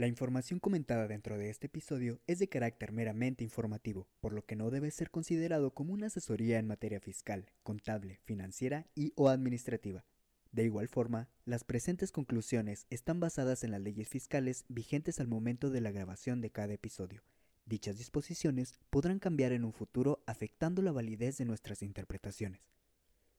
La 0.00 0.06
información 0.06 0.60
comentada 0.60 1.06
dentro 1.08 1.36
de 1.36 1.50
este 1.50 1.66
episodio 1.66 2.22
es 2.26 2.38
de 2.38 2.48
carácter 2.48 2.90
meramente 2.90 3.44
informativo, 3.44 4.08
por 4.20 4.32
lo 4.32 4.46
que 4.46 4.56
no 4.56 4.70
debe 4.70 4.90
ser 4.90 5.10
considerado 5.10 5.74
como 5.74 5.92
una 5.92 6.06
asesoría 6.06 6.58
en 6.58 6.66
materia 6.66 7.00
fiscal, 7.00 7.52
contable, 7.62 8.18
financiera 8.24 8.86
y 8.94 9.12
o 9.14 9.28
administrativa. 9.28 10.06
De 10.52 10.64
igual 10.64 10.88
forma, 10.88 11.28
las 11.44 11.64
presentes 11.64 12.12
conclusiones 12.12 12.86
están 12.88 13.20
basadas 13.20 13.62
en 13.62 13.72
las 13.72 13.82
leyes 13.82 14.08
fiscales 14.08 14.64
vigentes 14.68 15.20
al 15.20 15.28
momento 15.28 15.68
de 15.68 15.82
la 15.82 15.90
grabación 15.90 16.40
de 16.40 16.48
cada 16.48 16.72
episodio. 16.72 17.22
Dichas 17.66 17.98
disposiciones 17.98 18.72
podrán 18.88 19.18
cambiar 19.18 19.52
en 19.52 19.66
un 19.66 19.74
futuro 19.74 20.24
afectando 20.26 20.80
la 20.80 20.92
validez 20.92 21.36
de 21.36 21.44
nuestras 21.44 21.82
interpretaciones 21.82 22.62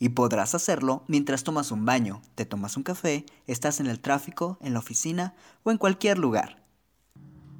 y 0.00 0.08
podrás 0.08 0.54
hacerlo 0.54 1.04
mientras 1.06 1.44
tomas 1.44 1.70
un 1.70 1.84
baño, 1.84 2.22
te 2.34 2.46
tomas 2.46 2.76
un 2.76 2.82
café, 2.82 3.26
estás 3.46 3.80
en 3.80 3.86
el 3.86 4.00
tráfico, 4.00 4.58
en 4.62 4.72
la 4.72 4.78
oficina 4.78 5.34
o 5.62 5.70
en 5.70 5.76
cualquier 5.76 6.18
lugar. 6.18 6.56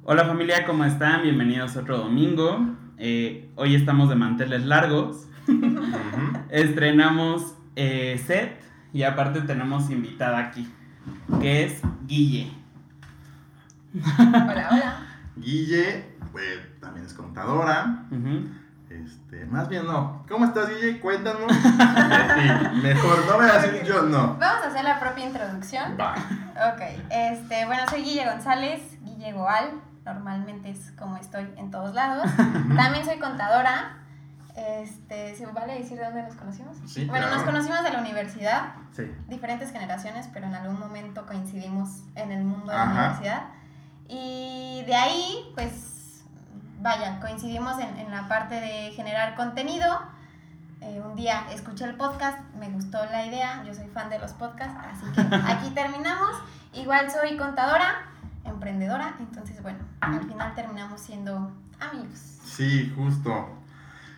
Hola 0.03 0.25
familia, 0.25 0.65
¿cómo 0.65 0.83
están? 0.83 1.21
Bienvenidos 1.21 1.77
a 1.77 1.81
otro 1.81 1.99
domingo. 1.99 2.57
Eh, 2.97 3.51
hoy 3.55 3.75
estamos 3.75 4.09
de 4.09 4.15
manteles 4.15 4.65
largos. 4.65 5.27
Estrenamos 6.49 7.53
eh, 7.75 8.19
set 8.25 8.59
y 8.91 9.03
aparte 9.03 9.41
tenemos 9.41 9.91
invitada 9.91 10.39
aquí, 10.39 10.67
que 11.39 11.65
es 11.65 11.81
Guille. 12.07 12.51
Hola, 14.17 14.69
hola. 14.71 15.07
Guille, 15.35 16.05
pues, 16.31 16.59
también 16.79 17.05
es 17.05 17.13
contadora. 17.13 18.07
Este, 19.05 19.45
más 19.45 19.67
bien 19.69 19.85
no. 19.87 20.25
¿Cómo 20.29 20.45
estás, 20.45 20.69
Guille? 20.69 20.99
Cuéntanos. 20.99 21.51
Mejor, 22.83 23.25
no 23.27 23.37
me 23.37 23.45
vas 23.45 23.63
a 23.63 23.67
decir 23.67 23.83
yo 23.83 24.03
no. 24.03 24.35
Vamos 24.39 24.63
a 24.63 24.67
hacer 24.67 24.83
la 24.83 24.99
propia 24.99 25.25
introducción. 25.25 25.97
Va. 25.99 26.13
Ok, 26.73 26.81
este, 27.09 27.65
bueno, 27.65 27.83
soy 27.89 28.03
Guille 28.03 28.25
González, 28.25 28.81
Guille 29.01 29.33
Goal. 29.33 29.81
Normalmente 30.05 30.69
es 30.71 30.91
como 30.97 31.17
estoy 31.17 31.47
en 31.57 31.71
todos 31.71 31.93
lados. 31.93 32.25
También 32.75 33.05
soy 33.05 33.19
contadora. 33.19 33.97
Este, 34.55 35.33
¿se 35.35 35.45
vale 35.45 35.79
decir 35.79 35.97
de 35.97 36.03
dónde 36.05 36.23
nos 36.23 36.35
conocimos? 36.35 36.75
Sí, 36.85 37.05
bueno, 37.05 37.25
claro. 37.27 37.37
nos 37.37 37.45
conocimos 37.45 37.83
de 37.83 37.91
la 37.91 37.99
universidad, 37.99 38.73
Sí. 38.91 39.03
diferentes 39.29 39.71
generaciones, 39.71 40.27
pero 40.33 40.45
en 40.47 40.53
algún 40.55 40.77
momento 40.77 41.25
coincidimos 41.25 42.03
en 42.15 42.31
el 42.33 42.43
mundo 42.43 42.69
de 42.71 42.77
la 42.77 42.83
universidad. 42.83 43.43
Y 44.09 44.83
de 44.85 44.93
ahí, 44.95 45.51
pues, 45.55 46.00
vaya, 46.81 47.19
coincidimos 47.19 47.79
en, 47.79 47.97
en 47.97 48.11
la 48.11 48.27
parte 48.27 48.55
de 48.55 48.91
generar 48.91 49.35
contenido. 49.35 49.87
Eh, 50.81 50.99
un 50.99 51.15
día 51.15 51.45
escuché 51.51 51.85
el 51.85 51.95
podcast, 51.95 52.39
me 52.55 52.69
gustó 52.69 52.97
la 53.05 53.25
idea, 53.25 53.63
yo 53.63 53.73
soy 53.73 53.87
fan 53.87 54.09
de 54.09 54.17
los 54.17 54.31
podcasts, 54.33 54.79
así 54.83 55.05
que 55.13 55.35
aquí 55.51 55.69
terminamos. 55.71 56.31
Igual 56.73 57.11
soy 57.11 57.37
contadora, 57.37 58.07
emprendedora, 58.45 59.15
entonces 59.19 59.61
bueno, 59.61 59.79
al 59.99 60.23
final 60.23 60.55
terminamos 60.55 60.99
siendo 60.99 61.51
amigos. 61.79 62.39
Sí, 62.43 62.91
justo. 62.95 63.49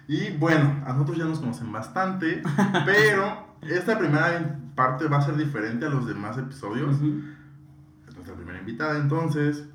Y 0.08 0.32
bueno, 0.38 0.84
a 0.86 0.94
nosotros 0.94 1.18
ya 1.18 1.26
nos 1.26 1.40
conocen 1.40 1.72
bastante, 1.72 2.42
pero 2.86 3.46
esta 3.62 3.98
primera 3.98 4.58
parte 4.76 5.08
va 5.08 5.18
a 5.18 5.22
ser 5.22 5.36
diferente 5.36 5.86
a 5.86 5.90
los 5.90 6.08
demás 6.08 6.38
episodios. 6.38 6.96
Ujú. 6.96 7.24
Es 8.08 8.16
nuestra 8.16 8.36
primera 8.36 8.60
invitada, 8.60 8.98
entonces 8.98 9.66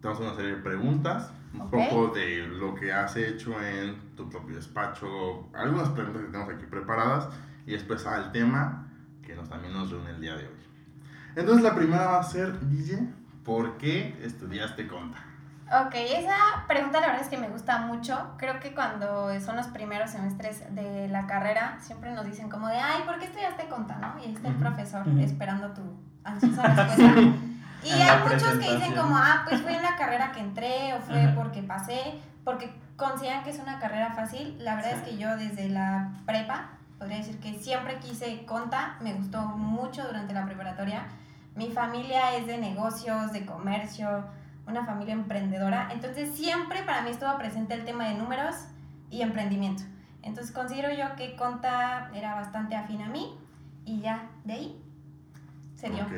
te 0.00 0.08
vamos 0.08 0.20
a 0.20 0.24
hacer 0.24 0.26
una 0.26 0.36
serie 0.36 0.56
de 0.56 0.62
preguntas, 0.62 1.30
un 1.54 1.60
Ok. 1.62 1.70
poco 1.70 2.08
de 2.14 2.46
lo 2.46 2.74
que 2.74 2.92
has 2.92 3.16
hecho 3.16 3.60
en 3.62 4.14
tu 4.16 4.28
propio 4.28 4.56
despacho, 4.56 5.48
algunas 5.54 5.88
preguntas 5.90 6.22
que 6.22 6.28
tenemos 6.28 6.54
aquí 6.54 6.66
preparadas 6.66 7.28
y 7.66 7.72
después 7.72 8.06
al 8.06 8.32
tema 8.32 8.86
que 9.22 9.34
nos, 9.34 9.48
también 9.48 9.72
nos 9.72 9.90
reúne 9.90 10.10
el 10.10 10.20
día 10.20 10.36
de 10.36 10.44
hoy. 10.46 10.54
Entonces 11.36 11.62
la 11.62 11.74
primera 11.74 12.06
va 12.06 12.20
a 12.20 12.22
ser, 12.22 12.58
Guille, 12.68 13.08
¿por 13.44 13.76
qué 13.78 14.18
estudiaste 14.22 14.86
conta? 14.88 15.18
Ok, 15.70 15.94
esa 15.94 16.64
pregunta 16.66 16.98
la 16.98 17.08
verdad 17.08 17.22
es 17.22 17.28
que 17.28 17.36
me 17.36 17.48
gusta 17.50 17.78
mucho. 17.80 18.32
Creo 18.38 18.58
que 18.58 18.74
cuando 18.74 19.38
son 19.38 19.56
los 19.56 19.66
primeros 19.66 20.08
semestres 20.10 20.62
de 20.74 21.08
la 21.08 21.26
carrera, 21.26 21.76
siempre 21.80 22.12
nos 22.14 22.24
dicen 22.24 22.48
como 22.48 22.68
de, 22.68 22.76
ay, 22.78 23.02
¿por 23.04 23.18
qué 23.18 23.26
estudiaste 23.26 23.68
conta, 23.68 23.98
no? 23.98 24.18
Y 24.18 24.26
ahí 24.28 24.34
está 24.34 24.48
el 24.48 24.54
profesor 24.54 25.06
esperando 25.20 25.68
tu 25.72 25.82
ansiosa 26.24 26.62
respuesta. 26.74 27.14
Y 27.84 27.90
hay 27.90 28.22
muchos 28.22 28.42
que 28.58 28.74
dicen 28.74 28.94
como, 28.96 29.16
ah, 29.16 29.44
pues 29.48 29.60
fue 29.62 29.74
en 29.76 29.82
la 29.82 29.96
carrera 29.96 30.32
que 30.32 30.40
entré 30.40 30.94
o 30.94 31.00
fue 31.00 31.22
Ajá. 31.22 31.34
porque 31.34 31.62
pasé, 31.62 32.20
porque 32.44 32.72
consideran 32.96 33.44
que 33.44 33.50
es 33.50 33.58
una 33.60 33.78
carrera 33.78 34.12
fácil. 34.12 34.56
La 34.62 34.74
verdad 34.76 34.92
es 34.92 34.98
Sí. 35.04 35.10
que 35.10 35.16
yo 35.18 35.36
desde 35.36 35.68
la 35.68 36.10
prepa, 36.26 36.70
podría 36.98 37.18
decir 37.18 37.38
que 37.38 37.54
siempre 37.60 37.98
quise 38.00 38.44
conta, 38.44 38.96
me 39.00 39.14
gustó 39.14 39.40
mucho 39.42 40.04
durante 40.04 40.34
la 40.34 40.44
preparatoria. 40.44 41.02
Mi 41.54 41.70
familia 41.70 42.36
es 42.36 42.46
de 42.46 42.58
negocios, 42.58 43.32
de 43.32 43.46
comercio, 43.46 44.24
una 44.66 44.84
familia 44.84 45.14
emprendedora, 45.14 45.88
entonces 45.92 46.34
siempre 46.36 46.82
para 46.82 47.02
mí 47.02 47.10
estuvo 47.10 47.36
presente 47.38 47.74
el 47.74 47.84
tema 47.84 48.04
de 48.08 48.14
números 48.14 48.54
y 49.10 49.22
emprendimiento. 49.22 49.84
Entonces 50.22 50.52
considero 50.52 50.92
yo 50.92 51.14
que 51.16 51.36
conta 51.36 52.10
era 52.12 52.34
bastante 52.34 52.76
afín 52.76 53.00
a 53.02 53.08
mí 53.08 53.34
y 53.86 54.00
ya 54.00 54.26
de 54.44 54.52
ahí 54.52 54.84
se 55.74 55.88
dio. 55.88 56.02
Ok. 56.02 56.12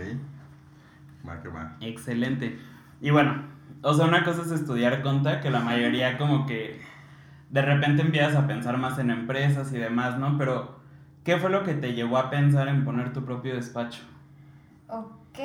Va 1.28 1.40
que 1.40 1.48
va. 1.48 1.76
Excelente. 1.80 2.58
Y 3.00 3.10
bueno, 3.10 3.44
o 3.82 3.94
sea, 3.94 4.06
una 4.06 4.24
cosa 4.24 4.42
es 4.42 4.50
estudiar 4.50 5.02
conta, 5.02 5.40
que 5.40 5.50
la 5.50 5.60
mayoría 5.60 6.18
como 6.18 6.46
que 6.46 6.80
de 7.50 7.62
repente 7.62 8.02
empiezas 8.02 8.36
a 8.36 8.46
pensar 8.46 8.76
más 8.76 8.98
en 8.98 9.10
empresas 9.10 9.72
y 9.72 9.78
demás, 9.78 10.18
¿no? 10.18 10.38
Pero, 10.38 10.80
¿qué 11.24 11.36
fue 11.36 11.50
lo 11.50 11.64
que 11.64 11.74
te 11.74 11.94
llevó 11.94 12.18
a 12.18 12.30
pensar 12.30 12.68
en 12.68 12.84
poner 12.84 13.12
tu 13.12 13.24
propio 13.24 13.54
despacho? 13.54 14.02
Ok, 14.88 15.38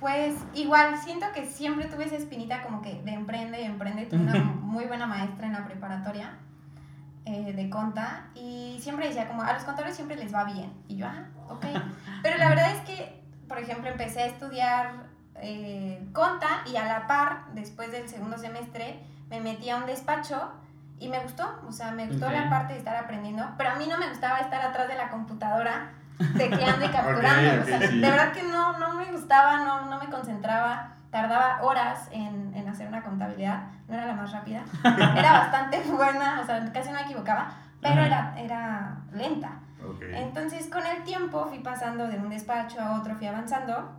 pues 0.00 0.36
igual 0.54 0.96
siento 0.98 1.26
que 1.34 1.46
siempre 1.46 1.86
tuve 1.86 2.04
esa 2.04 2.16
espinita 2.16 2.62
como 2.62 2.82
que 2.82 3.02
de 3.02 3.12
emprende 3.12 3.60
y 3.60 3.64
emprende. 3.64 4.06
Tuve 4.06 4.20
una 4.20 4.34
muy 4.38 4.86
buena 4.86 5.06
maestra 5.06 5.46
en 5.46 5.52
la 5.52 5.64
preparatoria 5.64 6.38
eh, 7.24 7.52
de 7.52 7.68
conta 7.68 8.28
y 8.34 8.78
siempre 8.80 9.08
decía 9.08 9.26
como 9.26 9.42
a 9.42 9.52
los 9.52 9.64
contadores 9.64 9.96
siempre 9.96 10.16
les 10.16 10.32
va 10.32 10.44
bien. 10.44 10.72
Y 10.88 10.96
yo, 10.96 11.06
ah, 11.06 11.26
ok. 11.48 11.66
Pero 12.22 12.38
la 12.38 12.48
verdad 12.48 12.76
es 12.76 12.80
que, 12.82 13.15
por 13.48 13.58
ejemplo, 13.58 13.88
empecé 13.90 14.22
a 14.22 14.26
estudiar 14.26 14.90
eh, 15.36 16.06
conta 16.12 16.48
y 16.66 16.76
a 16.76 16.84
la 16.86 17.06
par, 17.06 17.46
después 17.54 17.90
del 17.92 18.08
segundo 18.08 18.38
semestre, 18.38 19.00
me 19.28 19.40
metí 19.40 19.68
a 19.70 19.76
un 19.76 19.86
despacho 19.86 20.52
y 20.98 21.08
me 21.08 21.18
gustó. 21.20 21.60
O 21.68 21.72
sea, 21.72 21.90
me 21.92 22.06
gustó 22.06 22.26
Ok. 22.26 22.32
la 22.32 22.48
parte 22.48 22.72
de 22.72 22.78
estar 22.78 22.96
aprendiendo, 22.96 23.46
pero 23.58 23.70
a 23.70 23.74
mí 23.76 23.86
no 23.86 23.98
me 23.98 24.08
gustaba 24.08 24.38
estar 24.38 24.60
atrás 24.64 24.88
de 24.88 24.96
la 24.96 25.10
computadora 25.10 25.90
tecleando 26.36 26.86
y 26.86 26.88
capturando. 26.92 27.50
Ok, 27.54 27.62
o 27.62 27.66
sea, 27.66 27.88
sí. 27.88 28.00
de 28.00 28.10
verdad 28.10 28.32
que 28.32 28.42
no, 28.44 28.78
no 28.78 28.94
me 28.94 29.04
gustaba, 29.12 29.58
no, 29.64 29.86
no 29.86 29.98
me 29.98 30.06
concentraba. 30.06 30.92
Tardaba 31.10 31.62
horas 31.62 32.08
en, 32.10 32.52
en 32.54 32.68
hacer 32.68 32.88
una 32.88 33.02
contabilidad, 33.02 33.62
no 33.88 33.94
era 33.94 34.06
la 34.06 34.14
más 34.14 34.32
rápida. 34.32 34.64
Era 35.16 35.32
bastante 35.32 35.80
buena, 35.82 36.40
o 36.42 36.44
sea, 36.44 36.70
casi 36.72 36.90
no 36.90 36.96
me 36.96 37.02
equivocaba, 37.02 37.48
pero 37.80 38.02
Ajá. 38.02 38.06
era, 38.06 38.40
era 38.40 38.96
lenta. 39.12 39.52
Ok. 39.90 40.02
Entonces, 40.12 40.68
con 40.68 40.84
el 40.84 41.04
tiempo 41.04 41.46
fui 41.46 41.58
pasando 41.60 42.06
de 42.06 42.18
un 42.18 42.28
despacho 42.28 42.80
a 42.80 43.00
otro, 43.00 43.16
fui 43.16 43.26
avanzando 43.26 43.92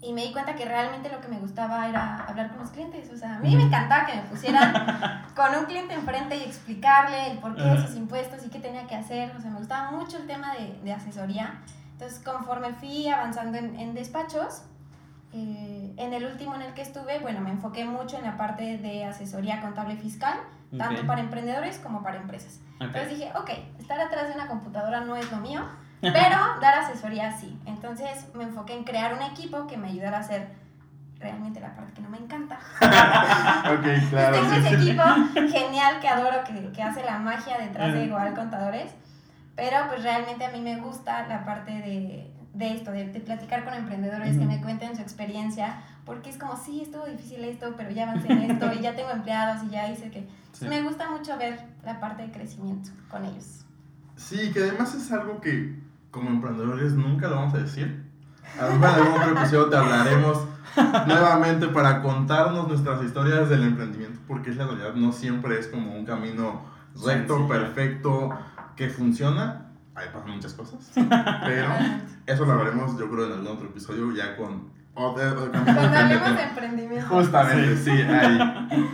y 0.00 0.12
me 0.12 0.22
di 0.22 0.32
cuenta 0.32 0.54
que 0.54 0.64
realmente 0.64 1.08
lo 1.10 1.20
que 1.20 1.28
me 1.28 1.38
gustaba 1.38 1.88
era 1.88 2.24
hablar 2.24 2.50
con 2.50 2.58
los 2.58 2.70
clientes. 2.70 3.10
O 3.12 3.16
sea, 3.16 3.36
a 3.36 3.38
mí 3.38 3.54
me 3.54 3.64
encantaba 3.64 4.04
que 4.04 4.16
me 4.16 4.22
pusieran 4.22 5.24
con 5.36 5.54
un 5.54 5.64
cliente 5.66 5.94
enfrente 5.94 6.36
y 6.36 6.42
explicarle 6.42 7.30
el 7.30 7.38
porqué 7.38 7.62
de 7.62 7.86
sus 7.86 7.96
impuestos 7.96 8.44
y 8.44 8.48
qué 8.48 8.58
tenía 8.58 8.86
que 8.86 8.96
hacer. 8.96 9.34
O 9.36 9.40
sea, 9.40 9.50
me 9.50 9.58
gustaba 9.58 9.92
mucho 9.92 10.16
el 10.16 10.26
tema 10.26 10.54
de, 10.54 10.80
de 10.82 10.92
asesoría. 10.92 11.60
Entonces, 11.92 12.18
conforme 12.18 12.72
fui 12.72 13.06
avanzando 13.06 13.58
en, 13.58 13.78
en 13.78 13.94
despachos, 13.94 14.62
eh, 15.34 15.94
en 15.96 16.12
el 16.12 16.26
último 16.26 16.54
en 16.54 16.62
el 16.62 16.74
que 16.74 16.82
estuve, 16.82 17.18
bueno, 17.20 17.40
me 17.40 17.50
enfoqué 17.50 17.84
mucho 17.86 18.18
en 18.18 18.24
la 18.24 18.36
parte 18.36 18.76
de 18.78 19.04
asesoría 19.04 19.62
contable 19.62 19.96
fiscal, 19.96 20.38
tanto 20.78 21.02
Ok. 21.02 21.06
para 21.06 21.20
emprendedores 21.20 21.78
como 21.78 22.02
para 22.02 22.16
empresas. 22.16 22.60
Ok. 22.76 22.82
Entonces 22.86 23.10
dije, 23.10 23.32
ok, 23.36 23.50
estar 23.78 24.00
atrás 24.00 24.28
de 24.28 24.34
una 24.34 24.46
computadora 24.48 25.00
no 25.00 25.16
es 25.16 25.30
lo 25.30 25.38
mío, 25.38 25.62
pero 26.00 26.36
dar 26.60 26.74
asesoría 26.78 27.30
sí. 27.32 27.58
Entonces 27.66 28.26
me 28.34 28.44
enfoqué 28.44 28.74
en 28.74 28.84
crear 28.84 29.14
un 29.14 29.22
equipo 29.22 29.66
que 29.66 29.76
me 29.76 29.88
ayudara 29.88 30.18
a 30.18 30.20
hacer 30.20 30.48
realmente 31.18 31.60
la 31.60 31.74
parte 31.76 31.92
que 31.92 32.00
no 32.00 32.08
me 32.08 32.18
encanta. 32.18 32.58
ok, 32.80 34.10
claro. 34.10 34.36
Tengo 34.40 34.52
ese 34.54 34.74
equipo 34.74 35.02
genial 35.34 36.00
que 36.00 36.08
adoro, 36.08 36.42
que, 36.44 36.72
que 36.72 36.82
hace 36.82 37.04
la 37.04 37.18
magia 37.18 37.58
detrás 37.58 37.92
de 37.92 38.04
igual 38.04 38.34
contadores, 38.34 38.92
pero 39.54 39.76
pues 39.88 40.02
realmente 40.02 40.44
a 40.44 40.50
mí 40.50 40.60
me 40.60 40.76
gusta 40.78 41.28
la 41.28 41.44
parte 41.44 41.70
de, 41.70 42.32
de 42.54 42.74
esto, 42.74 42.90
de, 42.90 43.04
de 43.12 43.20
platicar 43.20 43.64
con 43.64 43.74
emprendedores 43.74 44.32
que 44.36 44.44
Ujú. 44.44 44.52
me 44.52 44.60
cuenten 44.60 44.96
su 44.96 45.02
experiencia, 45.02 45.76
porque 46.04 46.30
es 46.30 46.38
como, 46.38 46.56
sí, 46.56 46.80
estuvo 46.82 47.06
difícil 47.06 47.44
esto, 47.44 47.74
pero 47.76 47.90
ya 47.90 48.04
avancé 48.10 48.32
en 48.32 48.50
esto 48.50 48.72
y 48.72 48.80
ya 48.80 48.94
tengo 48.94 49.10
empleados 49.10 49.62
y 49.64 49.70
ya 49.70 49.90
hice 49.90 50.10
que... 50.10 50.28
Sí. 50.52 50.68
Me 50.68 50.82
gusta 50.82 51.10
mucho 51.10 51.36
ver 51.38 51.58
la 51.84 51.98
parte 51.98 52.22
de 52.22 52.30
crecimiento 52.30 52.90
con 53.10 53.24
ellos. 53.24 53.64
Sí, 54.16 54.52
que 54.52 54.60
además 54.60 54.94
es 54.94 55.10
algo 55.10 55.40
que 55.40 55.76
como 56.10 56.28
emprendedores 56.28 56.92
nunca 56.92 57.28
lo 57.28 57.36
vamos 57.36 57.54
a 57.54 57.58
decir. 57.58 58.04
A 58.60 58.66
lo 58.66 58.74
mejor 58.74 58.88
en 58.88 59.06
algún 59.06 59.20
otro 59.20 59.38
episodio 59.40 59.68
te 59.70 59.76
hablaremos 59.76 60.46
nuevamente 61.06 61.68
para 61.68 62.02
contarnos 62.02 62.68
nuestras 62.68 63.02
historias 63.02 63.48
del 63.48 63.62
emprendimiento, 63.62 64.20
porque 64.28 64.50
es 64.50 64.56
la 64.56 64.66
realidad, 64.66 64.94
no 64.94 65.12
siempre 65.12 65.58
es 65.58 65.68
como 65.68 65.94
un 65.94 66.04
camino 66.04 66.62
recto, 66.94 67.36
Sencillo. 67.36 67.48
perfecto, 67.48 68.30
que 68.76 68.88
funciona. 68.88 69.68
Ahí 69.94 70.06
pasan 70.12 70.30
muchas 70.30 70.54
cosas, 70.54 70.90
pero 71.44 71.68
eso 72.26 72.44
lo 72.46 72.52
hablaremos 72.52 72.98
yo 72.98 73.10
creo 73.10 73.26
en 73.26 73.32
algún 73.32 73.48
otro 73.48 73.68
episodio 73.68 74.10
ya 74.12 74.36
con 74.36 74.70
otro, 74.94 75.28
otro 75.44 75.52
camino 75.52 75.74
Cuando 75.74 75.98
hablemos 75.98 76.36
de 76.36 76.42
emprendimiento. 76.42 77.06
Justamente, 77.08 77.76
sí, 77.76 77.90
ahí. 77.90 78.90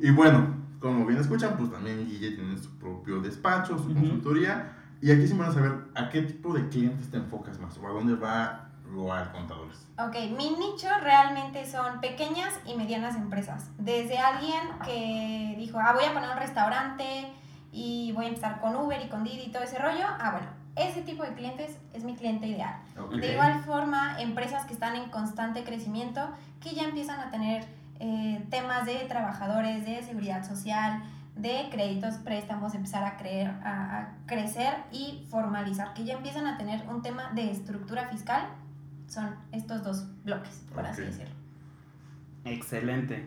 Y 0.00 0.10
bueno, 0.10 0.54
como 0.80 1.06
bien 1.06 1.20
escuchan, 1.20 1.54
pues 1.58 1.70
también 1.70 2.06
Guille 2.06 2.32
tiene 2.32 2.56
su 2.56 2.70
propio 2.78 3.20
despacho, 3.20 3.78
su 3.78 3.90
Ujú. 3.90 3.94
consultoría. 3.94 4.72
Y 5.00 5.10
aquí 5.12 5.26
sí 5.28 5.34
van 5.34 5.50
a 5.50 5.52
saber 5.52 5.72
a 5.94 6.08
qué 6.10 6.22
tipo 6.22 6.52
de 6.54 6.68
clientes 6.68 7.10
te 7.10 7.16
enfocas 7.18 7.58
más 7.60 7.76
o 7.78 7.86
a 7.86 7.90
dónde 7.90 8.14
va 8.14 8.68
Roal 8.92 9.30
Contadores. 9.32 9.86
Ok, 9.98 10.14
mi 10.36 10.50
nicho 10.50 10.88
realmente 11.02 11.64
son 11.70 12.00
pequeñas 12.00 12.58
y 12.64 12.74
medianas 12.74 13.16
empresas. 13.16 13.70
Desde 13.78 14.18
alguien 14.18 14.60
que 14.84 15.54
dijo, 15.58 15.78
ah, 15.80 15.92
voy 15.92 16.04
a 16.04 16.12
poner 16.12 16.30
un 16.30 16.38
restaurante 16.38 17.04
y 17.72 18.12
voy 18.12 18.24
a 18.26 18.28
empezar 18.28 18.60
con 18.60 18.74
Uber 18.76 19.00
y 19.04 19.08
con 19.08 19.24
Didi 19.24 19.44
y 19.46 19.52
todo 19.52 19.62
ese 19.62 19.78
rollo. 19.78 20.04
Ah, 20.18 20.30
bueno, 20.32 20.46
ese 20.78 21.02
tipo 21.02 21.22
de 21.22 21.34
clientes 21.34 21.78
es 21.92 22.04
mi 22.04 22.14
cliente 22.14 22.46
ideal. 22.46 22.76
De 23.18 23.32
igual 23.32 23.62
forma, 23.64 24.20
empresas 24.20 24.64
que 24.66 24.72
están 24.72 24.96
en 24.96 25.10
constante 25.10 25.64
crecimiento, 25.64 26.20
que 26.60 26.74
ya 26.74 26.84
empiezan 26.84 27.20
a 27.20 27.30
tener 27.30 27.64
eh, 28.00 28.44
temas 28.50 28.86
de 28.86 28.96
trabajadores, 29.08 29.84
de 29.84 30.02
seguridad 30.02 30.46
social, 30.46 31.02
de 31.36 31.68
créditos, 31.70 32.14
préstamos, 32.16 32.74
empezar 32.74 33.04
a, 33.04 33.16
creer, 33.16 33.48
a, 33.62 33.98
a 33.98 34.08
crecer 34.26 34.74
y 34.92 35.24
formalizar, 35.30 35.94
que 35.94 36.04
ya 36.04 36.14
empiezan 36.14 36.46
a 36.46 36.58
tener 36.58 36.86
un 36.88 37.02
tema 37.02 37.30
de 37.34 37.50
estructura 37.50 38.08
fiscal, 38.08 38.48
son 39.08 39.34
estos 39.52 39.82
dos 39.82 40.06
bloques, 40.24 40.64
por 40.74 40.84
así 40.84 41.02
decirlo. 41.02 41.34
Excelente. 42.44 43.26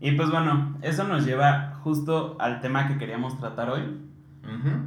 Y 0.00 0.12
pues 0.12 0.30
bueno, 0.30 0.76
eso 0.82 1.04
nos 1.04 1.24
lleva 1.24 1.74
justo 1.82 2.36
al 2.40 2.60
tema 2.60 2.86
que 2.86 2.98
queríamos 2.98 3.38
tratar 3.38 3.70
hoy, 3.70 4.00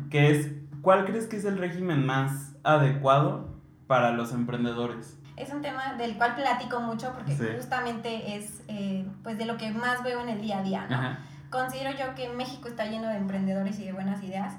que 0.10 0.31
es, 0.31 0.52
¿cuál 0.81 1.06
crees 1.06 1.28
que 1.28 1.38
es 1.38 1.45
el 1.45 1.57
régimen 1.57 2.06
más 2.06 2.56
adecuado 2.63 3.56
para 3.88 4.12
los 4.12 4.31
emprendedores? 4.33 5.18
Es 5.38 5.51
un 5.54 5.62
tema 5.62 5.94
del 5.94 6.18
cual 6.18 6.36
platico 6.36 6.80
mucho 6.81 7.12
porque 7.13 7.36
Sí. 7.36 7.45
justamente 7.56 8.36
es 8.36 8.62
eh, 8.68 9.07
pues 9.24 9.38
de 9.38 9.45
lo 9.45 9.57
que 9.57 9.72
más 9.72 10.04
veo 10.04 10.22
en 10.22 10.30
el 10.30 10.42
día 10.42 10.60
a 10.60 10.63
día, 10.63 10.86
¿no? 10.89 10.95
Ajá. 10.95 11.19
Considero 11.50 11.92
yo 11.98 12.13
que 12.16 12.30
México 12.30 12.68
está 12.68 12.86
lleno 12.86 13.10
de 13.10 13.18
emprendedores 13.18 13.78
y 13.80 13.86
de 13.86 13.94
buenas 13.94 14.24
ideas, 14.24 14.54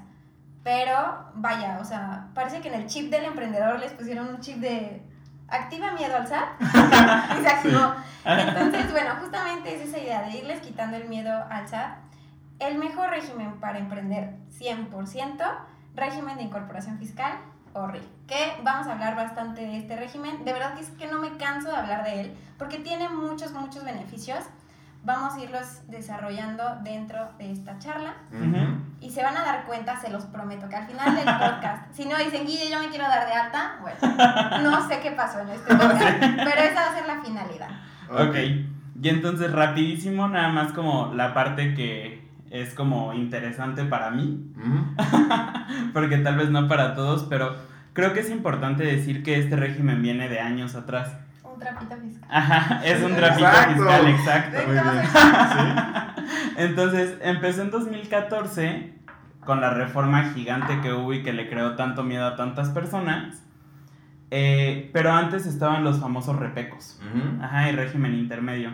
pero 0.63 1.25
vaya, 1.35 1.79
o 1.81 1.85
sea, 1.85 2.27
parece 2.33 2.61
que 2.61 2.67
en 2.69 2.75
el 2.75 2.87
chip 2.87 3.09
del 3.11 3.25
emprendedor 3.25 3.79
les 3.79 3.91
pusieron 3.93 4.27
un 4.29 4.39
chip 4.39 4.57
de 4.57 5.01
activa 5.47 5.91
miedo 5.93 6.15
al 6.15 6.27
SAT 6.27 6.47
y 7.39 7.41
se 7.41 7.47
activó. 7.47 7.93
Entonces, 8.25 8.91
bueno, 8.91 9.11
justamente 9.21 9.75
es 9.75 9.89
esa 9.89 9.99
idea 9.99 10.21
de 10.23 10.37
irles 10.37 10.61
quitando 10.61 10.97
el 10.97 11.07
miedo 11.09 11.31
al 11.49 11.67
SAT. 11.67 11.97
El 12.59 12.77
mejor 12.77 13.09
régimen 13.09 13.59
para 13.59 13.79
emprender 13.79 14.35
100%, 14.57 15.43
régimen 15.95 16.37
de 16.37 16.43
incorporación 16.43 16.97
fiscal 16.97 17.33
o 17.73 17.87
RIF, 17.87 18.03
que 18.27 18.53
vamos 18.63 18.87
a 18.87 18.93
hablar 18.93 19.15
bastante 19.15 19.61
de 19.61 19.77
este 19.77 19.95
régimen. 19.95 20.45
De 20.45 20.53
verdad 20.53 20.73
que 20.75 20.81
es 20.81 20.89
que 20.91 21.07
no 21.07 21.19
me 21.19 21.31
canso 21.37 21.69
de 21.69 21.75
hablar 21.75 22.03
de 22.03 22.21
él, 22.21 22.33
porque 22.57 22.77
tiene 22.79 23.09
muchos, 23.09 23.51
muchos 23.51 23.83
beneficios. 23.83 24.43
Vamos 25.05 25.33
a 25.33 25.41
irlos 25.41 25.81
desarrollando 25.89 26.77
dentro 26.81 27.27
de 27.37 27.51
esta 27.51 27.77
charla 27.77 28.13
Ujú. 28.31 28.77
y 29.01 29.09
se 29.11 29.21
van 29.21 29.35
a 29.35 29.43
dar 29.43 29.65
cuenta, 29.65 29.99
se 29.99 30.09
los 30.09 30.23
prometo, 30.25 30.69
que 30.69 30.77
al 30.77 30.87
final 30.87 31.13
del 31.15 31.25
podcast, 31.25 31.93
si 31.93 32.05
no 32.05 32.17
dicen, 32.17 32.45
Guille, 32.47 32.69
yo 32.71 32.79
me 32.79 32.87
quiero 32.87 33.05
dar 33.05 33.25
de 33.27 33.33
alta, 33.33 33.79
bueno, 33.81 33.97
no 34.63 34.87
sé 34.87 35.01
qué 35.01 35.11
pasó 35.11 35.39
en 35.41 35.49
este 35.49 35.75
podcast, 35.75 36.19
pero 36.21 36.61
esa 36.61 36.81
va 36.85 36.91
a 36.91 36.95
ser 36.95 37.05
la 37.05 37.21
finalidad. 37.21 37.69
Ok. 38.11 38.35
Y 39.01 39.09
entonces 39.09 39.51
rapidísimo, 39.51 40.29
nada 40.29 40.47
más 40.49 40.71
como 40.71 41.13
la 41.13 41.33
parte 41.33 41.73
que 41.73 42.12
es 42.53 42.75
como 42.75 43.13
interesante 43.13 43.83
para 43.83 44.11
mí, 44.11 44.53
porque 45.93 46.19
tal 46.19 46.37
vez 46.37 46.51
no 46.51 46.67
para 46.67 46.93
todos, 46.93 47.23
pero 47.23 47.55
creo 47.93 48.13
que 48.13 48.19
es 48.19 48.29
importante 48.29 48.83
decir 48.83 49.23
que 49.23 49.39
este 49.39 49.55
régimen 49.55 50.03
viene 50.03 50.29
de 50.29 50.39
años 50.39 50.75
atrás. 50.75 51.17
Un 51.43 51.59
trapito 51.59 51.95
fiscal. 51.97 52.29
Ajá, 52.29 52.85
es 52.85 53.01
un 53.01 53.15
trapito 53.15 53.47
Exacto. 53.47 53.73
fiscal, 53.73 54.07
exacto. 54.07 54.57
Muy 54.67 54.73
bien. 54.75 56.35
Entonces, 56.57 57.17
empezó 57.23 57.63
en 57.63 57.71
2014 57.71 58.93
con 59.39 59.59
la 59.59 59.71
reforma 59.71 60.31
gigante 60.35 60.79
que 60.81 60.93
hubo 60.93 61.11
y 61.11 61.23
que 61.23 61.33
le 61.33 61.49
creó 61.49 61.75
tanto 61.75 62.03
miedo 62.03 62.27
a 62.27 62.35
tantas 62.35 62.69
personas. 62.69 63.43
Eh, 64.29 64.91
pero 64.93 65.11
antes 65.11 65.47
estaban 65.47 65.83
los 65.83 65.99
famosos 65.99 66.35
repecos. 66.37 67.01
Ujú. 67.01 67.43
Ajá, 67.43 67.69
y 67.69 67.75
régimen 67.75 68.13
intermedio. 68.13 68.69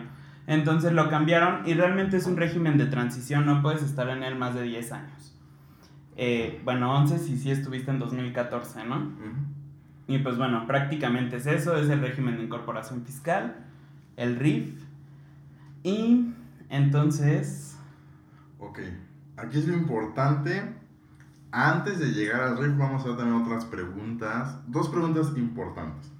Entonces 0.50 0.92
lo 0.92 1.08
cambiaron 1.08 1.62
y 1.64 1.74
realmente 1.74 2.16
es 2.16 2.26
un 2.26 2.36
régimen 2.36 2.76
de 2.76 2.86
transición, 2.86 3.46
no 3.46 3.62
puedes 3.62 3.84
estar 3.84 4.08
en 4.08 4.24
él 4.24 4.34
más 4.34 4.52
de 4.52 4.64
10 4.64 4.90
años. 4.90 5.38
Eh, 6.16 6.60
bueno, 6.64 6.92
11 6.92 7.20
si 7.20 7.38
sí 7.38 7.52
estuviste 7.52 7.92
en 7.92 8.00
2014, 8.00 8.84
¿no? 8.84 8.96
Ujú. 8.96 9.36
Y 10.08 10.18
pues 10.18 10.36
bueno, 10.38 10.66
prácticamente 10.66 11.36
es 11.36 11.46
eso, 11.46 11.76
es 11.76 11.88
el 11.88 12.00
régimen 12.00 12.36
de 12.36 12.42
incorporación 12.42 13.04
fiscal, 13.04 13.64
el 14.16 14.40
RIF. 14.40 14.74
Y 15.84 16.34
entonces, 16.68 17.78
Ok, 18.58 18.80
aquí 19.36 19.56
es 19.56 19.68
lo 19.68 19.74
importante. 19.74 20.74
Antes 21.52 22.00
de 22.00 22.10
llegar 22.10 22.40
al 22.40 22.58
RIF 22.58 22.76
vamos 22.76 23.02
a 23.02 23.04
hacer 23.04 23.16
también 23.16 23.40
otras 23.40 23.66
preguntas. 23.66 24.58
Dos 24.66 24.88
preguntas 24.88 25.30
importantes. 25.36 26.10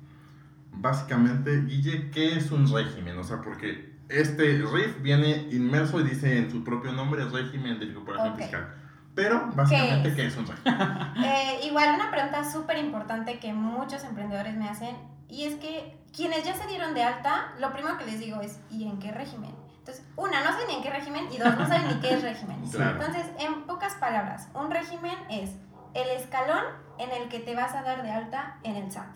Básicamente, 0.73 1.63
Guille, 1.63 2.11
¿qué 2.13 2.37
es 2.37 2.53
un 2.53 2.73
régimen? 2.73 3.19
O 3.19 3.25
sea, 3.25 3.43
porque 3.43 3.90
este 4.11 4.63
RIF 4.73 5.01
viene 5.03 5.49
inmerso 5.51 6.01
y 6.01 6.05
dice 6.05 6.39
en 6.39 6.51
su 6.51 6.63
propio 6.65 6.93
nombre 6.93 7.25
régimen 7.25 7.79
de 7.79 7.87
incorporación 7.87 8.33
Ok. 8.35 8.39
fiscal. 8.41 8.75
Pero, 9.15 9.51
básicamente, 9.55 10.09
es? 10.11 10.15
¿qué 10.15 10.27
es 10.27 10.37
un 10.37 10.47
régimen? 10.47 10.79
Eh, 11.25 11.61
igual 11.65 11.95
una 11.95 12.11
pregunta 12.11 12.45
súper 12.51 12.79
importante 12.79 13.39
que 13.39 13.53
muchos 13.53 14.05
emprendedores 14.05 14.57
me 14.57 14.69
hacen 14.69 14.97
y 15.29 15.45
es 15.45 15.55
que 15.57 15.99
quienes 16.15 16.45
ya 16.45 16.55
se 16.55 16.67
dieron 16.69 16.95
de 16.95 17.03
alta, 17.03 17.53
lo 17.59 17.73
primero 17.73 17.99
que 17.99 18.07
les 18.07 18.19
digo 18.21 18.41
es 18.41 18.61
¿y 18.71 18.89
en 18.89 18.99
qué 18.99 19.11
régimen? 19.13 19.51
Entonces, 19.79 20.05
una, 20.17 20.41
no 20.45 20.53
saben 20.53 20.69
ni 20.69 20.75
en 20.77 20.83
qué 20.83 20.91
régimen 20.91 21.25
y 21.33 21.39
dos, 21.39 21.57
no 21.57 21.67
saben 21.67 21.89
ni 21.89 21.95
qué 22.01 22.15
es 22.15 22.23
régimen. 22.23 22.61
Claro. 22.71 23.01
Entonces, 23.01 23.27
en 23.39 23.63
pocas 23.67 23.95
palabras, 23.95 24.49
un 24.55 24.71
régimen 24.71 25.15
es 25.31 25.51
el 25.95 26.09
escalón 26.11 26.63
en 26.99 27.11
el 27.11 27.29
que 27.29 27.41
te 27.41 27.55
vas 27.57 27.75
a 27.75 27.83
dar 27.83 28.03
de 28.03 28.11
alta 28.11 28.59
en 28.63 28.77
el 28.77 28.91
SAT. 28.93 29.09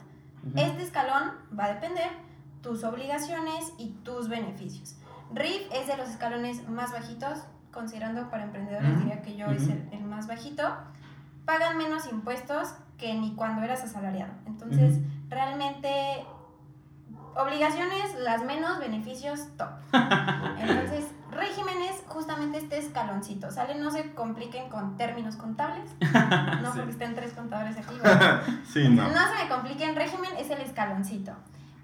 ujú, 0.42 0.52
Este 0.58 0.82
escalón 0.82 1.32
va 1.56 1.66
a 1.66 1.74
depender 1.74 2.10
tus 2.64 2.82
obligaciones 2.82 3.72
y 3.78 3.90
tus 4.02 4.28
beneficios. 4.28 4.96
RIF 5.32 5.70
es 5.72 5.86
de 5.86 5.96
los 5.98 6.08
escalones 6.08 6.66
más 6.68 6.92
bajitos, 6.92 7.38
considerando 7.70 8.30
para 8.30 8.44
emprendedores, 8.44 8.98
diría 8.98 9.20
que 9.22 9.36
yo 9.36 9.46
es 9.48 9.68
el, 9.68 9.86
el 9.92 10.02
más 10.04 10.26
bajito. 10.26 10.62
Pagan 11.44 11.76
menos 11.76 12.10
impuestos 12.10 12.74
que 12.96 13.14
ni 13.14 13.34
cuando 13.34 13.62
eras 13.62 13.84
asalariado. 13.84 14.32
Entonces, 14.46 14.98
realmente, 15.28 16.24
obligaciones 17.36 18.14
las 18.20 18.42
menos, 18.44 18.78
beneficios 18.78 19.40
top. 19.58 19.68
Entonces, 20.58 21.04
régimen 21.30 21.82
es 21.82 22.02
justamente 22.06 22.58
este 22.58 22.78
escaloncito, 22.78 23.50
¿sale? 23.50 23.74
No 23.74 23.90
se 23.90 24.14
compliquen 24.14 24.70
con 24.70 24.96
términos 24.96 25.36
contables, 25.36 25.90
no 26.62 26.72
Sí. 26.72 26.78
porque 26.78 26.92
estén 26.92 27.14
tres 27.14 27.34
contadores 27.34 27.76
aquí. 27.76 27.94
no. 28.88 29.08
No 29.08 29.28
se 29.28 29.44
me 29.44 29.48
compliquen, 29.50 29.96
régimen 29.96 30.30
es 30.38 30.48
el 30.48 30.62
escaloncito. 30.62 31.32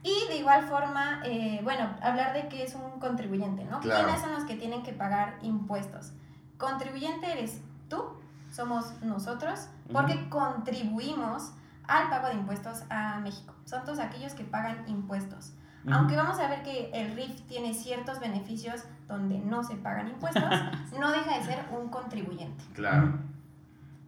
Y 0.03 0.29
de 0.29 0.37
igual 0.39 0.65
forma, 0.65 1.21
eh, 1.25 1.61
bueno, 1.63 1.95
hablar 2.03 2.33
de 2.33 2.49
qué 2.49 2.63
es 2.63 2.75
un 2.75 2.99
contribuyente, 3.01 3.65
¿no? 3.65 3.81
Claro. 3.81 4.05
¿Quiénes 4.05 4.23
son 4.23 4.33
los 4.33 4.45
que 4.45 4.57
tienen 4.57 4.83
que 4.83 4.93
pagar 4.93 5.39
impuestos? 5.43 6.13
Contribuyente 6.57 7.31
eres 7.31 7.61
tú, 7.89 8.03
somos 8.51 9.01
nosotros, 9.03 9.69
porque 9.93 10.29
contribuimos 10.31 11.53
al 11.87 12.09
pago 12.09 12.29
de 12.29 12.35
impuestos 12.35 12.83
a 12.91 13.19
México. 13.21 13.55
Son 13.65 13.85
todos 13.85 13.99
aquellos 13.99 14.33
que 14.35 14.45
pagan 14.45 14.85
impuestos. 14.89 15.53
ujú. 15.85 15.95
Aunque 15.95 16.17
vamos 16.17 16.39
a 16.39 16.49
ver 16.49 16.63
que 16.63 16.91
el 16.95 17.15
RIF 17.15 17.43
tiene 17.49 17.75
ciertos 17.75 18.21
beneficios 18.21 18.85
donde 19.09 19.39
no 19.39 19.63
se 19.65 19.77
pagan 19.77 20.09
impuestos, 20.09 20.43
no 20.99 21.11
deja 21.11 21.39
de 21.39 21.45
ser 21.45 21.65
un 21.79 21.89
contribuyente. 21.89 22.63
Claro. 22.75 23.19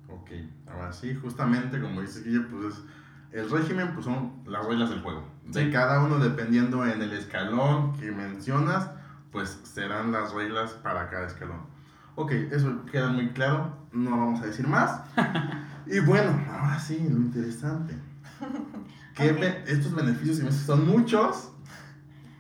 Ok, 0.09 0.31
ahora 0.71 0.93
sí, 0.93 1.15
justamente 1.15 1.81
como 1.81 2.01
dice 2.03 2.23
Guille, 2.23 2.41
pues 2.47 2.75
es- 2.75 2.83
el 3.33 3.51
régimen 3.51 3.93
pues 3.95 4.05
son 4.07 4.43
las 4.47 4.65
reglas 4.67 4.91
del 4.91 5.01
juego. 5.03 5.27
De 5.45 5.65
Sí. 5.67 5.71
cada 5.73 6.01
uno 6.03 6.19
dependiendo 6.19 6.87
en 6.87 7.03
el 7.03 7.13
escalón 7.13 7.93
que 7.99 8.11
mencionas, 8.13 8.91
pues 9.31 9.59
serán 9.65 10.13
las 10.13 10.33
reglas 10.33 10.73
para 10.73 11.09
cada 11.11 11.27
escalón. 11.27 11.67
Ok, 12.15 12.31
eso 12.51 12.85
queda 12.91 13.09
muy 13.09 13.29
claro, 13.31 13.75
no 13.93 14.11
vamos 14.11 14.41
a 14.43 14.47
decir 14.47 14.67
más. 14.67 15.01
Y 15.85 15.99
bueno, 15.99 16.31
ahora 16.49 16.79
sí, 16.79 16.97
lo 17.11 17.17
interesante. 17.17 17.95
¿Qué 19.17 19.33
Ok. 19.33 19.41
be- 19.41 19.65
estos 19.67 19.93
beneficios 19.95 20.39
y 20.39 20.53
son 20.53 20.87
muchos, 20.87 21.51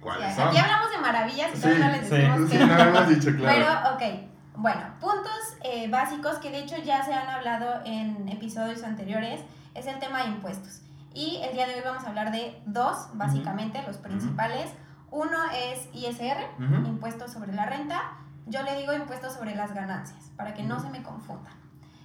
cuáles 0.00 0.30
Sí, 0.30 0.36
son. 0.40 0.48
aquí 0.48 0.58
hablamos 0.58 0.90
de 0.92 0.98
maravillas 0.98 1.50
y 1.52 1.56
Sí, 1.56 1.62
todavía 1.62 1.86
no 1.86 1.92
les 1.92 2.08
sí, 2.08 2.14
decimos 2.14 2.38
no 2.68 2.78
hemos 2.78 3.08
dicho, 3.08 3.36
claro. 3.36 3.58
Pero, 3.58 3.94
ok. 3.94 4.20
Bueno, 4.58 4.80
puntos 5.00 5.56
eh, 5.64 5.90
básicos 5.90 6.36
que 6.36 6.50
de 6.50 6.60
hecho 6.60 6.76
ya 6.84 7.02
se 7.04 7.12
han 7.14 7.28
hablado 7.28 7.82
en 7.84 8.28
episodios 8.28 8.82
anteriores 8.84 9.40
es 9.74 9.86
el 9.86 9.98
tema 9.98 10.22
de 10.22 10.30
impuestos. 10.30 10.82
Y 11.14 11.36
el 11.42 11.52
día 11.54 11.66
de 11.66 11.74
hoy 11.74 11.80
vamos 11.84 12.04
a 12.04 12.08
hablar 12.08 12.32
de 12.32 12.60
dos, 12.66 13.08
básicamente, 13.14 13.82
los 13.86 13.98
principales. 13.98 14.70
Uno 15.10 15.38
es 15.54 15.88
ISR, 15.92 16.38
Ujú. 16.58 16.86
impuesto 16.86 17.28
sobre 17.28 17.52
la 17.52 17.66
renta. 17.66 18.18
Yo 18.46 18.62
le 18.62 18.76
digo 18.78 18.92
impuesto 18.92 19.30
sobre 19.30 19.54
las 19.54 19.74
ganancias, 19.74 20.30
para 20.36 20.54
que 20.54 20.62
no 20.62 20.80
se 20.80 20.88
me 20.88 21.02
confundan. 21.02 21.52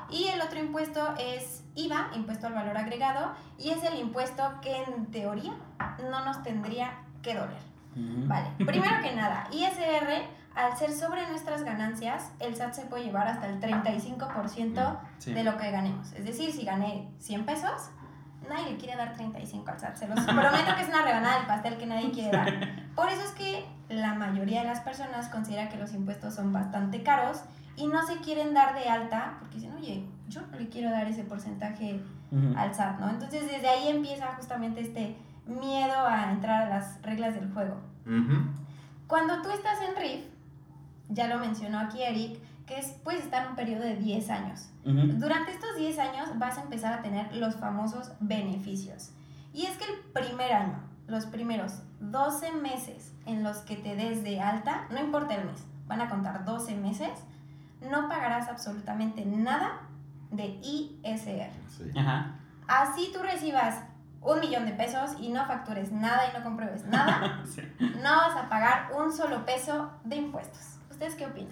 Y 0.10 0.28
el 0.28 0.42
otro 0.42 0.60
impuesto 0.60 1.16
es 1.18 1.64
IVA, 1.76 2.10
impuesto 2.16 2.48
al 2.48 2.54
valor 2.54 2.78
agregado, 2.78 3.34
y 3.58 3.72
es 3.72 3.84
el 3.84 4.00
impuesto 4.00 4.44
que 4.62 4.84
en 4.84 5.08
teoría 5.12 5.54
no 6.10 6.26
nos 6.26 6.44
tendría 6.44 7.00
que 7.22 7.34
doler. 7.34 7.62
Vale, 8.28 8.50
primero 8.58 9.02
que 9.02 9.16
nada, 9.16 9.48
ISR, 9.52 10.24
al 10.56 10.78
ser 10.78 10.92
sobre 10.92 11.28
nuestras 11.30 11.64
ganancias, 11.64 12.32
el 12.40 12.56
SAT 12.56 12.74
se 12.74 12.86
puede 12.86 13.04
llevar 13.06 13.28
hasta 13.28 13.48
el 13.48 13.60
35% 13.60 15.00
Sí. 15.20 15.34
de 15.34 15.44
lo 15.44 15.58
que 15.58 15.72
ganemos. 15.72 16.12
Es 16.14 16.26
decir, 16.26 16.52
si 16.52 16.64
gané 16.64 17.08
100 17.20 17.46
pesos, 17.46 17.90
nadie 18.50 18.72
le 18.72 18.78
quiere 18.78 18.96
dar 18.96 19.14
35 19.14 19.70
al 19.72 19.80
SAT. 19.80 19.96
Se 19.98 20.08
los 20.08 20.20
prometo 20.26 20.76
que 20.76 20.82
es 20.82 20.90
una 20.90 21.02
rebanada 21.04 21.38
del 21.38 21.48
pastel 21.48 21.78
que 21.78 21.86
nadie 21.86 22.12
quiere 22.12 22.32
dar. 22.36 22.54
Por 22.96 23.10
eso 23.10 23.22
es 23.24 23.32
que 23.32 23.66
la 23.90 24.14
mayoría 24.16 24.62
de 24.62 24.68
las 24.68 24.82
personas 24.82 25.30
considera 25.30 25.70
que 25.70 25.78
los 25.78 25.94
impuestos 25.94 26.34
son 26.36 26.52
bastante 26.54 27.04
caros 27.04 27.42
y 27.76 27.88
no 27.88 28.06
se 28.06 28.18
quieren 28.18 28.54
dar 28.54 28.74
de 28.74 28.90
alta 28.90 29.36
porque 29.40 29.56
dicen, 29.58 29.74
oye, 29.76 30.06
yo 30.28 30.42
no 30.48 30.58
le 30.58 30.68
quiero 30.70 30.90
dar 30.92 31.08
ese 31.08 31.24
porcentaje 31.24 32.02
al 32.58 32.74
SAT, 32.76 33.00
¿no? 33.00 33.10
Entonces 33.10 33.50
desde 33.50 33.70
ahí 33.70 33.88
empieza 33.90 34.28
justamente 34.36 34.82
este 34.82 35.16
miedo 35.48 35.96
a 36.08 36.32
entrar 36.32 36.64
a 36.64 36.70
las 36.70 37.02
reglas 37.02 37.36
del 37.36 37.52
juego. 37.54 37.78
Cuando 39.08 39.42
tú 39.42 39.50
estás 39.50 39.80
en 39.82 39.96
RIF, 39.96 40.26
ya 41.10 41.28
lo 41.28 41.40
mencionó 41.40 41.80
aquí 41.80 42.02
Eric, 42.02 42.40
que 42.66 42.78
es, 42.78 42.88
puedes 43.04 43.24
estar 43.24 43.44
en 43.44 43.52
un 43.52 43.56
periodo 43.56 43.84
de 43.84 43.96
10 43.96 44.30
años. 44.30 44.70
Durante 44.84 45.52
estos 45.52 45.76
10 45.78 46.00
años 46.00 46.30
vas 46.38 46.58
a 46.58 46.64
empezar 46.64 46.94
a 46.94 47.02
tener 47.02 47.36
los 47.36 47.56
famosos 47.56 48.12
beneficios. 48.20 49.12
Y 49.54 49.66
es 49.66 49.78
que 49.78 49.86
el 49.86 50.00
primer 50.14 50.54
año, 50.54 50.80
los 51.08 51.26
primeros 51.26 51.82
12 52.00 52.52
meses 52.54 53.14
en 53.26 53.44
los 53.44 53.58
que 53.60 53.76
te 53.76 53.96
des 53.96 54.24
de 54.24 54.42
alta, 54.42 54.88
no 54.92 55.00
importa 55.00 55.36
el 55.36 55.46
mes, 55.46 55.64
van 55.88 56.02
a 56.02 56.10
contar 56.10 56.46
12 56.46 56.76
meses, 56.76 57.10
no 57.82 58.08
pagarás 58.10 58.50
absolutamente 58.50 59.26
nada 59.26 59.82
de 60.32 60.60
ISR. 60.62 61.52
Sí. 61.70 61.98
Ajá. 61.98 62.36
Así 62.68 63.10
tú 63.14 63.20
recibas 63.22 63.84
un 64.22 64.40
millón 64.40 64.66
de 64.66 64.74
pesos 64.74 65.12
y 65.20 65.30
no 65.30 65.46
factures 65.46 65.92
nada 65.92 66.30
y 66.30 66.38
no 66.38 66.44
compruebes 66.44 66.86
nada, 66.86 67.42
Sí. 67.46 67.62
no 67.80 68.04
vas 68.18 68.36
a 68.36 68.50
pagar 68.50 68.90
un 68.98 69.12
solo 69.14 69.46
peso 69.46 69.92
de 70.04 70.16
impuestos. 70.18 70.78
¿Ustedes 70.90 71.16
qué 71.16 71.26
opinan? 71.26 71.52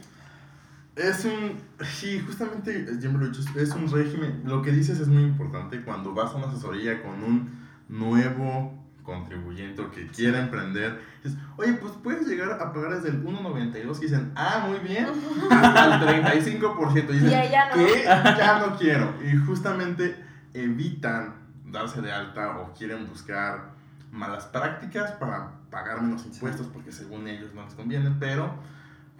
Es 0.95 1.25
un. 1.25 1.59
Sí, 1.83 2.19
justamente, 2.25 2.71
me 2.89 3.17
lo 3.19 3.25
he 3.25 3.29
dicho, 3.29 3.41
es 3.59 3.69
un 3.71 3.91
régimen. 3.91 4.41
Lo 4.45 4.61
que 4.61 4.71
dices 4.71 4.99
es 4.99 5.07
muy 5.09 5.23
importante 5.23 5.81
cuando 5.83 6.13
vas 6.13 6.31
a 6.31 6.35
una 6.35 6.47
asesoría 6.47 7.03
con 7.03 7.21
un 7.23 7.67
nuevo 7.89 8.73
contribuyente 9.03 9.81
o 9.81 9.91
que 9.91 10.07
quiera 10.07 10.39
emprender. 10.39 10.99
Dices, 11.23 11.37
oye, 11.57 11.73
pues 11.73 11.93
puedes 12.01 12.25
llegar 12.27 12.51
a 12.59 12.73
pagar 12.73 12.95
desde 12.95 13.09
el 13.09 13.23
1.92 13.23 13.97
y 13.97 14.01
dicen, 14.01 14.31
ah, 14.35 14.65
muy 14.67 14.79
bien, 14.79 15.05
hasta 15.51 16.09
el 16.15 16.23
35%. 16.41 17.09
Y 17.09 17.19
dicen, 17.19 17.29
Y 17.29 17.77
no. 17.77 17.85
¿qué? 17.85 18.03
Ya 18.05 18.65
no 18.65 18.75
quiero. 18.77 19.13
Y 19.23 19.35
justamente 19.45 20.15
evitan 20.53 21.44
darse 21.71 22.01
de 22.01 22.11
alta 22.11 22.57
o 22.59 22.73
quieren 22.73 23.07
buscar 23.07 23.73
malas 24.11 24.45
prácticas 24.45 25.11
para 25.13 25.51
pagar 25.69 26.01
menos 26.01 26.25
impuestos 26.25 26.67
porque 26.67 26.91
según 26.91 27.27
ellos 27.27 27.53
no 27.53 27.63
les 27.63 27.73
conviene, 27.73 28.15
pero 28.19 28.53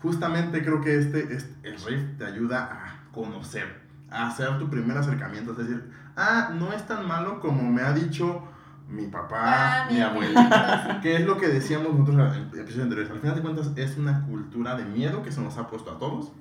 justamente 0.02 0.64
creo 0.64 0.82
que 0.82 0.98
este, 0.98 1.34
este 1.34 1.68
el 1.68 1.82
RIF 1.84 2.18
te 2.18 2.26
ayuda 2.26 2.64
a 2.64 3.12
conocer, 3.12 3.82
a 4.10 4.28
hacer 4.28 4.58
tu 4.60 4.70
primer 4.70 4.98
acercamiento, 4.98 5.52
es 5.52 5.58
decir, 5.58 5.92
ah, 6.16 6.52
no 6.54 6.72
es 6.74 6.86
tan 6.86 7.08
malo 7.08 7.40
como 7.40 7.64
me 7.64 7.82
ha 7.82 7.94
dicho 7.94 8.44
mi 8.88 9.08
papá, 9.08 9.40
Ah, 9.44 9.86
mi 9.90 9.96
mi 9.96 10.02
abuelita, 10.02 11.00
que 11.04 11.16
es 11.16 11.26
lo 11.26 11.38
que 11.38 11.48
decíamos 11.48 11.94
nosotros 11.94 12.38
en 12.38 12.44
episodios 12.44 12.84
anteriores. 12.84 13.12
Al 13.12 13.20
final 13.20 13.36
de 13.36 13.42
cuentas 13.42 13.72
es 13.76 13.98
una 13.98 14.26
cultura 14.26 14.76
de 14.76 14.86
miedo 14.86 15.24
que 15.24 15.32
se 15.32 15.42
nos 15.42 15.58
ha 15.58 15.68
puesto 15.68 15.92
a 15.92 15.98
todos 15.98 16.32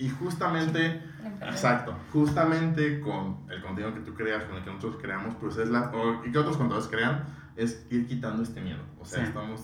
y 0.00 0.08
justamente 0.08 1.02
Exacto, 1.42 1.94
justamente 2.12 3.00
con 3.00 3.38
el 3.48 3.62
contenido 3.62 3.94
que 3.94 4.00
tú 4.00 4.14
creas, 4.14 4.44
con 4.44 4.56
el 4.56 4.64
que 4.64 4.70
nosotros 4.70 5.00
creamos, 5.00 5.34
pues 5.40 5.56
es 5.58 5.68
la, 5.68 5.90
o, 5.92 6.24
y 6.24 6.32
que 6.32 6.38
otros 6.38 6.56
contadores 6.56 6.88
crean, 6.88 7.24
es 7.56 7.86
ir 7.90 8.06
quitando 8.08 8.42
este 8.42 8.60
miedo. 8.60 8.80
O 9.00 9.04
sea, 9.04 9.20
Sí. 9.20 9.26
estamos 9.28 9.60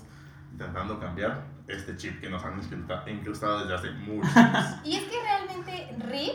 intentando 0.53 0.99
cambiar 1.01 1.45
este 1.69 1.97
chip 1.97 2.21
que 2.21 2.31
nos 2.31 2.45
han 2.45 2.59
incrusta- 2.61 3.05
incrustado 3.11 3.61
desde 3.61 3.75
hace 3.75 3.91
muchos 4.07 4.37
años. 4.37 4.77
Y 4.85 4.97
es 4.97 5.05
que 5.05 5.17
realmente 5.23 5.97
RIF, 6.07 6.35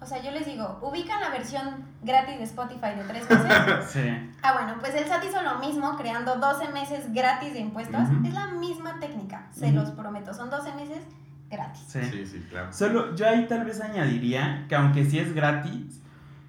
o 0.00 0.06
sea, 0.06 0.22
yo 0.22 0.30
les 0.30 0.46
digo, 0.46 0.78
ubican 0.82 1.20
la 1.20 1.30
versión 1.30 1.84
gratis 2.02 2.38
de 2.38 2.44
Spotify 2.44 2.94
de 2.96 3.04
tres 3.04 3.28
meses. 3.28 3.84
Sí. 3.88 4.30
Ah, 4.42 4.52
bueno, 4.54 4.76
pues 4.80 4.94
el 4.94 5.06
SAT 5.06 5.24
hizo 5.24 5.42
lo 5.42 5.58
mismo, 5.58 5.96
creando 5.96 6.36
12 6.36 6.68
meses 6.72 7.12
gratis 7.12 7.52
de 7.52 7.60
impuestos. 7.60 8.02
Es 8.24 8.32
la 8.34 8.48
misma 8.48 8.98
técnica, 9.00 9.46
se 9.50 9.72
los 9.72 9.90
prometo. 9.90 10.32
Son 10.34 10.48
12 10.50 10.74
meses 10.74 11.04
gratis. 11.50 11.84
Sí. 11.86 12.00
Sí, 12.10 12.26
sí, 12.26 12.46
claro. 12.48 12.72
Solo 12.72 13.14
yo 13.14 13.28
ahí 13.28 13.46
tal 13.48 13.64
vez 13.64 13.80
añadiría 13.80 14.66
que 14.68 14.74
aunque 14.74 15.04
sí 15.04 15.18
es 15.18 15.34
gratis, 15.34 16.02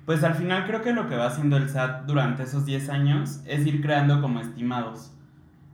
pues 0.05 0.23
al 0.23 0.35
final 0.35 0.65
creo 0.65 0.81
que 0.81 0.93
lo 0.93 1.07
que 1.07 1.15
va 1.15 1.27
haciendo 1.27 1.57
el 1.57 1.69
SAT 1.69 2.05
durante 2.05 2.43
esos 2.43 2.65
10 2.65 2.89
años 2.89 3.41
es 3.45 3.65
ir 3.65 3.81
creando 3.81 4.21
como 4.21 4.39
estimados. 4.39 5.13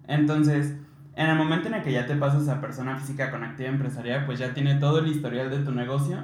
Entonces, 0.08 0.76
en 1.16 1.30
el 1.30 1.38
momento 1.38 1.70
en 1.70 1.76
el 1.76 1.84
que 1.84 1.94
ya 1.94 2.06
te 2.06 2.16
pasas 2.16 2.50
a 2.50 2.60
persona 2.60 2.98
física 2.98 3.32
con 3.32 3.44
actividad 3.44 3.74
empresarial, 3.74 4.26
pues 4.26 4.40
ya 4.40 4.54
tiene 4.54 4.76
todo 4.76 5.00
el 5.00 5.08
historial 5.08 5.50
de 5.50 5.60
tu 5.60 5.72
negocio 5.72 6.18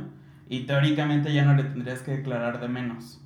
y 0.50 0.66
teóricamente 0.66 1.34
ya 1.34 1.46
no 1.46 1.54
le 1.54 1.64
tendrías 1.64 2.02
que 2.02 2.18
declarar 2.18 2.60
de 2.60 2.68
menos. 2.68 3.21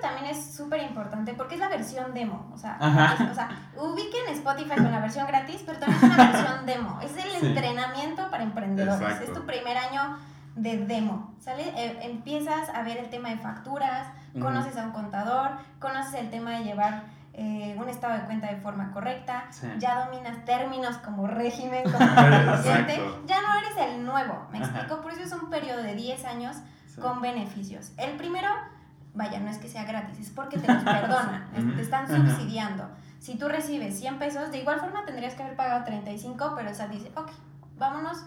Mm. 0.00 0.02
También 0.02 0.26
es 0.34 0.54
súper 0.56 0.82
importante 0.82 1.34
porque 1.34 1.54
es 1.54 1.60
la 1.60 1.68
versión 1.68 2.12
demo. 2.14 2.50
O 2.52 2.58
sea, 2.58 2.78
es- 3.20 3.30
o 3.30 3.34
sea, 3.34 3.48
ubiquen 3.76 4.28
Spotify 4.32 4.74
con 4.76 4.90
la 4.90 5.00
versión 5.00 5.26
gratis, 5.26 5.62
pero 5.64 5.78
también 5.78 6.02
es 6.02 6.10
una 6.10 6.30
versión 6.32 6.66
demo. 6.66 6.98
Es 7.02 7.16
el 7.16 7.30
Sí. 7.40 7.46
entrenamiento 7.46 8.30
para 8.30 8.42
emprendedores. 8.42 9.00
Exacto. 9.00 9.24
Es 9.24 9.32
tu 9.38 9.46
primer 9.46 9.76
año 9.76 10.16
de 10.56 10.78
demo. 10.78 11.34
¿Sale? 11.40 11.68
Eh, 11.76 12.00
empiezas 12.02 12.68
a 12.70 12.82
ver 12.82 12.98
el 12.98 13.08
tema 13.08 13.28
de 13.30 13.38
facturas, 13.38 14.08
Ujú. 14.34 14.44
conoces 14.44 14.76
a 14.76 14.84
un 14.84 14.90
contador, 14.92 15.52
conoces 15.78 16.14
el 16.14 16.30
tema 16.30 16.50
de 16.58 16.64
llevar 16.64 17.20
eh, 17.32 17.76
un 17.78 17.88
estado 17.88 18.14
de 18.14 18.24
cuenta 18.24 18.48
de 18.48 18.56
forma 18.56 18.90
correcta, 18.90 19.44
Sí. 19.50 19.66
ya 19.78 20.04
dominas 20.04 20.44
términos 20.44 20.96
como 20.98 21.28
régimen, 21.28 21.84
como 21.92 22.04
ya 22.04 23.40
no 23.40 23.54
eres 23.58 23.76
el 23.78 24.04
nuevo, 24.04 24.46
¿me 24.50 24.58
Ajá. 24.58 24.66
explico? 24.66 25.00
Por 25.00 25.12
eso 25.12 25.22
es 25.22 25.32
un 25.32 25.48
periodo 25.48 25.82
de 25.82 25.94
10 25.94 26.24
años 26.24 26.56
Sí. 26.86 27.00
con 27.00 27.20
beneficios. 27.22 27.92
El 27.96 28.16
primero, 28.16 28.48
vaya, 29.14 29.40
no 29.40 29.48
es 29.50 29.58
que 29.58 29.68
sea 29.68 29.84
gratis, 29.84 30.18
es 30.18 30.30
porque 30.30 30.58
te 30.58 30.66
los 30.72 30.82
perdonan, 30.84 31.48
es- 31.56 31.76
te 31.76 31.82
están 31.82 32.06
subsidiando. 32.08 32.88
Si 33.18 33.36
tú 33.36 33.48
recibes 33.48 33.98
100 33.98 34.18
pesos, 34.18 34.50
de 34.50 34.58
igual 34.58 34.80
forma 34.80 35.04
tendrías 35.04 35.34
que 35.34 35.42
haber 35.42 35.56
pagado 35.56 35.84
35, 35.84 36.54
pero 36.56 36.68
el 36.70 36.74
SAT 36.74 36.90
dice, 36.90 37.12
ok, 37.16 37.30
vámonos 37.76 38.24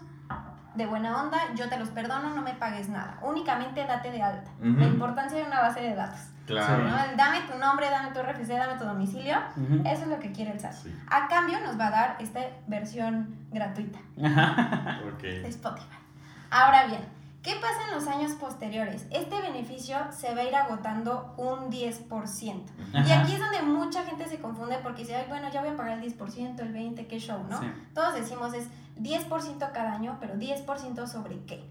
de 0.75 0.85
buena 0.87 1.21
onda, 1.21 1.37
yo 1.55 1.69
te 1.69 1.77
los 1.77 1.89
perdono, 1.89 2.29
no 2.35 2.41
me 2.41 2.53
pagues 2.55 2.89
nada, 2.89 3.19
únicamente 3.21 3.85
date 3.85 4.11
de 4.11 4.21
alta. 4.23 4.49
Ujú. 4.59 4.79
La 4.79 4.85
importancia 4.85 5.37
de 5.37 5.45
una 5.45 5.61
base 5.61 5.81
de 5.81 5.95
datos. 5.95 6.19
Claro. 6.47 6.83
¿no? 6.83 7.03
El 7.05 7.15
dame 7.15 7.39
tu 7.49 7.57
nombre, 7.57 7.89
dame 7.89 8.11
tu 8.11 8.19
RFC, 8.21 8.49
dame 8.57 8.77
tu 8.77 8.83
domicilio, 8.83 9.37
Ujú. 9.55 9.81
eso 9.87 10.01
es 10.03 10.07
lo 10.07 10.19
que 10.19 10.31
quiere 10.31 10.51
el 10.51 10.59
SAT. 10.59 10.73
Sí. 10.73 10.95
A 11.09 11.27
cambio 11.27 11.59
nos 11.61 11.79
va 11.79 11.87
a 11.87 11.91
dar 11.91 12.17
esta 12.19 12.39
versión 12.67 13.35
gratuita 13.51 13.99
Ok. 15.13 15.21
de 15.21 15.47
Spotify. 15.47 15.95
Ahora 16.51 16.85
bien, 16.87 17.01
¿qué 17.43 17.55
pasa 17.55 17.87
en 17.89 17.95
los 17.95 18.07
años 18.07 18.31
posteriores? 18.33 19.05
Este 19.11 19.41
beneficio 19.41 19.97
se 20.11 20.33
va 20.33 20.41
a 20.41 20.43
ir 20.45 20.55
agotando 20.55 21.35
un 21.37 21.69
10%. 21.69 22.63
Y 22.93 23.11
aquí 23.11 23.33
es 23.33 23.39
donde 23.39 23.61
mucha 23.61 24.03
gente 24.05 24.27
se 24.27 24.39
confunde 24.39 24.77
porque 24.81 25.01
dice, 25.01 25.15
"Ay, 25.15 25.25
bueno, 25.27 25.49
ya 25.51 25.61
voy 25.61 25.71
a 25.71 25.75
pagar 25.75 25.97
el 25.97 26.01
10%, 26.01 26.63
el 26.63 26.73
20%, 26.73 27.07
qué 27.07 27.19
show, 27.19 27.43
¿no? 27.49 27.59
Sí. 27.59 27.67
Todos 27.93 28.15
decimos 28.15 28.53
es 28.53 28.67
10% 28.95 29.71
cada 29.73 29.93
año, 29.93 30.17
pero 30.19 30.35
10% 30.35 31.05
sobre 31.07 31.43
qué? 31.45 31.69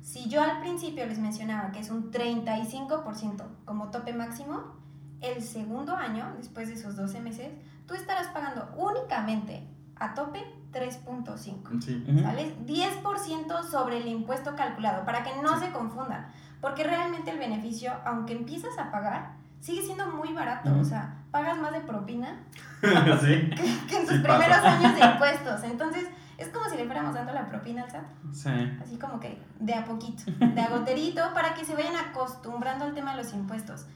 Si 0.00 0.28
yo 0.28 0.42
al 0.42 0.60
principio 0.60 1.06
les 1.06 1.18
mencionaba 1.18 1.72
que 1.72 1.80
es 1.80 1.90
un 1.90 2.10
35% 2.10 3.44
como 3.64 3.90
tope 3.90 4.12
máximo, 4.12 4.80
el 5.20 5.42
segundo 5.42 5.94
año, 5.94 6.32
después 6.36 6.68
de 6.68 6.74
esos 6.74 6.96
12 6.96 7.20
meses, 7.20 7.52
tú 7.86 7.94
estarás 7.94 8.28
pagando 8.28 8.68
únicamente 8.76 9.68
a 9.96 10.14
tope 10.14 10.42
3.5. 10.72 11.80
Sí. 11.82 12.04
¿Sale? 12.22 12.56
10% 12.66 13.62
sobre 13.64 13.98
el 13.98 14.08
impuesto 14.08 14.54
calculado, 14.56 15.04
para 15.04 15.22
que 15.22 15.30
no 15.42 15.58
Sí. 15.58 15.66
se 15.66 15.72
confundan. 15.72 16.26
Porque 16.60 16.84
realmente 16.84 17.30
el 17.30 17.38
beneficio, 17.38 17.92
aunque 18.04 18.32
empiezas 18.34 18.78
a 18.78 18.90
pagar, 18.90 19.32
sigue 19.60 19.82
siendo 19.82 20.06
muy 20.08 20.32
barato. 20.32 20.70
Ujú. 20.70 20.80
O 20.80 20.84
sea, 20.84 21.14
pagas 21.30 21.58
más 21.58 21.72
de 21.72 21.80
propina 21.80 22.40
sí. 22.82 23.50
que, 23.50 23.86
que 23.88 23.96
en 23.96 24.06
tus 24.06 24.16
Sí 24.16 24.22
pasa. 24.22 24.38
primeros 24.38 24.64
años 24.64 24.94
de 24.94 25.00
impuestos. 25.12 25.62
Entonces, 25.64 26.08
es 26.38 26.48
como 26.48 26.68
si 26.68 26.76
le 26.76 26.84
fuéramos 26.86 27.14
dando 27.14 27.32
la 27.32 27.46
propina 27.48 27.82
al 27.84 27.90
SAT. 27.90 28.04
Sí. 28.32 28.50
Así 28.82 28.96
como 28.98 29.20
que 29.20 29.40
de 29.60 29.74
a 29.74 29.84
poquito, 29.84 30.24
de 30.26 30.60
a 30.60 30.68
goterito, 30.70 31.22
para 31.34 31.54
que 31.54 31.64
se 31.64 31.74
vayan 31.74 31.94
acostumbrando 31.96 32.84
al 32.84 32.94
tema 32.94 33.12
de 33.16 33.22
los 33.22 33.32
impuestos. 33.34 33.86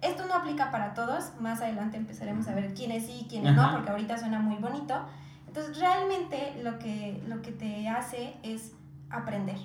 Esto 0.00 0.26
no 0.26 0.34
aplica 0.34 0.72
para 0.72 0.94
todos, 0.94 1.30
más 1.40 1.60
adelante 1.60 1.96
empezaremos 1.96 2.48
a 2.48 2.54
ver 2.56 2.74
quiénes 2.74 3.06
sí 3.06 3.20
y 3.24 3.28
quiénes 3.28 3.54
no, 3.54 3.70
porque 3.70 3.90
ahorita 3.90 4.18
suena 4.18 4.40
muy 4.40 4.56
bonito. 4.56 4.94
Entonces, 5.54 5.78
realmente 5.78 6.54
lo 6.64 6.78
que, 6.78 7.22
lo 7.28 7.42
que 7.42 7.52
te 7.52 7.86
hace 7.86 8.34
es 8.42 8.72
aprender. 9.10 9.56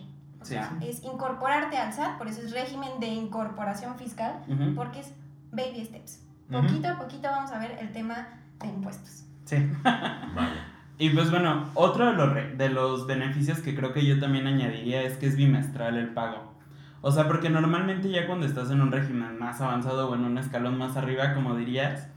O 0.41 0.45
Sí, 0.45 0.53
sea, 0.55 0.77
es 0.81 1.01
incorporarte 1.03 1.77
al 1.77 1.93
SAT, 1.93 2.17
por 2.17 2.27
eso 2.27 2.41
es 2.41 2.51
régimen 2.51 2.99
de 2.99 3.07
incorporación 3.07 3.95
fiscal, 3.97 4.41
Ujú. 4.49 4.75
porque 4.75 4.99
es 4.99 5.13
baby 5.51 5.85
steps. 5.85 6.21
Ujú. 6.51 6.61
Poquito 6.61 6.89
a 6.89 6.97
poquito 6.99 7.29
vamos 7.29 7.51
a 7.51 7.59
ver 7.59 7.77
el 7.79 7.91
tema 7.93 8.27
de 8.59 8.67
impuestos. 8.67 9.23
Sí. 9.45 9.55
Vale. 9.83 10.59
Y 10.97 11.09
pues 11.11 11.31
bueno, 11.31 11.69
otro 11.73 12.05
de 12.07 12.13
los, 12.13 12.33
re- 12.33 12.55
de 12.55 12.69
los 12.69 13.07
beneficios 13.07 13.59
que 13.59 13.73
creo 13.75 13.93
que 13.93 14.05
yo 14.05 14.19
también 14.19 14.45
añadiría 14.45 15.01
es 15.03 15.15
que 15.17 15.27
es 15.27 15.37
bimestral 15.37 15.95
el 15.97 16.09
pago. 16.09 16.53
O 17.01 17.11
sea, 17.11 17.27
porque 17.27 17.49
normalmente 17.49 18.09
ya 18.09 18.27
cuando 18.27 18.45
estás 18.45 18.71
en 18.71 18.81
un 18.81 18.91
régimen 18.91 19.39
más 19.39 19.61
avanzado 19.61 20.09
o 20.09 20.15
en 20.15 20.25
un 20.25 20.37
escalón 20.37 20.77
más 20.77 20.97
arriba, 20.97 21.33
como 21.33 21.55
dirías, 21.55 22.09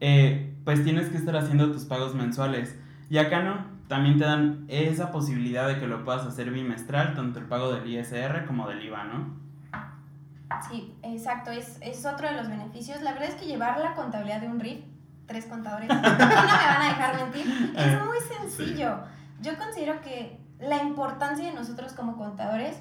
eh, 0.00 0.54
pues 0.64 0.84
tienes 0.84 1.08
que 1.08 1.16
estar 1.16 1.36
haciendo 1.36 1.72
tus 1.72 1.84
pagos 1.86 2.14
mensuales. 2.14 2.78
Y 3.08 3.18
acá 3.18 3.42
no, 3.42 3.64
también 3.88 4.18
te 4.18 4.24
dan 4.24 4.64
esa 4.68 5.12
posibilidad 5.12 5.68
de 5.68 5.78
que 5.78 5.86
lo 5.86 6.04
puedas 6.04 6.26
hacer 6.26 6.50
bimestral, 6.50 7.14
tanto 7.14 7.38
el 7.38 7.46
pago 7.46 7.72
del 7.72 7.86
ISR 7.86 8.46
como 8.46 8.68
del 8.68 8.84
IVA, 8.84 9.04
¿no? 9.04 9.46
Sí, 10.68 10.94
exacto, 11.02 11.50
es, 11.50 11.78
es 11.80 12.04
otro 12.06 12.28
de 12.28 12.34
los 12.34 12.48
beneficios. 12.48 13.02
La 13.02 13.12
verdad 13.12 13.28
es 13.28 13.34
que 13.34 13.46
llevar 13.46 13.78
la 13.78 13.94
contabilidad 13.94 14.40
de 14.40 14.48
un 14.48 14.60
RIF, 14.60 14.84
tres 15.26 15.46
contadores, 15.46 15.88
no 15.88 15.94
me 15.96 16.02
van 16.02 16.82
a 16.82 16.88
dejar 16.88 17.16
mentir, 17.16 17.74
es 17.76 18.04
muy 18.04 18.18
sencillo. 18.20 19.00
Yo 19.40 19.56
considero 19.56 20.00
que 20.00 20.40
la 20.58 20.82
importancia 20.82 21.46
de 21.46 21.52
nosotros 21.52 21.92
como 21.92 22.16
contadores 22.16 22.80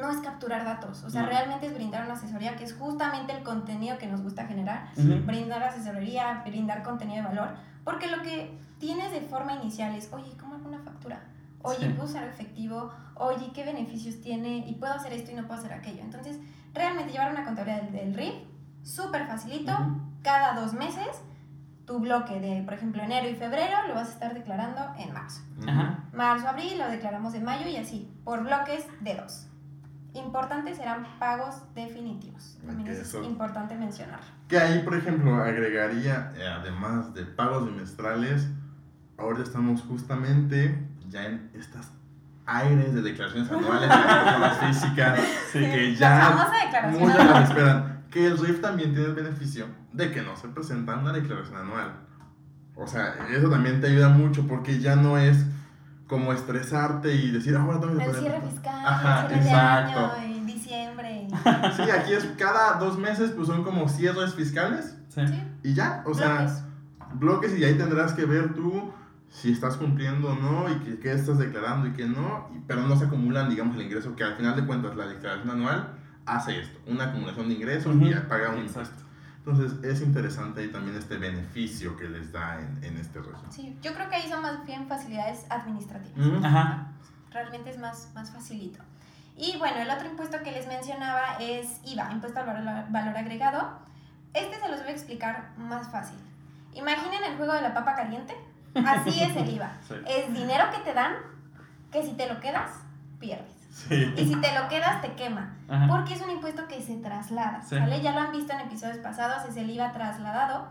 no 0.00 0.10
es 0.10 0.18
capturar 0.18 0.64
datos, 0.64 1.02
o 1.04 1.10
sea, 1.10 1.22
No. 1.22 1.28
realmente 1.28 1.66
es 1.66 1.74
brindar 1.74 2.04
una 2.04 2.14
asesoría 2.14 2.56
que 2.56 2.64
es 2.64 2.74
justamente 2.74 3.32
el 3.36 3.42
contenido 3.42 3.98
que 3.98 4.06
nos 4.06 4.22
gusta 4.22 4.46
generar, 4.46 4.88
brindar 5.24 5.62
asesoría, 5.62 6.42
brindar 6.46 6.82
contenido 6.82 7.22
de 7.22 7.28
valor, 7.34 7.54
porque 7.84 8.06
lo 8.08 8.22
que 8.22 8.58
tienes 8.78 9.10
de 9.12 9.20
forma 9.22 9.54
inicial 9.54 9.94
es, 9.94 10.12
oye, 10.12 10.36
¿cómo 10.38 10.54
hago 10.54 10.68
una 10.68 10.78
factura? 10.80 11.20
Oye, 11.62 11.78
Sí. 11.86 11.88
¿puedo 11.94 12.04
usar 12.08 12.24
efectivo? 12.24 12.92
Oye, 13.14 13.50
¿qué 13.54 13.64
beneficios 13.64 14.20
tiene? 14.20 14.58
Y 14.68 14.74
puedo 14.74 14.92
hacer 14.92 15.12
esto 15.12 15.30
y 15.32 15.34
no 15.34 15.46
puedo 15.46 15.58
hacer 15.60 15.72
aquello. 15.72 16.02
Entonces, 16.02 16.38
realmente 16.74 17.10
llevar 17.12 17.32
una 17.32 17.44
contabilidad 17.44 17.82
del, 17.82 17.92
del 17.92 18.14
RIF, 18.14 18.34
súper 18.82 19.26
facilito, 19.26 19.72
cada 20.22 20.60
dos 20.60 20.74
meses, 20.74 21.08
tu 21.86 21.98
bloque 22.00 22.38
de, 22.40 22.62
por 22.62 22.74
ejemplo, 22.74 23.02
enero 23.02 23.28
y 23.28 23.34
febrero 23.34 23.86
lo 23.88 23.94
vas 23.94 24.08
a 24.08 24.12
estar 24.12 24.34
declarando 24.34 24.80
en 24.98 25.12
marzo. 25.12 25.40
Marzo, 26.12 26.48
abril 26.48 26.78
lo 26.78 26.88
declaramos 26.88 27.34
en 27.34 27.44
mayo 27.44 27.66
y 27.68 27.76
así, 27.76 28.12
por 28.24 28.42
bloques 28.44 28.86
de 29.00 29.14
dos. 29.14 29.46
Importantes 30.16 30.76
serán 30.78 31.06
pagos 31.18 31.62
definitivos. 31.74 32.58
También 32.66 32.88
Ok, 32.88 32.94
es 32.94 33.00
eso- 33.08 33.22
importante 33.22 33.74
mencionar. 33.76 34.20
Que 34.48 34.58
ahí, 34.58 34.80
por 34.82 34.94
ejemplo, 34.96 35.42
agregaría, 35.42 36.32
eh, 36.36 36.46
además 36.46 37.12
de 37.14 37.24
pagos 37.24 37.66
bimestrales, 37.66 38.48
ahora 39.18 39.42
estamos 39.42 39.82
justamente 39.82 40.78
ya 41.08 41.24
en 41.26 41.50
estas 41.54 41.90
aires 42.46 42.94
de 42.94 43.02
declaraciones 43.02 43.50
anuales 43.50 43.88
de 43.88 43.96
personas 43.96 44.58
físicas, 44.60 45.20
que 45.52 45.88
La 45.88 45.94
ya 45.98 46.88
muchas 46.90 47.26
las 47.30 47.48
esperan. 47.50 47.96
Que 48.10 48.26
el 48.26 48.38
RIF 48.38 48.60
también 48.62 48.92
tiene 48.94 49.08
el 49.08 49.14
beneficio 49.14 49.66
de 49.92 50.10
que 50.12 50.22
no 50.22 50.36
se 50.36 50.48
presenta 50.48 50.94
una 50.96 51.12
declaración 51.12 51.56
anual. 51.56 51.92
O 52.76 52.86
sea, 52.86 53.14
eso 53.30 53.50
también 53.50 53.80
te 53.80 53.88
ayuda 53.88 54.08
mucho 54.10 54.46
porque 54.46 54.78
ya 54.80 54.96
no 54.96 55.18
es 55.18 55.44
como 56.06 56.32
estresarte 56.32 57.14
y 57.14 57.30
decir, 57.30 57.56
"Ah, 57.56 57.62
ahora 57.62 57.80
tengo 57.80 57.96
que 57.98 58.04
El 58.04 58.10
poner- 58.10 58.22
cierre 58.22 58.40
fiscal, 58.48 58.86
Ajá, 58.86 59.20
el 59.22 59.26
cierre 59.28 59.42
de 59.42 59.48
exacto. 59.50 59.98
año, 59.98 60.34
en 60.36 60.46
diciembre. 60.46 61.28
Sí, 61.76 61.90
aquí 61.90 62.12
es 62.12 62.24
cada 62.38 62.74
dos 62.78 62.98
meses, 62.98 63.32
pues 63.32 63.48
son 63.48 63.64
como 63.64 63.88
cierres 63.88 64.34
fiscales 64.34 64.96
Sí. 65.08 65.22
Y 65.62 65.72
ya, 65.74 66.02
o 66.06 66.12
sea, 66.14 66.36
bloques. 66.36 66.62
bloques 67.14 67.58
y 67.58 67.64
ahí 67.64 67.74
tendrás 67.78 68.12
que 68.12 68.24
ver 68.26 68.54
tú 68.54 68.92
si 69.30 69.50
estás 69.50 69.76
cumpliendo 69.76 70.28
o 70.30 70.34
no 70.36 70.70
y 70.70 70.74
que- 70.80 70.98
qué 71.00 71.12
estás 71.12 71.38
declarando 71.38 71.86
y 71.88 71.92
qué 71.92 72.06
no, 72.06 72.48
y- 72.54 72.60
pero 72.66 72.82
no 72.86 72.96
se 72.96 73.06
acumulan, 73.06 73.48
digamos, 73.48 73.76
el 73.76 73.82
ingreso, 73.82 74.14
que 74.14 74.24
al 74.24 74.34
final 74.36 74.54
de 74.56 74.64
cuentas 74.66 74.94
la 74.94 75.06
declaración 75.06 75.50
anual 75.50 75.88
hace 76.26 76.60
esto, 76.60 76.78
una 76.86 77.04
acumulación 77.04 77.48
de 77.48 77.54
ingresos 77.54 77.94
Ujú. 77.96 78.04
y 78.06 78.10
ya 78.10 78.28
paga 78.28 78.50
un 78.50 78.58
Exacto. 78.58 78.80
impuesto. 78.90 79.05
Entonces 79.46 79.84
es 79.84 80.02
interesante 80.02 80.60
ahí 80.60 80.68
también 80.72 80.96
este 80.96 81.16
beneficio 81.18 81.96
que 81.96 82.08
les 82.08 82.32
da 82.32 82.58
en, 82.58 82.82
en 82.82 82.96
este 82.96 83.20
régimen. 83.20 83.52
Sí, 83.52 83.78
yo 83.80 83.94
creo 83.94 84.08
que 84.08 84.16
ahí 84.16 84.28
son 84.28 84.42
más 84.42 84.66
bien 84.66 84.88
facilidades 84.88 85.46
administrativas. 85.48 86.18
Ujú. 86.18 86.44
Ajá. 86.44 86.88
Realmente 87.30 87.70
es 87.70 87.78
más, 87.78 88.10
más 88.12 88.32
facilito. 88.32 88.82
Y 89.36 89.56
bueno, 89.58 89.78
el 89.78 89.88
otro 89.88 90.08
impuesto 90.08 90.38
que 90.42 90.50
les 90.50 90.66
mencionaba 90.66 91.36
es 91.38 91.80
IVA, 91.84 92.10
impuesto 92.10 92.40
al 92.40 92.46
valor, 92.46 92.90
valor 92.90 93.16
agregado. 93.16 93.78
Este 94.34 94.58
se 94.58 94.68
los 94.68 94.80
voy 94.80 94.88
a 94.88 94.92
explicar 94.92 95.52
más 95.56 95.88
fácil. 95.92 96.18
Imaginen 96.74 97.22
el 97.22 97.36
juego 97.36 97.52
de 97.52 97.62
la 97.62 97.72
papa 97.72 97.94
caliente. 97.94 98.34
Así 98.74 99.22
es 99.22 99.36
el 99.36 99.48
IVA. 99.48 99.72
Sí. 99.88 99.94
Es 100.08 100.32
dinero 100.34 100.64
que 100.74 100.80
te 100.80 100.92
dan, 100.92 101.14
que 101.92 102.02
si 102.02 102.14
te 102.14 102.28
lo 102.28 102.40
quedas, 102.40 102.72
pierdes. 103.20 103.55
Sí. 103.76 104.14
Y 104.16 104.24
si 104.26 104.36
te 104.40 104.54
lo 104.58 104.68
quedas, 104.68 105.02
te 105.02 105.12
quema. 105.12 105.54
Ajá. 105.68 105.86
Porque 105.88 106.14
es 106.14 106.22
un 106.22 106.30
impuesto 106.30 106.66
que 106.66 106.80
se 106.82 106.96
traslada, 106.96 107.60
Sí. 107.62 107.78
¿vale? 107.78 108.00
Ya 108.00 108.12
lo 108.12 108.20
han 108.20 108.32
visto 108.32 108.52
en 108.54 108.60
episodios 108.60 108.98
pasados, 108.98 109.44
es 109.48 109.56
el 109.58 109.68
IVA 109.68 109.92
trasladado, 109.92 110.68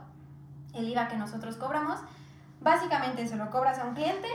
el 0.74 0.90
IVA 0.90 1.08
que 1.08 1.16
nosotros 1.16 1.56
cobramos. 1.58 2.00
Básicamente 2.62 3.28
se 3.28 3.36
lo 3.36 3.50
cobras 3.52 3.78
a 3.80 3.86
un 3.86 3.94
cliente, 3.94 4.28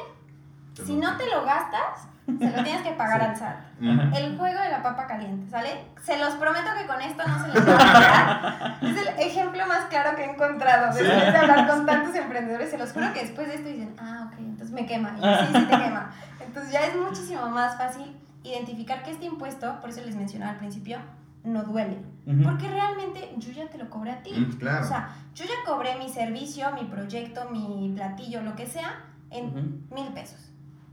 si 0.87 0.94
no 0.94 1.16
te 1.16 1.26
lo 1.28 1.44
gastas, 1.44 2.06
se 2.26 2.56
lo 2.56 2.62
tienes 2.62 2.83
que 2.83 2.92
pagar 2.92 3.20
Sí. 3.20 3.26
al 3.26 3.37
SAT. 3.37 3.56
Ujú. 3.80 4.16
El 4.16 4.38
juego 4.38 4.61
de 4.61 4.68
la 4.70 4.83
papa 4.85 5.06
caliente, 5.09 5.50
¿sale? 5.50 5.85
Se 6.00 6.16
los 6.16 6.35
prometo 6.35 6.70
que 6.78 6.87
con 6.87 7.00
esto 7.02 7.22
no 7.26 7.38
se 7.40 7.48
les 7.48 7.68
va 7.68 7.72
a 7.72 7.74
olvidar. 7.74 8.78
Es 8.83 8.96
el 8.96 9.09
ejemplo 9.18 9.66
más 9.66 9.87
claro 9.87 10.14
que 10.16 10.22
he 10.24 10.30
encontrado. 10.30 10.92
Sí. 10.92 11.02
Después 11.02 11.33
de 11.33 11.38
hablar 11.38 11.66
con 11.66 11.87
tantos 11.87 12.14
emprendedores, 12.14 12.70
se 12.70 12.78
los 12.78 12.92
juro 12.92 13.12
que 13.12 13.22
después 13.22 13.48
de 13.48 13.54
esto 13.56 13.68
dicen, 13.68 13.96
ah, 13.98 14.28
ok, 14.28 14.38
entonces 14.38 14.70
me 14.70 14.87
quema. 14.87 15.12
Y 15.18 15.20
yo, 15.20 15.37
sí, 15.40 15.46
sí 15.54 15.64
te 15.66 15.76
quema. 15.78 16.11
Entonces 16.38 16.72
ya 16.72 16.80
es 16.87 16.94
muchísimo 16.96 17.48
más 17.50 17.76
fácil 17.76 18.16
identificar 18.42 19.03
que 19.03 19.11
este 19.11 19.26
impuesto, 19.26 19.81
por 19.81 19.90
eso 19.90 20.00
les 20.05 20.16
mencionaba 20.16 20.53
al 20.53 20.59
principio, 20.59 20.98
no 21.44 21.62
duele. 21.64 21.98
Ujú. 22.26 22.42
Porque 22.42 22.68
realmente 22.68 23.35
yo 23.38 23.53
ya 23.53 23.68
te 23.68 23.79
lo 23.79 23.88
cobré 23.90 24.12
a 24.12 24.22
ti. 24.22 24.33
Mm, 24.33 24.53
claro. 24.59 24.85
O 24.85 24.88
sea, 24.88 25.09
yo 25.35 25.44
ya 25.44 25.55
cobré 25.66 25.96
mi 25.96 26.09
servicio, 26.09 26.70
mi 26.72 26.85
proyecto, 26.85 27.48
mi 27.50 27.92
platillo, 27.94 28.42
lo 28.42 28.55
que 28.57 28.66
sea, 28.66 29.05
en 29.31 29.46
Ujú. 29.46 29.94
mil 29.94 30.12
pesos. 30.12 30.50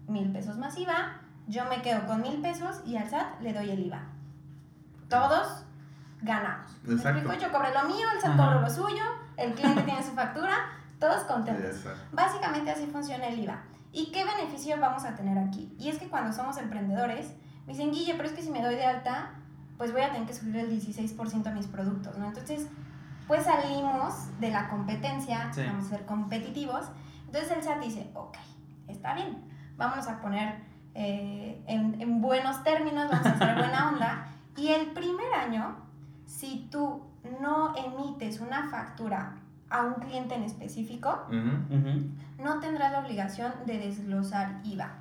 Mil 0.08 0.32
pesos 0.32 0.58
más 0.58 0.78
IVA, 0.78 1.20
yo 1.48 1.66
me 1.66 1.82
quedo 1.82 2.06
con 2.06 2.22
mil 2.22 2.42
pesos 2.42 2.82
y 2.86 2.96
al 2.96 3.10
SAT 3.10 3.42
le 3.42 3.54
doy 3.54 3.70
el 3.72 3.80
IVA. 3.80 4.02
Todos 5.10 5.64
ganamos. 6.22 6.72
¿Me 6.84 6.94
Exacto. 6.96 7.34
Yo 7.40 7.52
cobré 7.52 7.74
lo 7.74 7.84
mío, 7.88 8.08
el 8.14 8.22
SAT 8.22 8.32
Ajá. 8.32 8.44
cobró 8.46 8.62
lo 8.62 8.70
suyo, 8.70 9.04
el 9.38 9.54
cliente 9.54 9.82
tiene 9.84 10.04
su 10.04 10.12
factura, 10.12 10.54
todos 11.00 11.24
contentos. 11.28 11.66
Exacto. 11.78 12.00
Básicamente 12.12 12.72
así 12.72 12.86
funciona 12.88 13.28
el 13.28 13.40
IVA. 13.40 13.60
¿Y 13.98 14.12
qué 14.12 14.24
beneficio 14.26 14.76
vamos 14.80 15.06
a 15.06 15.16
tener 15.16 15.38
aquí? 15.40 15.74
Y 15.80 15.90
es 15.90 15.98
que 15.98 16.08
cuando 16.08 16.32
somos 16.32 16.58
emprendedores, 16.58 17.34
me 17.66 17.74
dicen, 17.74 17.92
Guille, 17.92 18.14
pero 18.16 18.30
es 18.30 18.36
que 18.36 18.42
si 18.44 18.52
me 18.52 18.62
doy 18.62 18.76
de 18.76 18.86
alta, 18.86 19.32
pues 19.78 19.92
voy 19.92 20.02
a 20.02 20.12
tener 20.12 20.28
que 20.28 20.34
subir 20.34 20.56
el 20.58 20.70
16% 20.70 21.48
a 21.48 21.52
mis 21.52 21.66
productos, 21.68 22.18
¿no? 22.18 22.28
Entonces, 22.28 22.68
pues 23.28 23.44
salimos 23.44 24.14
de 24.40 24.52
la 24.52 24.70
competencia, 24.70 25.52
Sí. 25.52 25.62
vamos 25.66 25.86
a 25.86 25.90
ser 25.90 26.06
competitivos. 26.06 26.86
Entonces 27.26 27.52
el 27.52 27.64
SAT 27.64 27.80
dice, 27.84 28.12
ok, 28.14 28.38
está 28.88 29.14
bien, 29.16 29.44
vámonos 29.78 30.08
a 30.08 30.22
poner 30.22 30.60
eh, 30.94 31.62
en, 31.68 32.00
en 32.02 32.22
buenos 32.22 32.64
términos, 32.64 33.10
vamos 33.10 33.26
a 33.26 33.32
hacer 33.32 33.56
buena 33.56 33.90
onda. 33.94 34.28
Y 34.56 34.68
el 34.70 34.92
primer 34.94 35.34
año, 35.34 35.76
si 36.26 36.68
tú 36.72 37.04
no 37.42 37.74
emites 37.76 38.40
una 38.42 38.70
factura 38.70 39.36
a 39.70 39.84
un 39.84 39.96
cliente 39.96 40.36
en 40.36 40.44
específico, 40.44 41.26
no 42.40 42.60
tendrás 42.60 42.92
la 42.92 43.00
obligación 43.00 43.52
de 43.66 43.80
desglosar 43.80 44.62
IVA. 44.64 44.92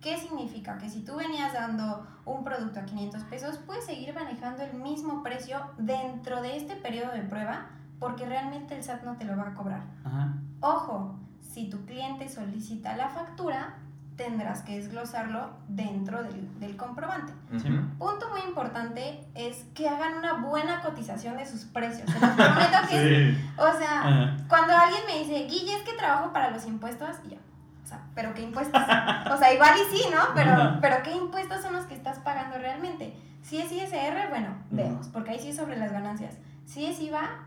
¿Qué 0.00 0.18
significa? 0.18 0.78
Que 0.78 0.88
si 0.88 1.00
tú 1.04 1.16
venías 1.16 1.52
dando 1.52 2.06
un 2.24 2.44
producto 2.44 2.80
a 2.80 2.84
500 2.84 3.22
pesos, 3.24 3.58
puedes 3.58 3.84
seguir 3.84 4.14
manejando 4.14 4.62
el 4.62 4.74
mismo 4.74 5.22
precio 5.22 5.58
dentro 5.78 6.42
de 6.42 6.56
este 6.56 6.76
periodo 6.76 7.12
de 7.12 7.22
prueba 7.22 7.66
porque 7.98 8.26
realmente 8.26 8.76
el 8.76 8.84
SAT 8.84 9.04
no 9.04 9.16
te 9.16 9.24
lo 9.24 9.36
va 9.36 9.48
a 9.48 9.54
cobrar. 9.54 9.82
Ajá. 10.04 10.34
Ojo, 10.60 11.16
si 11.40 11.68
tu 11.68 11.84
cliente 11.86 12.28
solicita 12.28 12.96
la 12.96 13.08
factura, 13.08 13.78
tendrás 14.16 14.62
que 14.62 14.76
desglosarlo 14.76 15.50
dentro 15.68 16.22
del, 16.22 16.58
del 16.58 16.76
comprobante. 16.76 17.32
Sí. 17.58 17.68
Punto 17.98 18.30
muy 18.30 18.40
importante 18.48 19.24
es 19.34 19.64
que 19.74 19.88
hagan 19.88 20.14
una 20.18 20.34
buena 20.34 20.80
cotización 20.80 21.36
de 21.36 21.44
sus 21.46 21.64
precios. 21.66 22.10
Se 22.10 22.18
los 22.18 22.30
prometo 22.30 22.78
que 22.88 22.96
Sí. 23.36 23.50
o 23.58 23.78
sea, 23.78 24.00
Ajá. 24.00 24.36
cuando 24.48 24.74
alguien 24.74 25.02
me 25.06 25.18
dice, 25.18 25.46
Guille, 25.46 25.76
es 25.76 25.82
que 25.82 25.92
trabajo 25.94 26.32
para 26.32 26.50
los 26.50 26.66
impuestos, 26.66 27.16
y 27.26 27.30
yo, 27.30 27.36
o 27.84 27.86
sea, 27.86 28.00
¿pero 28.14 28.32
qué 28.34 28.42
impuestos? 28.42 28.80
O 28.82 29.36
sea, 29.36 29.52
igual 29.52 29.74
y 29.76 29.96
sí, 29.96 30.02
¿no? 30.10 30.34
Pero, 30.34 30.50
Ajá. 30.52 30.78
pero 30.80 30.96
¿qué 31.04 31.12
impuestos 31.14 31.60
son 31.62 31.74
los 31.74 31.84
que 31.84 31.94
estás 31.94 32.18
pagando 32.20 32.56
realmente? 32.58 33.14
Si 33.42 33.58
es 33.60 33.70
ISR, 33.70 34.28
bueno, 34.30 34.48
vemos, 34.70 35.08
porque 35.08 35.32
ahí 35.32 35.38
sí 35.38 35.50
es 35.50 35.56
sobre 35.56 35.76
las 35.76 35.92
ganancias. 35.92 36.34
Si 36.64 36.86
es 36.86 36.98
IVA. 37.00 37.44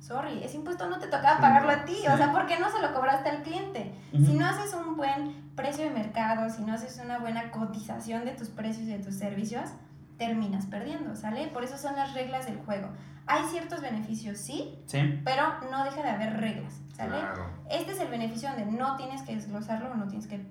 Sorry, 0.00 0.42
ese 0.42 0.56
impuesto 0.56 0.88
no 0.88 0.98
te 0.98 1.06
tocaba 1.06 1.40
pagarlo 1.40 1.70
a 1.70 1.84
ti, 1.84 1.96
o 2.12 2.16
sea, 2.16 2.32
¿por 2.32 2.46
qué 2.46 2.58
no 2.58 2.70
se 2.70 2.80
lo 2.80 2.92
cobraste 2.94 3.28
al 3.28 3.42
cliente? 3.42 3.94
Ujú. 4.12 4.24
Si 4.24 4.34
no 4.34 4.46
haces 4.46 4.72
un 4.74 4.96
buen 4.96 5.50
precio 5.56 5.84
de 5.84 5.90
mercado, 5.90 6.48
si 6.50 6.62
no 6.64 6.74
haces 6.74 7.00
una 7.04 7.18
buena 7.18 7.50
cotización 7.50 8.24
de 8.24 8.32
tus 8.32 8.48
precios 8.48 8.86
y 8.86 8.92
de 8.92 8.98
tus 8.98 9.14
servicios, 9.16 9.70
terminas 10.16 10.66
perdiendo, 10.66 11.14
¿sale? 11.16 11.46
Por 11.48 11.64
eso 11.64 11.76
son 11.78 11.96
las 11.96 12.14
reglas 12.14 12.46
del 12.46 12.58
juego. 12.58 12.88
Hay 13.26 13.44
ciertos 13.50 13.80
beneficios, 13.82 14.38
sí, 14.38 14.78
Sí. 14.86 15.20
pero 15.24 15.42
no 15.70 15.84
deja 15.84 16.02
de 16.02 16.10
haber 16.10 16.40
reglas, 16.40 16.80
¿sale? 16.94 17.18
Claro. 17.20 17.46
Este 17.70 17.92
es 17.92 18.00
el 18.00 18.08
beneficio 18.08 18.48
donde 18.50 18.66
no 18.66 18.96
tienes 18.96 19.22
que 19.22 19.34
desglosarlo 19.34 19.90
o 19.92 19.94
no 19.94 20.06
tienes 20.08 20.26
que 20.26 20.46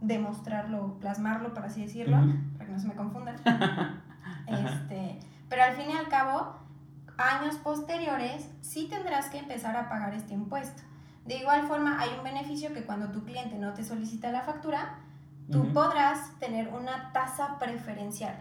demostrarlo, 0.00 0.98
plasmarlo, 1.00 1.52
por 1.54 1.64
así 1.64 1.82
decirlo, 1.82 2.16
Ujú. 2.18 2.32
para 2.54 2.66
que 2.66 2.72
no 2.72 2.78
se 2.78 2.88
me 2.88 2.94
confundan. 2.94 3.36
este, 4.46 5.18
pero 5.48 5.62
al 5.64 5.72
fin 5.74 5.90
y 5.90 5.96
al 5.96 6.08
cabo, 6.08 6.56
años 7.18 7.56
posteriores, 7.56 8.48
sí 8.60 8.88
tendrás 8.90 9.28
que 9.30 9.38
empezar 9.38 9.76
a 9.76 9.88
pagar 9.88 10.14
este 10.14 10.34
impuesto. 10.34 10.82
De 11.24 11.36
igual 11.38 11.66
forma, 11.66 11.98
hay 12.00 12.10
un 12.16 12.24
beneficio 12.24 12.72
que 12.72 12.84
cuando 12.84 13.08
tu 13.10 13.24
cliente 13.24 13.56
no 13.56 13.72
te 13.72 13.84
solicita 13.84 14.30
la 14.30 14.42
factura, 14.42 14.94
tú 15.50 15.60
Ujú. 15.62 15.72
podrás 15.72 16.38
tener 16.38 16.68
una 16.68 17.12
tasa 17.12 17.58
preferencial. 17.58 18.36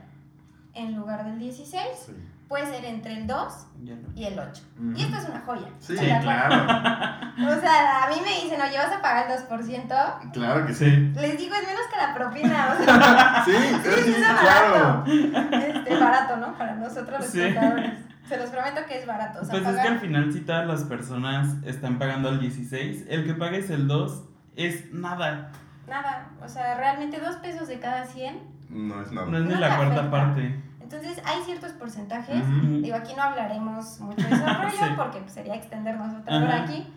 En 0.74 0.96
lugar 0.96 1.24
del 1.26 1.40
16, 1.40 1.82
Sí. 2.06 2.12
puede 2.50 2.66
ser 2.68 2.84
entre 2.86 3.14
el 3.14 3.26
2 3.28 3.66
Ya 3.82 3.96
lo- 3.96 4.12
y 4.14 4.26
el 4.26 4.38
8. 4.38 4.62
Ujú. 4.78 4.92
Y 4.98 5.04
esto 5.04 5.18
es 5.18 5.30
una 5.30 5.40
joya. 5.42 5.68
Sí, 5.80 5.96
claro. 5.96 6.56
O 7.38 7.60
sea, 7.60 8.06
a 8.06 8.10
mí 8.10 8.16
me 8.24 8.44
dicen, 8.44 8.62
oye, 8.62 8.78
vas 8.78 8.92
a 8.94 9.02
pagar 9.02 9.26
el 9.30 9.38
2%. 9.38 9.96
Claro 10.32 10.66
que 10.66 10.74
sí. 10.74 10.86
Les 11.16 11.38
digo, 11.38 11.54
es 11.56 11.68
menos 11.68 11.82
que 11.92 11.98
la 11.98 12.14
propina. 12.14 12.76
O 12.80 12.84
sea, 12.84 13.44
Sí, 13.46 13.52
sí, 13.52 13.90
sí, 13.96 14.02
sí, 14.04 14.12
es 14.12 14.18
claro. 14.40 15.04
barato. 15.04 15.56
Este, 15.56 15.98
barato, 16.00 16.38
¿no? 16.38 16.58
Para 16.58 16.76
nosotros 16.76 17.20
los 17.22 17.30
Sí. 17.30 17.42
contadores. 17.42 17.94
Se 18.28 18.38
los 18.38 18.50
prometo 18.50 18.82
que 18.88 19.00
es 19.00 19.06
barato. 19.06 19.40
O 19.42 19.46
sea, 19.46 19.52
Pues 19.52 19.62
es 19.64 19.70
que 19.70 19.76
pagar- 19.78 19.94
al 19.94 20.00
final 20.00 20.34
si 20.34 20.42
todas 20.42 20.66
las 20.68 20.84
personas 20.86 21.56
están 21.64 22.00
pagando 22.00 22.30
al 22.30 22.40
16, 22.40 23.06
el 23.10 23.26
que 23.26 23.34
pagues 23.36 23.70
el 23.70 23.88
2 23.88 24.24
es 24.56 24.92
nada. 24.94 25.52
Nada. 25.88 26.30
O 26.44 26.48
sea, 26.48 26.76
realmente 26.78 27.20
dos 27.20 27.36
pesos 27.38 27.68
de 27.68 27.80
cada 27.80 28.06
100. 28.06 28.40
No 28.70 29.02
es 29.02 29.12
nada. 29.12 29.28
No 29.28 29.38
es 29.38 29.44
ni 29.44 29.54
No 29.54 29.60
la 29.60 29.76
cuarta 29.76 29.94
afecta. 29.96 30.12
parte. 30.12 30.62
Entonces, 30.82 31.22
hay 31.26 31.42
ciertos 31.44 31.72
porcentajes. 31.74 32.42
Ujú. 32.44 32.82
Digo, 32.82 32.96
aquí 32.96 33.14
no 33.16 33.24
hablaremos 33.24 34.00
mucho 34.00 34.28
de 34.28 34.34
ese 34.36 34.46
rollo 34.54 34.70
Sí. 34.72 34.94
porque 34.96 35.20
pues, 35.20 35.34
sería 35.34 35.56
extendernos 35.56 36.16
otra 36.22 36.38
hora 36.38 36.48
Ajá. 36.56 36.64
aquí. 36.64 36.88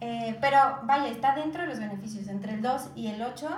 Eh, 0.00 0.36
pero 0.42 0.58
vaya, 0.84 1.08
está 1.08 1.34
dentro 1.34 1.62
de 1.62 1.68
los 1.68 1.78
beneficios. 1.78 2.28
Entre 2.28 2.52
el 2.54 2.60
2 2.62 2.90
y 2.94 3.06
el 3.08 3.22
8, 3.22 3.48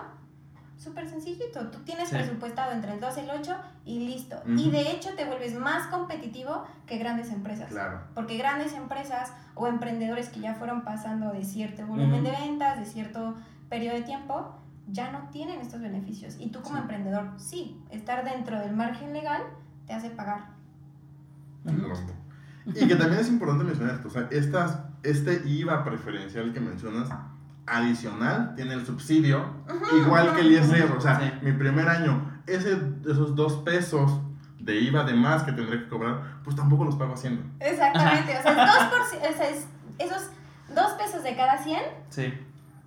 súper 0.79 1.09
sencillito. 1.09 1.69
Tú 1.71 1.81
tienes 1.81 2.09
Sí. 2.09 2.15
presupuestado 2.15 2.73
entre 2.73 2.95
el 2.95 3.01
2 3.01 3.17
y 3.19 3.21
el 3.21 3.31
8 3.31 3.57
y 3.85 4.07
listo. 4.07 4.37
Y 4.47 4.71
de 4.71 4.93
hecho 4.93 5.11
te 5.17 5.25
vuelves 5.27 5.59
más 5.59 5.89
competitivo 5.89 6.65
que 6.87 6.97
grandes 6.99 7.31
empresas. 7.31 7.69
Claro. 7.69 8.01
Porque 8.15 8.39
grandes 8.39 8.73
empresas 8.73 9.33
o 9.55 9.67
emprendedores 9.67 10.29
que 10.31 10.41
ya 10.41 10.55
fueron 10.55 10.83
pasando 10.85 11.33
de 11.33 11.45
cierto 11.45 11.85
volumen 11.87 12.23
de 12.25 12.31
ventas, 12.31 12.79
de 12.79 12.85
cierto 12.87 13.35
periodo 13.69 13.97
de 13.97 14.03
tiempo, 14.03 14.55
ya 14.91 15.11
no 15.13 15.29
tienen 15.31 15.61
estos 15.61 15.81
beneficios. 15.83 16.37
Y 16.39 16.49
tú 16.51 16.63
como 16.63 16.77
Sí. 16.77 16.83
emprendedor, 16.83 17.31
sí, 17.37 17.83
estar 17.91 18.25
dentro 18.25 18.59
del 18.59 18.75
margen 18.75 19.13
legal 19.13 19.43
te 19.87 19.93
hace 19.95 20.09
pagar. 20.11 20.57
Y 22.67 22.87
que 22.87 22.97
también 22.97 23.21
es 23.21 23.29
importante 23.29 23.65
mencionar 23.65 23.95
esto, 23.97 24.09
o 24.09 24.11
sea, 24.11 24.29
estas, 24.31 24.79
este 25.03 25.43
IVA 25.49 25.85
preferencial 25.85 26.53
que 26.53 26.61
mencionas, 26.61 27.09
adicional, 27.71 28.55
tiene 28.55 28.75
el 28.75 28.85
subsidio, 28.87 29.45
igual 30.05 30.35
que 30.35 30.41
el 30.43 30.53
ISR, 30.53 30.93
o 30.97 31.01
sea, 31.01 31.21
Sí. 31.21 31.33
mi 31.43 31.53
primer 31.53 31.89
año, 31.89 32.41
ese, 32.47 32.79
esos 33.09 33.35
dos 33.35 33.55
pesos 33.65 34.11
de 34.59 34.81
IVA 34.81 35.05
de 35.05 35.15
más 35.15 35.43
que 35.45 35.53
tendré 35.53 35.81
que 35.85 35.89
cobrar, 35.89 36.41
pues 36.45 36.57
tampoco 36.57 36.85
los 36.85 36.97
pago 36.97 37.15
haciendo. 37.15 37.43
Exactamente, 37.61 38.37
o 38.39 38.43
sea, 38.43 38.51
es 38.51 38.57
dos 38.57 38.85
por 38.89 39.01
ci- 39.01 39.31
o 39.31 39.37
sea, 39.37 39.49
es 39.49 39.67
esos 39.99 40.31
dos 40.75 40.93
pesos 40.93 41.23
de 41.23 41.35
cada 41.37 41.59
100 41.59 41.83
Sí. 42.11 42.33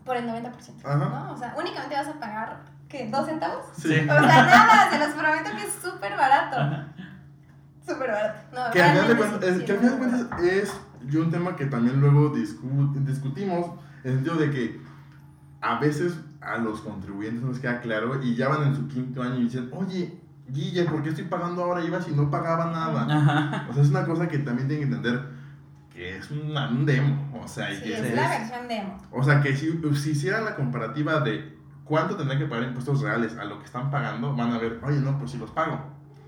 por 0.06 0.16
el 0.18 0.26
90%, 0.28 0.86
Ajá. 0.86 0.98
¿no? 0.98 1.34
O 1.34 1.38
sea, 1.38 1.54
únicamente 1.58 1.96
vas 1.96 2.08
a 2.08 2.14
pagar, 2.20 2.62
¿qué? 2.90 3.10
¿Dos 3.10 3.26
centavos? 3.26 3.66
Sí. 3.78 3.88
O 3.94 4.06
sea, 4.06 4.22
nada, 4.22 4.90
se 4.92 5.00
los 5.00 5.10
prometo 5.10 5.50
que 5.56 5.64
es 5.64 5.74
súper 5.82 6.16
barato. 6.16 6.86
Súper 7.88 8.12
barato. 8.12 8.40
No, 8.54 8.72
Que 8.72 8.82
al 8.84 8.92
final 8.92 9.08
de 9.08 9.16
cuentas, 9.16 9.40
sí, 9.42 9.48
es, 9.50 9.58
sí, 9.58 9.66
que 9.66 9.72
al 9.72 9.78
es 9.78 9.82
final 9.84 10.00
de 10.00 10.06
muy 10.08 10.18
cuentas 10.20 10.44
es 10.44 10.82
yo 11.08 11.22
un 11.22 11.32
tema 11.32 11.56
que 11.56 11.66
también 11.66 12.00
luego 12.00 12.34
discu- 12.34 12.94
discutimos, 13.04 13.72
en 14.04 14.10
el 14.12 14.16
sentido 14.18 14.36
de 14.38 14.52
que 14.52 14.82
a 15.62 15.80
veces 15.80 16.18
a 16.42 16.58
los 16.58 16.82
contribuyentes 16.82 17.42
no 17.44 17.50
les 17.50 17.60
queda 17.60 17.82
claro 17.82 18.22
y 18.24 18.36
ya 18.36 18.50
van 18.50 18.68
en 18.68 18.76
su 18.76 18.88
quinto 18.88 19.22
año 19.22 19.38
y 19.38 19.44
dicen, 19.44 19.70
oye, 19.74 20.18
Guille, 20.50 20.86
¿por 20.86 21.04
qué 21.04 21.10
estoy 21.10 21.26
pagando 21.26 21.64
ahora 21.64 21.84
IVA 21.84 22.02
si 22.02 22.12
no 22.12 22.30
pagaba 22.32 22.66
nada? 22.72 23.06
Ajá. 23.16 23.68
O 23.70 23.74
sea, 23.74 23.84
es 23.84 23.90
una 23.90 24.06
cosa 24.06 24.28
que 24.28 24.40
también 24.40 24.68
tienen 24.68 24.90
que 24.90 24.96
entender 24.96 25.30
que 25.94 26.18
es 26.18 26.32
una- 26.32 26.70
un 26.70 26.86
demo, 26.86 27.30
o 27.42 27.48
sea, 27.48 27.72
y 27.72 27.76
Sí, 27.76 27.84
que 27.84 27.94
es 27.94 28.00
es- 28.00 28.16
la 28.16 28.28
versión 28.30 28.68
demo. 28.68 28.98
o 29.12 29.24
sea, 29.24 29.42
que 29.42 29.56
si, 29.56 29.80
si 29.96 30.12
hicieran 30.12 30.46
la 30.46 30.56
comparativa 30.56 31.20
de 31.20 31.58
cuánto 31.84 32.16
tendrían 32.16 32.40
que 32.42 32.48
pagar 32.48 32.66
impuestos 32.66 33.02
reales 33.02 33.38
a 33.38 33.44
lo 33.46 33.60
que 33.60 33.66
están 33.66 33.92
pagando, 33.92 34.36
van 34.36 34.52
a 34.52 34.58
ver, 34.58 34.80
oye, 34.84 35.00
no, 35.00 35.18
pues 35.20 35.32
si 35.32 35.38
los 35.38 35.52
pago. 35.52 35.80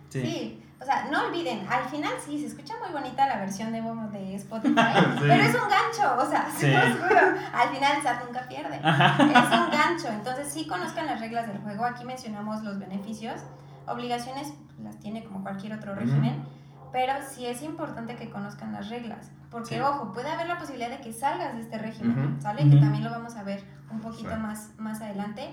Sí. 0.09 0.21
Sí. 0.21 0.63
O 0.81 0.85
sea, 0.85 1.05
no 1.09 1.27
olviden, 1.27 1.65
al 1.69 1.85
final 1.85 2.11
sí, 2.25 2.37
se 2.39 2.47
escucha 2.47 2.73
muy 2.83 2.91
bonita 2.91 3.25
la 3.25 3.37
versión 3.37 3.71
demo 3.71 3.95
de 4.09 4.35
Spotify, 4.35 4.75
Sí. 5.17 5.19
pero 5.21 5.43
es 5.43 5.55
un 5.55 5.69
gancho, 5.69 6.21
o 6.21 6.29
sea, 6.29 6.47
Sí. 6.57 6.73
juro, 6.73 7.21
al 7.53 7.69
final 7.69 7.95
el 7.97 8.01
SAT 8.03 8.25
nunca 8.25 8.47
pierde. 8.49 8.75
Es 8.77 9.59
un 9.59 9.69
gancho, 9.71 10.09
entonces 10.09 10.51
sí 10.51 10.67
conozcan 10.67 11.05
las 11.05 11.21
reglas 11.21 11.47
del 11.47 11.59
juego, 11.59 11.85
aquí 11.85 12.03
mencionamos 12.03 12.63
los 12.63 12.79
beneficios, 12.79 13.39
obligaciones 13.87 14.53
las 14.81 14.99
tiene 14.99 15.23
como 15.23 15.41
cualquier 15.41 15.73
otro 15.73 15.95
régimen, 15.95 16.43
pero 16.91 17.13
sí 17.29 17.45
es 17.45 17.61
importante 17.61 18.15
que 18.17 18.29
conozcan 18.29 18.73
las 18.73 18.89
reglas, 18.89 19.31
porque 19.49 19.75
Sí. 19.75 19.79
ojo, 19.81 20.11
puede 20.11 20.29
haber 20.29 20.47
la 20.47 20.57
posibilidad 20.57 20.89
de 20.89 20.99
que 20.99 21.13
salgas 21.13 21.53
de 21.55 21.61
este 21.61 21.77
régimen, 21.77 22.33
Ujú. 22.33 22.41
¿sale? 22.41 22.69
Que 22.69 22.75
también 22.77 23.03
lo 23.05 23.09
vamos 23.11 23.35
a 23.37 23.43
ver 23.43 23.63
un 23.89 24.01
poquito 24.01 24.35
más, 24.35 24.71
más 24.77 25.01
adelante. 25.01 25.49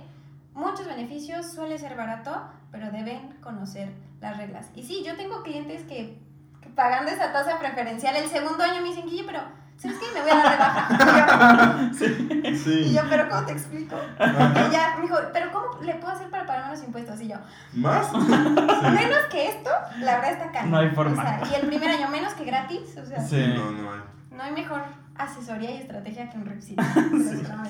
Muchos 0.54 0.86
beneficios, 0.86 1.52
suele 1.52 1.78
ser 1.78 1.96
barato, 1.96 2.42
pero 2.72 2.90
deben 2.90 3.36
conocer 3.40 3.92
las 4.20 4.36
reglas. 4.36 4.66
Y 4.74 4.82
sí, 4.82 5.02
yo 5.04 5.16
tengo 5.16 5.42
clientes 5.42 5.82
que, 5.84 6.18
que 6.60 6.68
pagando 6.70 7.10
esa 7.10 7.32
tasa 7.32 7.58
preferencial 7.58 8.16
el 8.16 8.28
segundo 8.28 8.62
año 8.64 8.82
me 8.82 8.88
dicen, 8.88 9.06
Guille, 9.06 9.24
pero 9.24 9.40
¿sabes 9.78 9.98
qué? 9.98 10.06
Me 10.14 10.20
voy 10.22 10.30
a 10.30 10.34
la 10.36 10.50
rebaja. 10.52 11.90
Sí. 11.98 12.04
Y 12.30 12.42
yo, 12.42 12.50
y 12.50 12.56
Sí. 12.56 12.92
yo, 12.94 13.02
pero 13.08 13.28
¿cómo 13.28 13.44
te 13.46 13.52
explico? 13.52 13.96
Ajá. 14.18 14.52
Y 14.68 14.72
ya 14.72 14.94
me 14.96 15.02
dijo, 15.02 15.16
pero 15.32 15.50
¿cómo 15.52 15.82
le 15.82 15.94
puedo 15.94 16.12
hacer 16.12 16.28
para 16.30 16.46
pagar 16.46 16.64
menos 16.66 16.84
impuestos? 16.84 17.20
Y 17.20 17.28
yo, 17.28 17.36
¿Más? 17.74 18.12
menos 18.12 19.18
que 19.30 19.48
esto, 19.48 19.70
la 20.00 20.16
verdad 20.16 20.32
está 20.32 20.50
caro. 20.52 20.68
No 20.68 20.78
hay 20.78 20.90
forma. 20.90 21.12
O 21.22 21.24
sea, 21.24 21.40
y 21.50 21.54
el 21.60 21.66
primer 21.66 21.88
año 21.90 22.08
menos 22.10 22.34
que 22.34 22.44
gratis, 22.44 22.96
o 23.02 23.06
sea, 23.06 23.20
Sí. 23.26 23.54
No, 23.56 23.70
no 23.72 23.92
hay. 23.92 24.00
no 24.36 24.42
hay 24.42 24.52
mejor 24.52 24.82
asesoría 25.16 25.70
y 25.72 25.76
estrategia 25.78 26.30
que 26.30 26.38
un 26.38 26.46
Repsil. 26.46 26.76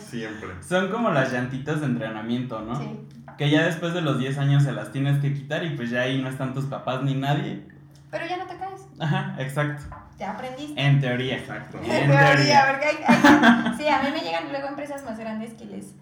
Siempre. 0.09 0.51
Son 0.67 0.89
como 0.91 1.11
las 1.11 1.33
llantitas 1.33 1.81
de 1.81 1.87
entrenamiento, 1.87 2.61
¿no? 2.61 2.77
Sí. 2.77 3.09
Que 3.41 3.49
ya 3.49 3.65
después 3.65 3.95
de 3.95 4.03
los 4.03 4.19
10 4.19 4.37
años 4.37 4.65
se 4.65 4.73
las 4.73 4.93
tienes 4.93 5.19
que 5.21 5.33
quitar 5.33 5.65
y 5.65 5.71
pues 5.71 5.89
ya 5.89 6.03
ahí 6.03 6.21
no 6.21 6.29
están 6.29 6.53
tus 6.53 6.67
papás 6.67 7.03
ni 7.03 7.15
nadie. 7.15 7.67
Pero 8.11 8.27
ya 8.27 8.37
no 8.37 8.45
te 8.45 8.55
caes, 8.59 8.83
Ajá, 8.99 9.35
exacto. 9.39 9.83
ya 10.19 10.33
aprendiste. 10.33 10.79
En 10.79 11.01
teoría. 11.01 11.39
Exacto. 11.39 11.79
En 11.83 11.91
En 11.91 12.11
teoría. 12.11 12.35
teoría, 12.37 12.65
porque 12.71 12.85
hay, 12.85 12.97
hay- 13.07 13.75
sí, 13.79 13.89
a 13.89 14.03
mí 14.03 14.09
me 14.13 14.21
llegan 14.21 14.51
luego 14.51 14.69
empresas 14.69 15.03
más 15.07 15.19
grandes 15.19 15.55
que 15.55 15.65
les 15.65 15.95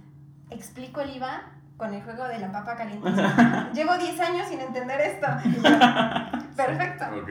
explico 0.51 1.01
el 1.01 1.15
IVA 1.15 1.43
con 1.77 1.95
el 1.95 2.03
juego 2.03 2.25
de 2.27 2.41
la 2.41 2.51
papa 2.51 2.75
caliente. 2.75 3.09
Llevo 3.73 3.97
10 3.97 4.19
años 4.21 4.49
sin 4.49 4.59
entender 4.61 5.01
esto. 5.01 5.29
Perfecto. 6.57 7.05
Ok. 7.23 7.31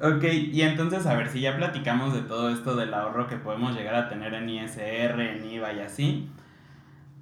Ok, 0.00 0.22
y 0.52 0.62
entonces 0.62 1.06
a 1.06 1.14
ver, 1.14 1.28
si 1.28 1.40
ya 1.40 1.56
platicamos 1.56 2.14
de 2.14 2.20
todo 2.22 2.50
esto 2.50 2.76
del 2.76 2.94
ahorro 2.94 3.26
que 3.26 3.34
podemos 3.36 3.74
llegar 3.74 3.96
a 3.96 4.08
tener 4.08 4.32
en 4.34 4.48
ISR, 4.48 5.18
en 5.20 5.44
IVA 5.44 5.72
y 5.72 5.80
así, 5.80 6.30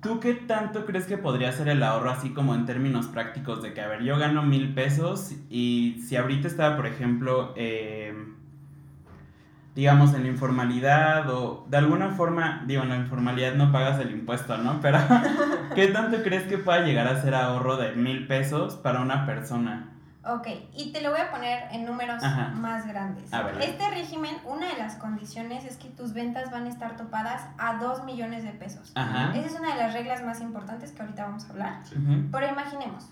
¿tú 0.04 0.20
qué 0.20 0.34
tanto 0.34 0.84
crees 0.84 1.06
que 1.06 1.16
podría 1.16 1.50
ser 1.50 1.68
el 1.68 1.82
ahorro 1.82 2.10
así 2.10 2.30
como 2.30 2.54
en 2.54 2.66
términos 2.66 3.06
prácticos 3.06 3.62
de 3.62 3.72
que, 3.72 3.80
a 3.80 3.88
ver, 3.88 4.02
yo 4.02 4.18
gano 4.18 4.42
mil 4.42 4.74
pesos 4.74 5.32
y 5.48 6.04
si 6.06 6.14
ahorita 6.16 6.46
estaba, 6.46 6.76
por 6.76 6.86
ejemplo, 6.86 7.54
eh, 7.56 8.14
digamos, 9.74 10.12
en 10.12 10.24
la 10.24 10.28
informalidad 10.28 11.30
o 11.30 11.66
de 11.70 11.78
alguna 11.78 12.10
forma, 12.10 12.64
digo, 12.66 12.82
en 12.82 12.90
la 12.90 12.96
informalidad 12.96 13.54
no 13.54 13.72
pagas 13.72 13.98
el 13.98 14.10
impuesto, 14.10 14.58
¿no? 14.58 14.78
Pero, 14.82 14.98
¿qué 15.74 15.86
tanto 15.88 16.22
crees 16.22 16.42
que 16.44 16.58
pueda 16.58 16.84
llegar 16.84 17.08
a 17.08 17.22
ser 17.22 17.34
ahorro 17.34 17.78
de 17.78 17.92
mil 17.92 18.26
pesos 18.26 18.74
para 18.74 19.00
una 19.00 19.24
persona? 19.24 19.93
Ok, 20.26 20.48
y 20.74 20.90
te 20.90 21.02
lo 21.02 21.10
voy 21.10 21.20
a 21.20 21.30
poner 21.30 21.68
en 21.70 21.84
números 21.84 22.22
Ajá. 22.24 22.48
más 22.54 22.86
grandes. 22.86 23.32
A 23.34 23.42
ver. 23.42 23.60
Este 23.60 23.90
régimen, 23.90 24.34
una 24.46 24.68
de 24.68 24.78
las 24.78 24.94
condiciones 24.96 25.64
es 25.66 25.76
que 25.76 25.88
tus 25.90 26.14
ventas 26.14 26.50
van 26.50 26.64
a 26.64 26.70
estar 26.70 26.96
topadas 26.96 27.42
a 27.58 27.74
2 27.74 28.04
millones 28.04 28.42
de 28.42 28.50
pesos. 28.52 28.92
Ajá. 28.94 29.32
Esa 29.36 29.46
es 29.46 29.60
una 29.60 29.74
de 29.74 29.82
las 29.82 29.92
reglas 29.92 30.22
más 30.24 30.40
importantes 30.40 30.92
que 30.92 31.02
ahorita 31.02 31.26
vamos 31.26 31.44
a 31.44 31.50
hablar. 31.50 31.80
Pero 32.32 32.48
imaginemos, 32.48 33.10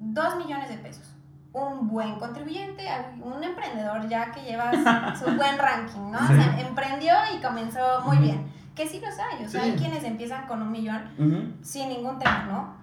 2 0.00 0.36
millones 0.36 0.68
de 0.68 0.78
pesos. 0.78 1.14
Un 1.52 1.86
buen 1.88 2.16
contribuyente, 2.18 2.84
un 3.22 3.42
emprendedor 3.42 4.08
ya 4.08 4.32
que 4.32 4.42
lleva 4.42 4.72
su, 5.16 5.24
su 5.24 5.36
buen 5.36 5.56
ranking, 5.58 6.10
¿no? 6.10 6.18
O 6.18 6.26
sea, 6.26 6.54
Sí. 6.56 6.60
emprendió 6.66 7.14
y 7.36 7.40
comenzó 7.40 8.02
muy 8.04 8.16
Ujú. 8.16 8.24
bien. 8.24 8.52
Que 8.74 8.86
sí 8.88 9.00
los 9.00 9.14
hay, 9.18 9.44
o 9.44 9.48
sea, 9.48 9.62
Sí. 9.62 9.70
hay 9.70 9.76
quienes 9.76 10.02
empiezan 10.04 10.46
con 10.46 10.60
un 10.62 10.70
millón 10.72 11.02
Ujú. 11.18 11.52
sin 11.64 11.88
ningún 11.88 12.18
tema, 12.18 12.44
¿no? 12.50 12.76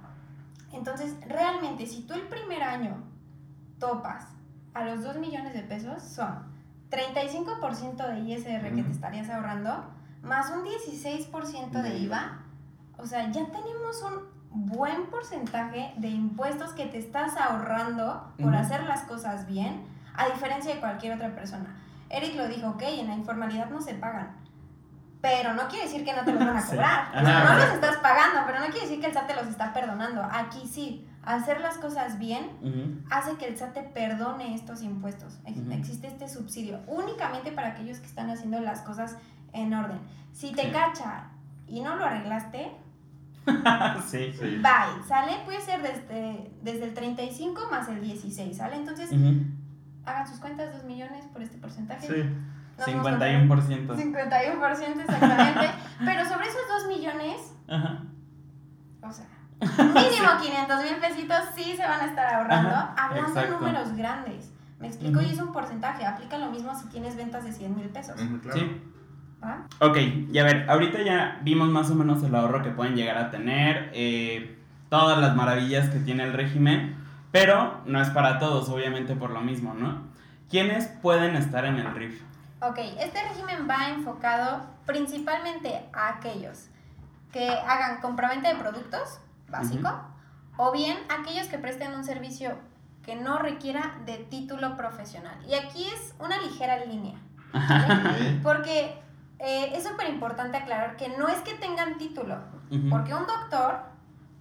Entonces, 0.77 1.15
realmente, 1.27 1.85
si 1.85 2.01
tú 2.03 2.13
el 2.13 2.23
primer 2.23 2.63
año 2.63 2.95
topas 3.79 4.25
a 4.73 4.83
los 4.83 5.03
2 5.03 5.17
millones 5.17 5.53
de 5.53 5.61
pesos, 5.61 6.01
son 6.03 6.53
35% 6.89 8.07
de 8.07 8.19
ISR 8.19 8.61
que 8.69 8.75
te 8.75 8.81
Ujú. 8.81 8.91
estarías 8.91 9.29
ahorrando, 9.29 9.85
más 10.21 10.51
un 10.51 10.63
16% 10.63 11.81
de 11.81 11.89
De 11.89 11.97
IVA. 11.99 12.39
O 12.97 13.05
sea, 13.05 13.29
ya 13.31 13.45
tenemos 13.45 14.01
un 14.03 14.67
buen 14.67 15.07
porcentaje 15.07 15.93
de 15.97 16.07
impuestos 16.09 16.73
que 16.73 16.85
te 16.85 16.97
estás 16.97 17.35
ahorrando 17.37 18.33
por 18.41 18.55
hacer 18.55 18.83
las 18.83 19.01
cosas 19.03 19.47
bien, 19.47 19.83
a 20.15 20.27
diferencia 20.29 20.73
de 20.73 20.79
cualquier 20.79 21.13
otra 21.13 21.35
persona. 21.35 21.75
Eric 22.09 22.35
lo 22.35 22.47
dijo, 22.47 22.69
ok, 22.69 22.83
en 22.83 23.07
la 23.07 23.15
informalidad 23.15 23.69
no 23.69 23.81
se 23.81 23.95
pagan. 23.95 24.44
Pero 25.27 25.53
no 25.55 25.67
quiere 25.67 25.85
decir 25.85 26.05
que 26.05 26.13
no 26.13 26.23
te 26.23 26.33
los 26.33 26.45
van 26.45 26.55
a 26.57 26.61
Sí. 26.61 26.71
cobrar. 26.71 27.09
O 27.09 27.25
sea, 27.25 27.37
Ajá. 27.43 27.53
no 27.53 27.59
los 27.65 27.73
estás 27.73 27.97
pagando, 27.97 28.41
pero 28.45 28.59
no 28.59 28.65
quiere 28.67 28.81
decir 28.81 28.99
que 29.01 29.07
el 29.07 29.13
SAT 29.13 29.27
te 29.27 29.33
los 29.35 29.47
está 29.47 29.73
perdonando. 29.73 30.21
Aquí 30.31 30.67
sí, 30.67 31.07
hacer 31.23 31.61
las 31.61 31.77
cosas 31.79 32.19
bien 32.19 33.01
hace 33.09 33.35
que 33.37 33.47
el 33.47 33.57
SAT 33.57 33.73
te 33.73 33.81
perdone 33.83 34.53
estos 34.53 34.83
impuestos. 34.83 35.39
Existe 35.71 36.07
este 36.07 36.29
subsidio 36.29 36.79
únicamente 36.87 37.51
para 37.51 37.69
aquellos 37.69 37.97
que 37.99 38.05
están 38.05 38.29
haciendo 38.29 38.59
las 38.59 38.81
cosas 38.81 39.17
en 39.53 39.73
orden. 39.73 39.99
Si 40.31 40.51
te 40.51 40.63
Sí. 40.63 40.71
cacha 40.71 41.29
y 41.67 41.79
no 41.81 41.95
lo 41.95 42.05
arreglaste, 42.05 42.71
sí. 44.07 44.33
Sí. 44.33 44.57
bye, 44.61 45.03
¿sale? 45.07 45.33
Puede 45.45 45.61
ser 45.61 45.81
desde, 45.81 46.51
desde 46.61 46.83
el 46.85 46.93
35 46.93 47.61
más 47.71 47.87
el 47.89 48.01
16, 48.01 48.57
¿sale? 48.57 48.75
Entonces, 48.75 49.09
hagan 50.05 50.27
sus 50.27 50.39
cuentas, 50.39 50.71
2 50.73 50.83
millones 50.83 51.25
por 51.33 51.41
este 51.41 51.57
porcentaje. 51.57 52.07
Sí. 52.07 52.29
A 52.77 52.83
51%. 52.83 53.87
51% 53.95 54.99
exactamente. 54.99 55.71
Pero 56.05 56.25
sobre 56.25 56.47
esos 56.47 56.61
2 56.83 56.87
millones, 56.87 57.53
Ajá. 57.67 58.03
o 59.01 59.11
sea, 59.11 59.25
mínimo 59.59 60.27
500 60.41 60.83
mil 60.83 60.95
pesitos 60.95 61.37
sí 61.55 61.75
se 61.77 61.87
van 61.87 62.01
a 62.01 62.05
estar 62.05 62.33
ahorrando, 62.33 62.69
Ajá, 62.69 62.95
hablando 62.97 63.33
de 63.33 63.41
exacto. 63.41 63.59
números 63.59 63.95
grandes. 63.95 64.51
Me 64.79 64.87
explico, 64.87 65.21
y 65.21 65.29
es 65.29 65.39
un 65.39 65.53
porcentaje. 65.53 66.05
Aplica 66.05 66.37
lo 66.37 66.51
mismo 66.51 66.75
si 66.77 66.87
tienes 66.89 67.15
ventas 67.15 67.45
de 67.45 67.53
100 67.53 67.75
mil 67.75 67.87
pesos. 67.89 68.15
Claro. 68.41 68.59
Sí. 68.59 68.81
¿va? 69.41 69.67
Ok, 69.79 69.97
y 70.31 70.37
a 70.37 70.43
ver, 70.43 70.69
ahorita 70.69 71.01
ya 71.01 71.39
vimos 71.43 71.69
más 71.69 71.89
o 71.91 71.95
menos 71.95 72.21
el 72.23 72.35
ahorro 72.35 72.61
que 72.61 72.71
pueden 72.71 72.95
llegar 72.95 73.17
a 73.17 73.31
tener, 73.31 73.89
eh, 73.93 74.57
todas 74.89 75.17
las 75.19 75.35
maravillas 75.35 75.89
que 75.89 75.99
tiene 75.99 76.23
el 76.23 76.33
régimen, 76.33 76.95
pero 77.31 77.81
no 77.85 78.01
es 78.01 78.09
para 78.09 78.39
todos, 78.39 78.69
obviamente 78.69 79.15
por 79.15 79.29
lo 79.31 79.41
mismo, 79.41 79.73
¿no? 79.73 80.03
¿Quiénes 80.49 80.87
pueden 80.87 81.35
estar 81.35 81.65
en 81.65 81.77
el 81.77 81.93
RIF? 81.93 82.21
Ok, 82.69 82.79
este 82.99 83.21
régimen 83.21 83.67
va 83.69 83.89
enfocado 83.89 84.61
principalmente 84.85 85.87
a 85.93 86.09
aquellos 86.09 86.67
que 87.31 87.49
hagan 87.49 88.01
compraventa 88.01 88.49
de 88.49 88.55
productos, 88.55 89.19
básico, 89.49 89.89
o 90.57 90.71
bien 90.71 90.97
aquellos 91.09 91.47
que 91.47 91.57
presten 91.57 91.93
un 91.93 92.03
servicio 92.03 92.57
que 93.03 93.15
no 93.15 93.37
requiera 93.37 93.97
de 94.05 94.17
título 94.17 94.75
profesional. 94.77 95.37
Y 95.47 95.53
aquí 95.53 95.85
es 95.87 96.15
una 96.19 96.37
ligera 96.37 96.83
línea, 96.85 97.19
Ok. 97.53 98.41
porque 98.43 98.97
eh, 99.39 99.71
es 99.75 99.83
súper 99.83 100.09
importante 100.09 100.57
aclarar 100.57 100.95
que 100.95 101.09
no 101.09 101.27
es 101.27 101.39
que 101.41 101.53
tengan 101.55 101.97
título, 101.97 102.37
Ujú. 102.71 102.89
porque 102.89 103.13
un 103.13 103.27
doctor 103.27 103.81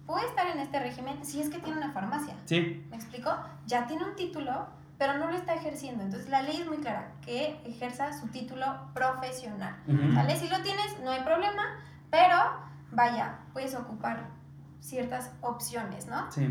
puede 0.07 0.25
estar 0.25 0.47
en 0.47 0.59
este 0.59 0.79
régimen 0.79 1.23
si 1.23 1.41
es 1.41 1.49
que 1.49 1.59
tiene 1.59 1.77
una 1.77 1.91
farmacia. 1.91 2.33
Sí, 2.45 2.85
¿Me 2.89 2.95
explico? 2.95 3.31
Ya 3.67 3.85
tiene 3.87 4.05
un 4.05 4.15
título, 4.15 4.67
pero 4.97 5.17
no 5.17 5.29
lo 5.29 5.35
está 5.35 5.53
ejerciendo. 5.55 6.03
Entonces 6.03 6.29
la 6.29 6.41
ley 6.41 6.61
es 6.61 6.67
muy 6.67 6.77
clara, 6.77 7.11
que 7.21 7.59
ejerza 7.65 8.13
su 8.13 8.27
título 8.27 8.65
profesional. 8.93 9.75
Ujú. 9.87 10.15
¿Vale? 10.15 10.37
Si 10.37 10.47
lo 10.47 10.61
tienes, 10.61 10.99
no 11.03 11.11
hay 11.11 11.23
problema, 11.23 11.63
pero 12.09 12.37
vaya, 12.91 13.39
puedes 13.53 13.75
ocupar 13.75 14.27
ciertas 14.79 15.31
opciones, 15.41 16.07
¿no? 16.07 16.31
sí, 16.31 16.45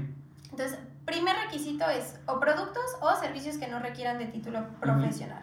Entonces, 0.50 0.78
primer 1.04 1.36
requisito 1.36 1.88
es 1.88 2.18
o 2.26 2.40
productos 2.40 2.84
o 3.00 3.14
servicios 3.16 3.58
que 3.58 3.68
no 3.68 3.78
requieran 3.78 4.18
de 4.18 4.26
título 4.26 4.66
profesional. 4.80 5.42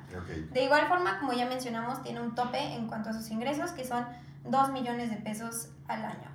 De 0.52 0.64
igual 0.64 0.88
forma, 0.88 1.20
como 1.20 1.34
ya 1.34 1.46
mencionamos, 1.46 2.02
tiene 2.02 2.22
un 2.22 2.36
tope 2.36 2.60
en 2.76 2.88
cuanto 2.88 3.10
a 3.10 3.14
sus 3.14 3.30
ingresos, 3.30 3.72
que 3.72 3.86
son 3.86 4.06
2 4.46 4.72
millones 4.72 5.10
de 5.10 5.18
pesos 5.18 5.70
al 5.88 6.04
año. 6.04 6.30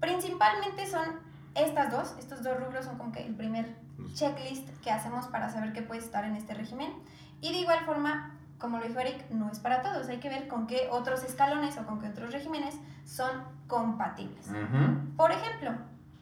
Principalmente 0.00 0.86
son 0.86 1.25
estas 1.56 1.90
dos, 1.90 2.14
estos 2.18 2.42
dos 2.42 2.58
rubros 2.58 2.84
son 2.84 2.98
como 2.98 3.12
que 3.12 3.24
el 3.26 3.34
primer 3.34 3.76
checklist 4.14 4.68
que 4.82 4.90
hacemos 4.90 5.26
para 5.26 5.48
saber 5.50 5.72
que 5.72 5.82
puedes 5.82 6.04
estar 6.04 6.24
en 6.24 6.36
este 6.36 6.54
régimen. 6.54 6.92
Y 7.40 7.52
de 7.52 7.58
igual 7.60 7.80
forma, 7.84 8.34
como 8.58 8.78
lo 8.78 8.86
dijo 8.86 8.98
Eric, 9.00 9.30
no 9.30 9.50
es 9.50 9.58
para 9.60 9.82
todos, 9.82 10.08
hay 10.08 10.18
que 10.18 10.28
ver 10.28 10.48
con 10.48 10.66
qué 10.66 10.88
otros 10.90 11.22
escalones 11.24 11.76
o 11.78 11.86
con 11.86 12.00
qué 12.00 12.08
otros 12.08 12.32
regímenes 12.32 12.74
son 13.04 13.30
compatibles. 13.66 14.48
Ujú. 14.48 15.16
Por 15.16 15.30
ejemplo, 15.32 15.72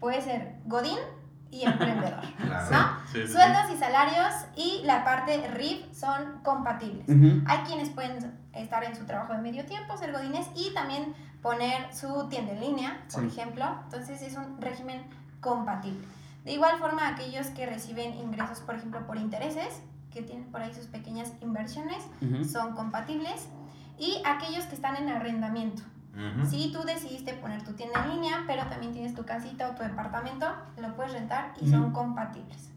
puede 0.01 0.21
ser 0.21 0.57
Godín 0.67 0.99
y 1.51 1.65
emprendedor. 1.65 2.21
Claro. 2.45 2.71
¿No? 2.71 2.99
Sí, 3.13 3.21
sí, 3.23 3.27
sí. 3.29 3.33
Sueldos 3.33 3.71
y 3.73 3.77
salarios 3.79 4.35
y 4.57 4.83
la 4.85 5.05
parte 5.05 5.49
RIF 5.53 5.93
son 5.95 6.41
compatibles. 6.43 7.09
Ujú. 7.09 7.43
Hay 7.47 7.59
quienes 7.67 7.91
pueden 7.91 8.39
estar 8.53 8.83
en 8.85 8.95
su 8.97 9.05
trabajo 9.07 9.33
de 9.33 9.39
medio 9.41 9.65
tiempo, 9.67 9.97
ser 9.97 10.13
godines 10.13 10.47
y 10.55 10.75
también 10.75 11.15
poner 11.43 11.95
su 11.95 12.29
tienda 12.29 12.53
en 12.53 12.61
línea, 12.61 13.05
por 13.13 13.23
Sí. 13.23 13.29
ejemplo. 13.29 13.65
Entonces 13.85 14.21
es 14.23 14.37
un 14.37 14.61
régimen 14.61 15.03
compatible. 15.45 16.05
De 16.45 16.53
igual 16.53 16.79
forma, 16.79 17.07
aquellos 17.09 17.47
que 17.49 17.67
reciben 17.67 18.15
ingresos, 18.15 18.61
por 18.61 18.75
ejemplo, 18.75 19.07
por 19.07 19.17
intereses, 19.17 19.81
que 20.11 20.23
tienen 20.23 20.51
por 20.51 20.61
ahí 20.63 20.73
sus 20.75 20.87
pequeñas 20.87 21.33
inversiones, 21.41 22.03
son 22.51 22.75
compatibles. 22.75 23.49
Y 23.99 24.21
aquellos 24.27 24.65
que 24.67 24.75
están 24.75 24.97
en 24.97 25.09
arrendamiento. 25.09 25.83
Si 26.49 26.71
tú 26.73 26.81
decidiste 26.85 27.33
poner 27.35 27.63
tu 27.65 27.73
tienda 27.73 28.05
en 28.05 28.11
línea, 28.15 28.45
pero 28.47 28.65
también 28.67 28.93
tienes 28.93 29.15
tu 29.15 29.25
casita 29.25 29.69
o 29.71 29.75
tu 29.75 29.83
departamento, 29.83 30.47
lo 30.81 30.95
puedes 30.95 31.13
rentar 31.13 31.53
y 31.61 31.69
son 31.71 31.93
compatibles. 31.93 32.71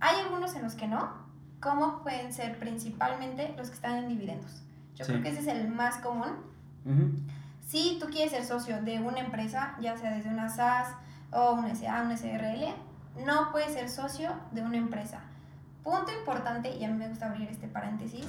Hay 0.00 0.16
algunos 0.20 0.54
en 0.56 0.62
los 0.62 0.74
que 0.74 0.88
no, 0.88 1.12
como 1.60 2.02
pueden 2.02 2.32
ser 2.32 2.58
principalmente 2.58 3.54
los 3.56 3.68
que 3.68 3.74
están 3.76 3.96
en 3.98 4.08
dividendos. 4.08 4.62
Yo 4.96 5.04
Sí. 5.04 5.12
creo 5.12 5.22
que 5.22 5.28
ese 5.30 5.40
es 5.40 5.46
el 5.46 5.68
más 5.68 5.98
común. 5.98 6.32
Si 7.66 7.98
tú 8.00 8.06
quieres 8.10 8.32
ser 8.32 8.44
socio 8.44 8.82
de 8.82 8.98
una 9.00 9.20
empresa, 9.20 9.76
ya 9.80 9.96
sea 9.96 10.12
desde 10.14 10.30
una 10.30 10.48
SAS 10.48 10.88
o 11.32 11.52
una 11.52 11.74
SA, 11.74 12.02
una 12.02 12.16
SRL, 12.16 12.74
no 13.24 13.50
puedes 13.52 13.72
ser 13.72 13.88
socio 13.88 14.30
de 14.52 14.62
una 14.62 14.76
empresa. 14.76 15.20
Punto 15.82 16.12
importante, 16.18 16.74
y 16.76 16.84
a 16.84 16.88
mí 16.88 16.94
me 16.94 17.08
gusta 17.08 17.26
abrir 17.26 17.48
este 17.48 17.68
paréntesis, 17.68 18.26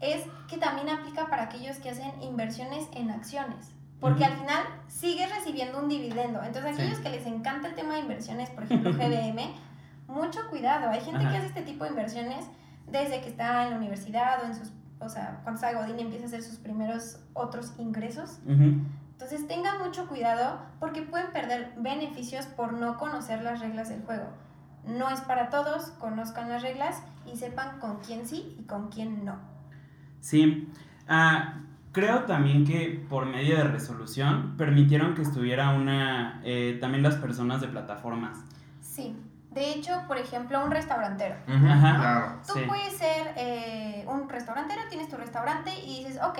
es 0.00 0.24
que 0.48 0.58
también 0.58 0.88
aplica 0.88 1.26
para 1.28 1.44
aquellos 1.44 1.76
que 1.78 1.90
hacen 1.90 2.10
inversiones 2.22 2.88
en 2.94 3.10
acciones. 3.10 3.72
Porque 4.00 4.24
al 4.24 4.34
final 4.36 4.62
sigues 4.86 5.28
recibiendo 5.34 5.80
un 5.80 5.88
dividendo. 5.88 6.42
Entonces, 6.42 6.76
Sí. 6.76 6.82
aquellos 6.82 7.00
que 7.00 7.10
les 7.10 7.26
encanta 7.26 7.66
el 7.68 7.74
tema 7.74 7.94
de 7.94 8.00
inversiones, 8.00 8.48
por 8.50 8.62
ejemplo, 8.64 8.92
GBM, 8.96 9.52
mucho 10.06 10.40
cuidado. 10.50 10.88
Hay 10.90 11.00
gente 11.00 11.18
Ajá. 11.24 11.30
que 11.30 11.36
hace 11.38 11.46
este 11.48 11.62
tipo 11.62 11.82
de 11.84 11.90
inversiones 11.90 12.44
desde 12.86 13.20
que 13.20 13.28
está 13.28 13.64
en 13.64 13.70
la 13.72 13.76
universidad 13.76 14.42
o 14.42 14.46
en 14.46 14.54
sus. 14.54 14.72
O 15.00 15.08
sea, 15.08 15.40
cuando 15.42 15.60
está 15.60 15.72
Godín 15.78 15.98
empieza 15.98 16.24
a 16.24 16.28
hacer 16.28 16.42
sus 16.42 16.58
primeros 16.58 17.18
otros 17.34 17.72
ingresos. 17.78 18.38
Entonces, 19.20 19.48
tengan 19.48 19.78
mucho 19.82 20.06
cuidado 20.06 20.60
porque 20.78 21.02
pueden 21.02 21.32
perder 21.32 21.72
beneficios 21.76 22.46
por 22.46 22.72
no 22.72 22.96
conocer 22.98 23.42
las 23.42 23.58
reglas 23.58 23.88
del 23.88 24.02
juego. 24.02 24.28
No 24.86 25.10
es 25.10 25.20
para 25.22 25.50
todos, 25.50 25.86
conozcan 25.98 26.48
las 26.48 26.62
reglas 26.62 27.02
y 27.26 27.36
sepan 27.36 27.80
con 27.80 27.98
quién 27.98 28.24
sí 28.28 28.56
y 28.60 28.62
con 28.62 28.90
quién 28.90 29.24
no. 29.24 29.34
Sí, 30.20 30.72
Ah, 31.08 31.54
creo 31.90 32.24
también 32.26 32.64
que 32.64 33.04
por 33.10 33.26
medio 33.26 33.56
de 33.56 33.64
resolución 33.64 34.56
permitieron 34.56 35.14
que 35.16 35.22
estuviera 35.22 35.70
una, 35.70 36.40
eh, 36.44 36.78
también 36.80 37.02
las 37.02 37.16
personas 37.16 37.60
de 37.60 37.66
plataformas. 37.68 38.38
Sí, 38.80 39.16
de 39.50 39.72
hecho, 39.72 40.04
por 40.06 40.18
ejemplo, 40.18 40.62
un 40.64 40.70
restaurantero. 40.70 41.34
Ujú, 41.48 41.66
Ajá. 41.66 41.96
Claro. 41.96 42.32
Tú 42.46 42.52
Sí. 42.52 42.60
puedes 42.68 42.92
ser 42.96 43.32
eh, 43.36 44.04
un 44.06 44.28
restaurantero, 44.28 44.82
tienes 44.88 45.08
tu 45.08 45.16
restaurante 45.16 45.72
y 45.84 46.04
dices, 46.04 46.20
ok, 46.22 46.38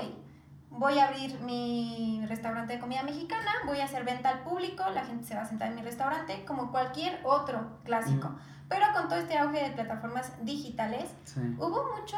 voy 0.71 0.99
a 0.99 1.09
abrir 1.09 1.41
mi 1.41 2.23
restaurante 2.29 2.75
de 2.75 2.79
comida 2.79 3.03
mexicana, 3.03 3.51
voy 3.67 3.81
a 3.81 3.85
hacer 3.85 4.05
venta 4.05 4.29
al 4.29 4.41
público, 4.41 4.85
la 4.95 5.05
gente 5.05 5.25
se 5.25 5.35
va 5.35 5.43
a 5.43 5.45
sentar 5.47 5.69
en 5.69 5.77
mi 5.77 5.83
restaurante 5.83 6.45
como 6.45 6.71
cualquier 6.71 7.21
otro 7.25 7.79
clásico. 7.85 8.29
Ujú. 8.29 8.39
Pero 8.69 8.85
con 8.95 9.09
todo 9.09 9.19
este 9.19 9.39
auge 9.39 9.65
de 9.65 9.71
plataformas 9.71 10.33
digitales, 10.45 11.11
Sí. 11.25 11.41
hubo 11.59 11.87
mucho 11.99 12.17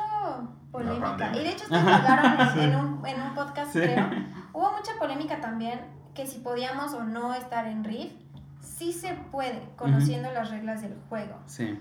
polémica. 0.72 1.30
Y 1.34 1.38
de 1.44 1.48
hecho, 1.50 1.62
ustedes 1.64 1.86
hablaron 1.86 2.40
en, 2.40 2.48
Sí. 2.54 2.60
en 2.60 2.74
un, 2.76 3.06
en 3.06 3.22
un 3.22 3.34
podcast, 3.34 3.72
Sí. 3.72 3.78
creo. 3.80 4.10
Hubo 4.52 4.72
mucha 4.72 4.92
polémica 4.98 5.40
también 5.40 5.80
que 6.12 6.26
si 6.26 6.40
podíamos 6.40 6.92
o 6.94 7.04
no 7.04 7.34
estar 7.34 7.66
en 7.68 7.84
RIF. 7.84 8.12
Sí 8.60 8.92
se 8.92 9.14
puede, 9.14 9.62
conociendo 9.76 10.30
las 10.32 10.50
reglas 10.50 10.82
del 10.82 10.98
juego. 11.08 11.38
Sí. 11.46 11.78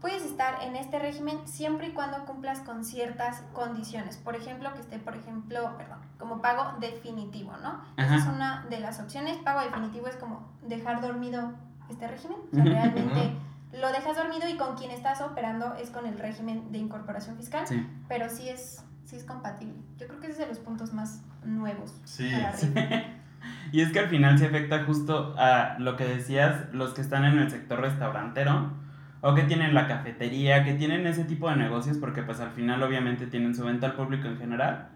Puedes 0.00 0.22
estar 0.24 0.62
en 0.62 0.76
este 0.76 0.98
régimen 0.98 1.38
siempre 1.48 1.88
y 1.88 1.90
cuando 1.92 2.24
cumplas 2.26 2.60
con 2.60 2.84
ciertas 2.84 3.40
condiciones. 3.52 4.18
Por 4.18 4.36
ejemplo, 4.36 4.72
que 4.74 4.80
esté, 4.80 4.98
por 4.98 5.16
ejemplo, 5.16 5.76
perdón, 5.78 5.98
como 6.18 6.40
pago 6.42 6.78
definitivo, 6.80 7.52
¿no? 7.62 7.80
Esa 7.96 8.16
es 8.16 8.26
una 8.26 8.66
de 8.68 8.78
las 8.80 9.00
opciones. 9.00 9.36
Pago 9.38 9.60
definitivo 9.60 10.06
es 10.06 10.16
como 10.16 10.52
dejar 10.62 11.00
dormido 11.00 11.52
este 11.88 12.06
régimen. 12.08 12.38
O 12.52 12.54
sea, 12.54 12.64
realmente 12.64 13.32
lo 13.72 13.88
dejas 13.88 14.16
dormido 14.16 14.48
y 14.48 14.56
con 14.56 14.76
quien 14.76 14.90
estás 14.90 15.20
operando 15.22 15.74
es 15.76 15.90
con 15.90 16.06
el 16.06 16.18
régimen 16.18 16.70
de 16.72 16.78
incorporación 16.78 17.36
fiscal, 17.36 17.66
Sí. 17.66 17.84
pero 18.08 18.28
sí 18.28 18.48
es, 18.48 18.84
sí 19.04 19.16
es 19.16 19.24
compatible. 19.24 19.74
Yo 19.98 20.06
creo 20.06 20.20
que 20.20 20.26
ese 20.26 20.32
es 20.34 20.38
de 20.38 20.46
los 20.48 20.58
puntos 20.58 20.92
más 20.92 21.22
nuevos. 21.44 21.98
Sí. 22.04 22.30
para 22.32 22.52
Sí. 22.56 22.72
Y 23.72 23.80
es 23.80 23.92
que 23.92 23.98
al 24.00 24.08
final 24.08 24.38
se 24.38 24.46
afecta 24.46 24.84
justo 24.84 25.34
a 25.38 25.76
lo 25.78 25.96
que 25.96 26.04
decías, 26.06 26.72
los 26.72 26.94
que 26.94 27.00
están 27.00 27.24
en 27.24 27.38
el 27.38 27.50
sector 27.50 27.80
restaurantero 27.80 28.72
o 29.22 29.34
que 29.34 29.42
tienen 29.42 29.74
la 29.74 29.86
cafetería, 29.88 30.62
que 30.64 30.74
tienen 30.74 31.06
ese 31.06 31.24
tipo 31.24 31.48
de 31.50 31.56
negocios 31.56 31.96
porque 31.98 32.22
pues 32.22 32.40
al 32.40 32.50
final 32.50 32.82
obviamente 32.82 33.26
tienen 33.26 33.54
su 33.54 33.64
venta 33.64 33.86
al 33.86 33.94
público 33.94 34.28
en 34.28 34.38
general, 34.38 34.88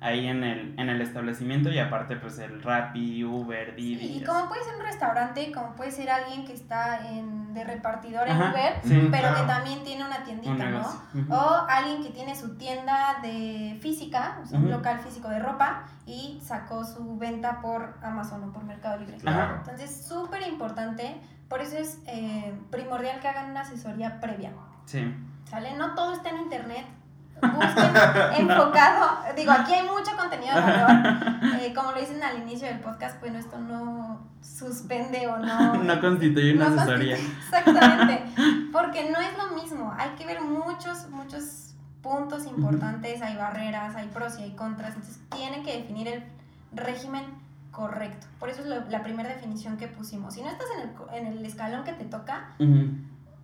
ahí 0.00 0.26
en 0.26 0.44
el, 0.44 0.74
en 0.78 0.88
el 0.90 1.00
establecimiento 1.00 1.70
y 1.70 1.78
aparte 1.78 2.16
pues 2.16 2.38
el 2.38 2.62
Rappi, 2.62 3.24
Uber, 3.24 3.74
Didi. 3.76 3.98
Sí, 3.98 4.18
y 4.20 4.24
como 4.24 4.46
puede 4.48 4.62
ser 4.64 4.76
un 4.76 4.82
restaurante, 4.82 5.50
como 5.52 5.74
puede 5.74 5.90
ser 5.90 6.10
alguien 6.10 6.44
que 6.44 6.52
está 6.52 7.08
en, 7.10 7.54
de 7.54 7.64
repartidor 7.64 8.28
en 8.28 8.34
Ajá, 8.40 8.52
Uber, 8.52 8.72
sí. 8.84 9.08
pero 9.10 9.28
Claro. 9.28 9.36
que 9.40 9.46
también 9.46 9.82
tiene 9.84 10.04
una 10.04 10.18
Un 10.18 10.24
tiendita, 10.24 10.52
¿no? 10.52 10.64
negocio. 10.70 11.00
Ujú. 11.14 11.32
O 11.34 11.66
alguien 11.68 12.02
que 12.02 12.10
tiene 12.10 12.36
su 12.36 12.56
tienda 12.58 13.16
de 13.22 13.78
física, 13.80 14.38
o 14.42 14.46
sea, 14.46 14.58
un 14.58 14.64
Ujú. 14.66 14.74
local 14.74 14.98
físico 15.00 15.28
de 15.28 15.38
ropa, 15.38 15.84
y 16.04 16.38
sacó 16.44 16.84
su 16.84 17.16
venta 17.16 17.60
por 17.62 17.94
Amazon 18.02 18.44
o 18.44 18.52
por 18.52 18.64
Mercado 18.64 18.98
Libre. 18.98 19.16
Claro. 19.16 19.56
Entonces, 19.56 20.06
súper 20.06 20.46
importante, 20.46 21.16
por 21.48 21.60
eso 21.60 21.76
es 21.78 21.98
eh, 22.06 22.54
primordial 22.70 23.20
que 23.20 23.28
hagan 23.28 23.50
una 23.50 23.60
asesoría 23.60 24.20
previa. 24.20 24.52
Sí. 24.86 25.14
¿Sale? 25.48 25.74
No 25.76 25.94
todo 25.94 26.12
está 26.12 26.30
en 26.30 26.38
internet. 26.38 26.86
Busquen 27.40 27.92
enfocado. 28.48 29.18
Digo, 29.36 29.52
aquí 29.52 29.72
hay 29.74 29.82
mucho 29.86 30.16
contenido 30.16 30.54
de 30.54 30.60
valor. 30.60 31.16
Eh, 31.60 31.72
como 31.74 31.92
lo 31.92 31.98
dicen 32.00 32.22
al 32.22 32.38
inicio 32.38 32.68
del 32.68 32.80
podcast, 32.80 33.18
bueno, 33.20 33.38
esto 33.38 33.58
no 33.58 34.20
suspende 34.42 35.26
o 35.26 35.38
no. 35.38 35.74
no 35.74 36.00
constituye 36.00 36.54
una 36.54 36.68
no 36.68 36.80
asesoría. 36.80 37.16
constituye- 37.16 37.38
Exactamente. 37.44 38.24
Porque 38.72 39.10
no 39.10 39.18
es 39.20 39.36
lo 39.38 39.56
mismo. 39.56 39.92
Hay 39.96 40.10
que 40.10 40.26
ver 40.26 40.40
muchos, 40.42 41.08
muchos 41.08 41.74
puntos 42.02 42.46
importantes. 42.46 43.22
Hay 43.22 43.36
barreras, 43.36 43.96
hay 43.96 44.08
pros 44.08 44.38
y 44.38 44.42
hay 44.42 44.54
contras. 44.54 44.94
Entonces, 44.94 45.18
tienen 45.34 45.62
que 45.64 45.78
definir 45.78 46.08
el 46.08 46.24
régimen 46.72 47.24
correcto. 47.76 48.26
Por 48.40 48.48
eso 48.48 48.62
es 48.62 48.68
lo- 48.68 48.88
la 48.88 49.02
primera 49.02 49.28
definición 49.28 49.76
que 49.76 49.86
pusimos. 49.86 50.32
Si 50.34 50.40
no 50.42 50.48
estás 50.48 50.66
en 50.76 50.88
el, 50.88 50.94
co- 50.94 51.08
en 51.12 51.26
el 51.26 51.44
escalón 51.44 51.84
que 51.84 51.92
te 51.92 52.04
toca, 52.06 52.54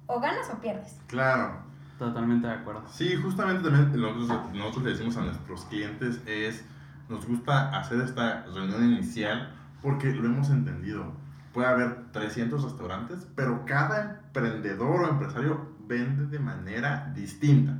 o 0.06 0.20
ganas 0.20 0.48
o 0.50 0.58
pierdes. 0.60 0.98
Claro. 1.06 1.70
Totalmente 1.98 2.46
de 2.48 2.54
acuerdo. 2.54 2.82
Sí, 2.90 3.14
justamente 3.14 3.62
también 3.62 3.92
nosotros, 4.00 4.52
nosotros 4.54 4.84
le 4.84 4.90
decimos 4.90 5.16
a 5.18 5.20
nuestros 5.20 5.66
clientes 5.66 6.20
es, 6.26 6.64
nos 7.08 7.26
gusta 7.28 7.68
hacer 7.78 8.00
esta 8.00 8.42
reunión 8.52 8.82
inicial 8.92 9.52
porque 9.82 10.12
lo 10.12 10.26
hemos 10.26 10.48
entendido. 10.50 11.12
Puede 11.52 11.68
haber 11.68 12.10
300 12.12 12.64
restaurantes, 12.64 13.28
pero 13.36 13.64
cada 13.66 14.20
emprendedor 14.26 15.02
o 15.04 15.08
empresario 15.10 15.76
vende 15.86 16.26
de 16.26 16.38
manera 16.40 17.12
distinta. 17.14 17.76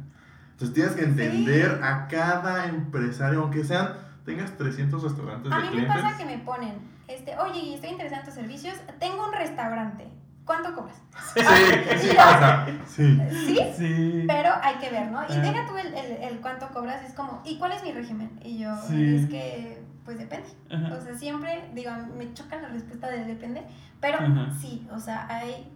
Entonces 0.52 0.74
tienes 0.74 0.92
que 0.94 1.04
entender 1.04 1.82
a 1.82 2.06
cada 2.06 2.66
empresario, 2.68 3.40
aunque 3.40 3.64
sean, 3.64 3.88
tengas 4.24 4.56
300 4.56 5.02
restaurantes 5.02 5.52
A 5.52 5.58
de 5.58 5.70
mí 5.70 5.76
me 5.82 5.86
pasa 5.86 6.16
que 6.16 6.24
me 6.24 6.38
ponen, 6.38 6.74
este, 7.08 7.36
oye, 7.38 7.58
y 7.60 7.74
estoy 7.74 7.90
interesada 7.90 8.20
en 8.20 8.26
tus 8.26 8.34
servicios, 8.34 8.74
tengo 8.98 9.26
un 9.26 9.32
restaurante, 9.32 10.08
¿cuánto 10.44 10.74
cobras? 10.74 10.96
Sí, 11.34 11.40
sí 12.08 12.16
pasa. 12.16 12.66
Sí. 12.86 13.18
Sí, 13.30 13.58
Sí. 13.76 14.24
pero 14.28 14.50
hay 14.62 14.76
que 14.76 14.90
ver, 14.90 15.10
¿no? 15.10 15.22
Y 15.22 15.32
Ah. 15.32 15.40
deja 15.40 15.66
tú 15.66 15.76
el, 15.76 15.94
el- 15.94 16.22
el 16.22 16.40
cuánto 16.40 16.68
cobras, 16.68 17.02
es 17.04 17.14
como, 17.14 17.40
¿y 17.44 17.58
cuál 17.58 17.72
es 17.72 17.82
mi 17.82 17.92
régimen? 17.92 18.38
Y 18.42 18.58
yo, 18.58 18.74
Sí. 18.88 19.16
es 19.16 19.28
que, 19.28 19.82
pues 20.04 20.18
depende. 20.18 20.48
Ajá. 20.70 20.94
O 20.94 21.00
sea, 21.00 21.14
siempre, 21.14 21.70
digo, 21.74 21.90
me 22.16 22.32
choca 22.34 22.56
la 22.60 22.68
respuesta 22.68 23.08
de 23.08 23.24
depende, 23.24 23.62
pero 24.00 24.18
Ajá. 24.18 24.52
sí, 24.60 24.88
o 24.92 24.98
sea, 24.98 25.26
hay, 25.28 25.72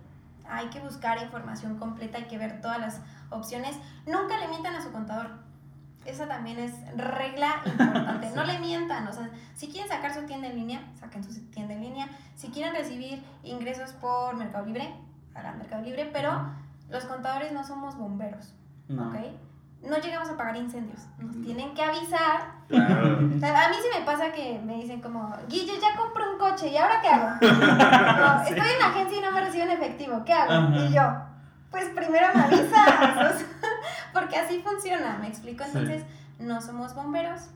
hay 0.49 0.67
que 0.69 0.81
buscar 0.81 1.21
información 1.23 1.79
completa, 1.79 2.19
hay 2.19 2.25
que 2.25 2.39
ver 2.39 2.61
todas 2.61 2.79
las 2.79 3.01
opciones. 3.31 3.77
Nunca 4.07 4.39
le 4.39 4.49
mientan 4.49 4.75
a 4.77 4.83
su 4.83 4.91
contador. 4.93 5.31
Esa 6.07 6.27
también 6.29 6.59
es 6.59 6.73
regla 6.97 7.63
importante. 7.67 8.31
No 8.37 8.45
le 8.45 8.59
mientan, 8.59 9.07
o 9.09 9.13
sea, 9.13 9.31
si 9.55 9.69
quieren 9.69 9.89
sacar 9.89 10.13
su 10.15 10.23
tienda 10.23 10.49
en 10.49 10.57
línea, 10.57 10.81
saquen 11.01 11.25
su 11.25 11.33
tienda 11.51 11.73
en 11.75 11.81
línea. 11.81 12.09
Si 12.35 12.49
quieren 12.49 12.75
recibir 12.75 13.23
ingresos 13.43 13.93
por 13.95 14.37
Mercado 14.37 14.67
Libre, 14.67 14.95
hagan 15.35 15.59
Mercado 15.59 15.83
Libre, 15.83 16.11
pero 16.13 16.43
los 16.91 17.05
contadores 17.07 17.53
no 17.53 17.65
somos 17.65 17.97
bomberos, 17.97 18.55
No. 18.89 19.09
¿ok? 19.09 19.17
No 19.83 19.97
llegamos 19.99 20.29
a 20.31 20.37
pagar 20.37 20.57
incendios, 20.57 21.01
nos 21.19 21.41
tienen 21.43 21.73
que 21.75 21.83
avisar 21.83 22.57
Claro. 22.69 23.19
o 23.37 23.39
sea, 23.39 23.67
A 23.67 23.69
mí 23.71 23.77
sí 23.81 23.89
me 23.99 24.05
pasa 24.05 24.33
que 24.33 24.59
me 24.65 24.75
dicen 24.77 25.01
como, 25.01 25.33
Guille, 25.49 25.79
ya 25.81 25.97
compré 25.97 26.25
un 26.29 26.39
coche, 26.39 26.69
¿y 26.69 26.77
ahora 26.77 27.01
qué 27.01 27.09
hago? 27.09 27.29
No, 27.41 28.45
Sí. 28.45 28.53
Estoy 28.55 28.71
en 28.73 28.79
la 28.81 28.87
agencia 28.89 29.19
y 29.19 29.23
no 29.23 29.31
me 29.33 29.41
reciben 29.43 29.71
efectivo, 29.71 30.23
¿qué 30.25 30.33
hago? 30.33 30.53
Ajá. 30.53 30.77
Y 30.77 30.93
yo, 30.93 31.03
pues 31.71 31.85
primero 31.91 32.27
me 32.35 32.43
avisas, 32.43 32.71
o 32.71 33.39
sea, 33.39 33.66
porque 34.17 34.37
así 34.37 34.63
funciona, 34.65 35.19
¿me 35.21 35.29
explico? 35.29 35.63
Sí. 35.65 35.71
Entonces, 35.75 36.05
no 36.41 36.63
somos 36.63 36.95
bomberos, 36.95 37.51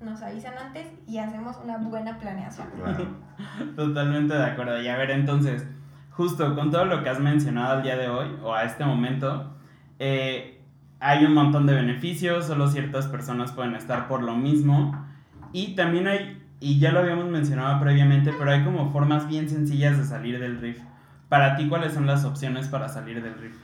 nos 0.00 0.22
avisan 0.22 0.54
antes 0.56 0.86
y 1.06 1.18
hacemos 1.18 1.58
una 1.62 1.76
buena 1.76 2.18
planeación. 2.18 2.68
Totalmente 3.76 4.34
de 4.34 4.44
acuerdo. 4.44 4.80
Y 4.80 4.88
a 4.88 4.96
ver, 4.96 5.10
entonces, 5.10 5.66
justo 6.10 6.54
con 6.54 6.70
todo 6.70 6.86
lo 6.86 7.02
que 7.02 7.10
has 7.10 7.20
mencionado 7.20 7.74
al 7.74 7.82
día 7.82 7.98
de 7.98 8.08
hoy, 8.08 8.34
o 8.42 8.54
a 8.54 8.64
este 8.64 8.82
momento, 8.84 9.54
eh, 9.98 10.62
hay 11.00 11.26
un 11.26 11.34
montón 11.34 11.66
de 11.66 11.74
beneficios, 11.74 12.46
solo 12.46 12.68
ciertas 12.68 13.08
personas 13.08 13.52
pueden 13.52 13.74
estar 13.74 14.08
por 14.08 14.22
lo 14.22 14.34
mismo. 14.34 15.06
Y 15.52 15.74
también 15.74 16.08
hay, 16.08 16.42
y 16.60 16.78
ya 16.78 16.92
lo 16.92 17.00
habíamos 17.00 17.26
mencionado 17.26 17.78
previamente, 17.78 18.32
pero 18.38 18.50
hay 18.52 18.64
como 18.64 18.90
formas 18.90 19.28
bien 19.28 19.50
sencillas 19.50 19.98
de 19.98 20.04
salir 20.04 20.40
del 20.40 20.60
riff. 20.60 20.80
Para 21.28 21.56
ti, 21.56 21.68
¿cuáles 21.68 21.92
son 21.92 22.06
las 22.06 22.24
opciones 22.24 22.68
para 22.68 22.88
salir 22.88 23.22
del 23.22 23.34
riff? 23.38 23.56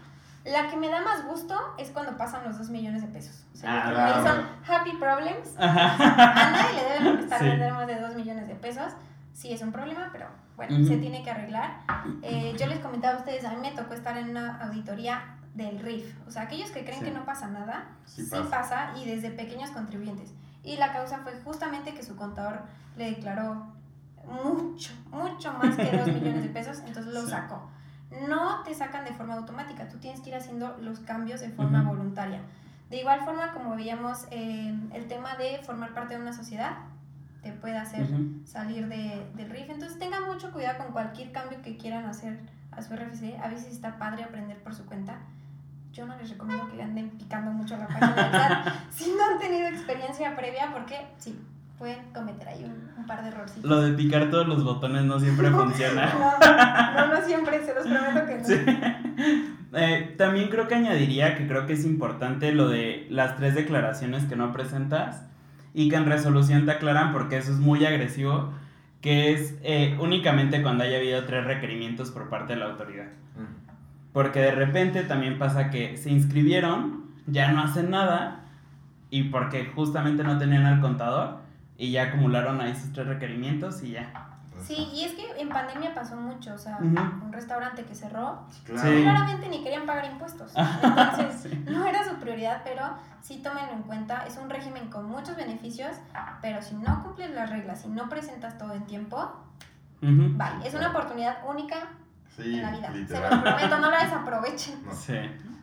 La 0.45 0.69
que 0.69 0.77
me 0.77 0.89
da 0.89 1.01
más 1.03 1.25
gusto 1.25 1.55
es 1.79 1.91
cuando 1.91 2.17
pasan 2.17 2.43
los 2.45 2.59
2 2.59 2.71
millones 2.71 3.03
de 3.03 3.09
pesos. 3.09 3.45
O 3.55 3.57
sea, 3.57 3.87
Ah, 3.87 3.91
claro. 3.93 4.23
dicen 4.23 4.47
happy 4.69 4.93
problems. 4.97 5.55
A 5.59 6.51
nadie 6.51 6.83
le 6.83 6.89
debe 6.95 7.11
molestar 7.13 7.39
Sí. 7.41 7.45
vender 7.47 7.73
más 7.73 7.87
de 7.87 8.01
2 8.01 8.15
millones 8.17 8.49
de 8.49 8.55
pesos. 8.57 8.93
Sí 9.33 9.53
es 9.53 9.63
un 9.63 9.71
problema, 9.73 10.09
pero 10.13 10.27
bueno, 10.57 10.75
Ujú. 10.77 10.87
se 10.87 10.97
tiene 10.99 11.23
que 11.23 11.31
arreglar. 11.31 11.79
Eh, 12.23 12.55
yo 12.59 12.67
les 12.67 12.81
comentaba 12.81 13.15
a 13.15 13.19
ustedes, 13.19 13.45
a 13.45 13.51
mí 13.51 13.57
me 13.61 13.71
tocó 13.71 13.95
estar 13.95 14.17
en 14.19 14.31
una 14.31 14.59
auditoría 14.65 15.37
del 15.55 15.79
RIF. 15.81 16.17
O 16.27 16.31
sea, 16.31 16.43
aquellos 16.43 16.71
que 16.71 16.85
creen 16.85 17.01
Sí. 17.01 17.05
que 17.07 17.11
no 17.13 17.25
pasa 17.25 17.49
nada, 17.49 17.85
Sí 18.05 18.25
sí, 18.25 18.31
pasa. 18.31 18.51
pasa. 18.51 18.93
y 18.97 19.05
desde 19.09 19.31
pequeños 19.31 19.71
contribuyentes. 19.71 20.33
Y 20.65 20.77
la 20.77 20.93
causa 20.93 21.19
fue 21.19 21.33
justamente 21.45 21.95
que 21.95 22.03
su 22.03 22.17
contador 22.17 22.63
le 22.97 23.11
declaró 23.11 23.67
mucho, 24.25 24.93
mucho 25.11 25.53
más 25.55 25.77
que 25.77 25.97
2 25.97 26.07
millones 26.09 26.43
de 26.43 26.49
pesos, 26.51 26.79
entonces 26.87 27.13
lo 27.13 27.27
sacó. 27.27 27.69
No 28.29 28.63
te 28.63 28.75
sacan 28.75 29.05
de 29.05 29.13
forma 29.13 29.35
automática, 29.35 29.89
tú 29.89 29.99
tienes 29.99 30.21
que 30.21 30.31
ir 30.31 30.37
haciendo 30.37 30.77
los 30.81 31.01
cambios 31.01 31.41
de 31.41 31.49
forma 31.51 31.83
voluntaria. 31.83 32.41
De 32.91 32.99
igual 32.99 33.21
forma, 33.25 33.53
como 33.53 33.75
veíamos, 33.75 34.27
eh, 34.31 34.75
el 34.93 35.09
tema 35.09 35.35
de 35.37 35.61
formar 35.63 35.95
parte 35.95 36.15
de 36.15 36.21
una 36.21 36.33
sociedad 36.33 36.77
te 37.43 37.51
puede 37.53 37.77
hacer 37.77 38.07
salir 38.45 38.87
de, 38.89 39.27
del 39.35 39.51
RIF. 39.51 39.71
Entonces 39.71 39.99
tengan 39.99 40.27
mucho 40.27 40.53
cuidado 40.53 40.85
con 40.85 40.93
cualquier 40.93 41.33
cambio 41.33 41.61
que 41.63 41.77
quieran 41.77 42.05
hacer 42.05 42.39
a 42.71 42.83
su 42.83 42.95
RFC. 42.95 43.39
A 43.43 43.49
veces 43.49 43.73
está 43.73 43.99
padre 43.99 44.25
aprender 44.25 44.59
por 44.63 44.75
su 44.75 44.87
cuenta. 44.87 45.19
Yo 45.93 46.07
no 46.07 46.17
les 46.17 46.31
recomiendo 46.31 46.71
que 46.71 46.83
anden 46.83 47.11
picando 47.11 47.51
mucho 47.51 47.77
la 47.77 47.87
página 47.87 48.15
del 48.15 48.33
SAT 48.33 48.91
si 48.91 49.11
no 49.11 49.25
han 49.25 49.39
tenido 49.39 49.69
experiencia 49.69 50.37
previa 50.37 50.71
porque 50.73 51.07
sí, 51.19 51.39
pueden 51.83 52.13
cometer 52.15 52.47
ahí 52.47 52.63
un, 52.63 52.91
un 52.97 53.07
par 53.09 53.25
de 53.25 53.31
errorcitos. 53.31 53.69
Lo 53.69 53.83
de 53.83 53.93
picar 53.95 54.31
todos 54.31 54.47
los 54.47 54.63
botones 54.63 55.03
no 55.03 55.19
siempre 55.19 55.51
funciona. 55.51 56.15
No, 56.15 57.09
no, 57.09 57.15
no 57.15 57.27
siempre, 57.27 57.61
se 57.67 57.75
los 57.75 57.85
prometo 57.89 58.27
que 58.27 58.39
no. 58.39 58.45
Sí. 58.45 59.53
Eh, 59.75 60.17
también 60.19 60.51
creo 60.51 60.69
que 60.69 60.75
añadiría 60.75 61.35
que 61.35 61.47
creo 61.49 61.67
que 61.67 61.73
es 61.73 61.87
importante 61.87 62.53
lo 62.53 62.69
de 62.69 63.07
las 63.09 63.37
tres 63.37 63.55
declaraciones 63.55 64.27
que 64.27 64.37
no 64.37 64.53
presentas 64.53 65.25
y 65.73 65.89
que 65.89 65.97
en 65.97 66.05
resolución 66.05 66.67
te 66.67 66.73
aclaran 66.73 67.11
porque 67.11 67.39
eso 67.39 67.53
es 67.53 67.59
muy 67.59 67.83
agresivo, 67.87 68.53
que 69.01 69.33
es 69.33 69.59
eh, 69.63 69.97
únicamente 69.99 70.63
cuando 70.63 70.85
haya 70.85 70.99
habido 70.99 71.25
tres 71.25 71.47
requerimientos 71.47 72.11
por 72.11 72.29
parte 72.29 72.53
de 72.53 72.59
la 72.59 72.67
autoridad. 72.67 73.07
Mm. 73.07 74.13
Porque 74.13 74.41
de 74.41 74.51
repente 74.51 75.05
también 75.05 75.39
pasa 75.39 75.71
que 75.71 75.97
se 75.97 76.11
inscribieron, 76.11 77.07
ya 77.27 77.51
no 77.51 77.63
hacen 77.63 77.89
nada 77.89 78.45
y 79.09 79.23
porque 79.23 79.73
justamente 79.75 80.23
no 80.23 80.37
tenían 80.37 80.67
al 80.67 80.83
contador 80.83 81.42
y 81.77 81.93
ya 81.93 82.05
acumularon 82.05 82.61
ahí 82.61 82.75
sus 82.75 82.93
tres 82.93 83.07
requerimientos 83.07 83.83
y 83.83 83.93
ya. 83.93 84.29
Sí, 84.65 84.75
y 84.95 85.05
es 85.05 85.13
que 85.15 85.25
en 85.41 85.49
pandemia 85.49 85.93
pasó 85.93 86.15
mucho, 86.15 86.55
o 86.55 86.59
sea, 86.59 86.77
Ujú. 86.77 86.87
un 87.25 87.33
restaurante 87.33 87.83
que 87.85 87.95
cerró, 87.97 88.47
Claro. 88.65 88.81
Sí. 88.89 89.03
claramente 89.03 89.49
ni 89.49 89.63
querían 89.65 89.87
pagar 89.87 90.05
impuestos. 90.05 90.53
Entonces, 90.83 91.41
Sí. 91.51 91.65
no 91.69 91.85
era 91.85 92.09
su 92.09 92.15
prioridad, 92.17 92.61
pero 92.65 92.83
sí 93.23 93.43
tómenlo 93.43 93.73
en 93.73 93.83
cuenta. 93.83 94.25
Es 94.27 94.37
un 94.37 94.49
régimen 94.51 94.89
con 94.89 95.07
muchos 95.07 95.37
beneficios, 95.37 95.91
pero 96.41 96.63
si 96.63 96.77
no 96.77 97.03
cumples 97.03 97.31
las 97.33 97.51
reglas, 97.51 97.81
si 97.83 97.89
no 97.89 98.09
presentas 98.09 98.57
todo 98.57 98.73
en 98.75 98.85
tiempo, 98.87 99.33
Ujú. 100.01 100.31
vale. 100.37 100.67
Es 100.69 100.75
una 100.75 100.91
oportunidad 100.91 101.39
única 101.49 101.77
Sí, 102.37 102.55
en 102.57 102.63
la 102.63 102.71
vida. 102.71 102.87
Se 102.93 102.99
literal. 102.99 103.31
los 103.31 103.41
prometo, 103.43 103.79
no 103.79 103.91
la 103.91 104.05
desaprovechen. 104.05 104.85
No. 104.87 104.93
Sí. 104.95 105.15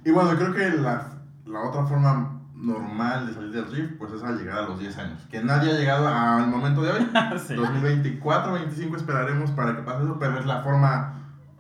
Y 0.04 0.12
bueno, 0.12 0.32
creo 0.38 0.54
que 0.54 0.70
la, 0.78 1.08
la 1.46 1.62
otra 1.62 1.86
forma 1.86 2.39
normal 2.60 3.28
de 3.28 3.34
salir 3.34 3.52
del 3.52 3.72
RIF, 3.72 3.98
pues 3.98 4.12
es 4.12 4.22
al 4.24 4.38
llegar 4.38 4.60
a 4.60 4.62
los 4.64 4.80
10 4.80 4.98
años. 4.98 5.22
Que 5.32 5.42
nadie 5.44 5.72
ha 5.72 5.76
llegado 5.78 6.08
al 6.08 6.48
momento 6.48 6.82
de 6.82 6.92
hoy. 6.92 7.10
Sí. 7.48 7.56
2024, 7.56 8.54
25 8.54 8.98
esperaremos 8.98 9.52
para 9.52 9.76
que 9.76 9.82
pase 9.84 10.04
eso, 10.04 10.18
pero 10.20 10.40
es 10.40 10.46
la 10.46 10.62
forma 10.62 11.14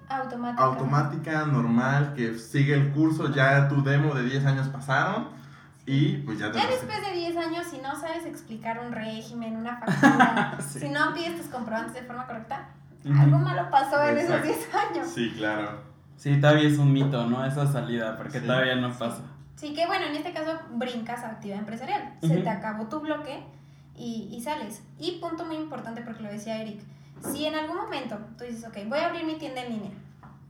Automática. 0.09 0.63
automática, 0.63 1.45
normal, 1.45 2.13
que 2.15 2.35
sigue 2.35 2.73
el 2.73 2.91
curso, 2.91 3.31
ya 3.33 3.67
tu 3.69 3.83
demo 3.83 4.13
de 4.13 4.23
10 4.23 4.45
años 4.45 4.67
pasaron 4.67 5.27
y 5.85 6.17
pues 6.17 6.39
ya 6.39 6.51
te 6.51 6.57
Ya 6.59 6.65
a- 6.65 6.67
después 6.67 6.97
de 7.07 7.13
10 7.13 7.37
años, 7.37 7.65
si 7.67 7.77
no 7.77 7.95
sabes 7.99 8.25
explicar 8.25 8.79
un 8.85 8.91
régimen, 8.91 9.55
una 9.55 9.77
factura, 9.77 10.57
Sí. 10.67 10.79
si 10.79 10.89
no 10.89 11.13
pides 11.13 11.37
tus 11.37 11.47
comprobantes 11.47 11.93
de 11.93 12.01
forma 12.03 12.25
correcta, 12.27 12.69
algo 13.05 13.37
malo 13.39 13.69
pasó 13.71 14.01
en 14.03 14.17
esos 14.17 14.31
Exacto. 14.35 14.47
10 14.47 14.75
años. 14.75 15.07
Sí, 15.13 15.33
claro. 15.37 15.81
Sí, 16.17 16.35
todavía 16.41 16.67
es 16.67 16.77
un 16.77 16.91
mito, 16.91 17.25
¿no? 17.27 17.45
Esa 17.45 17.71
salida, 17.71 18.17
porque 18.17 18.41
Sí. 18.41 18.45
todavía 18.45 18.75
no 18.75 18.91
pasa. 18.91 19.21
Sí, 19.59 19.73
que 19.73 19.85
bueno, 19.87 20.05
en 20.05 20.15
este 20.15 20.31
caso 20.31 20.57
brincas 20.71 21.21
a 21.23 21.31
actividad 21.31 21.59
empresarial. 21.59 22.13
Se 22.21 22.27
Ujú. 22.35 22.43
te 22.43 22.49
acabó 22.49 22.85
tu 22.87 23.01
bloque 23.01 23.43
y, 23.93 24.29
y 24.31 24.41
sales. 24.41 24.81
Y 24.97 25.19
punto 25.19 25.43
muy 25.43 25.57
importante 25.57 26.01
porque 26.01 26.23
lo 26.23 26.29
decía 26.29 26.61
Eric, 26.61 26.81
si 27.33 27.45
en 27.45 27.55
algún 27.55 27.75
momento 27.75 28.17
tú 28.37 28.45
dices, 28.45 28.65
ok, 28.65 28.77
voy 28.87 28.99
a 28.99 29.07
abrir 29.07 29.25
mi 29.25 29.35
tienda 29.35 29.61
en 29.63 29.73
línea, 29.73 29.91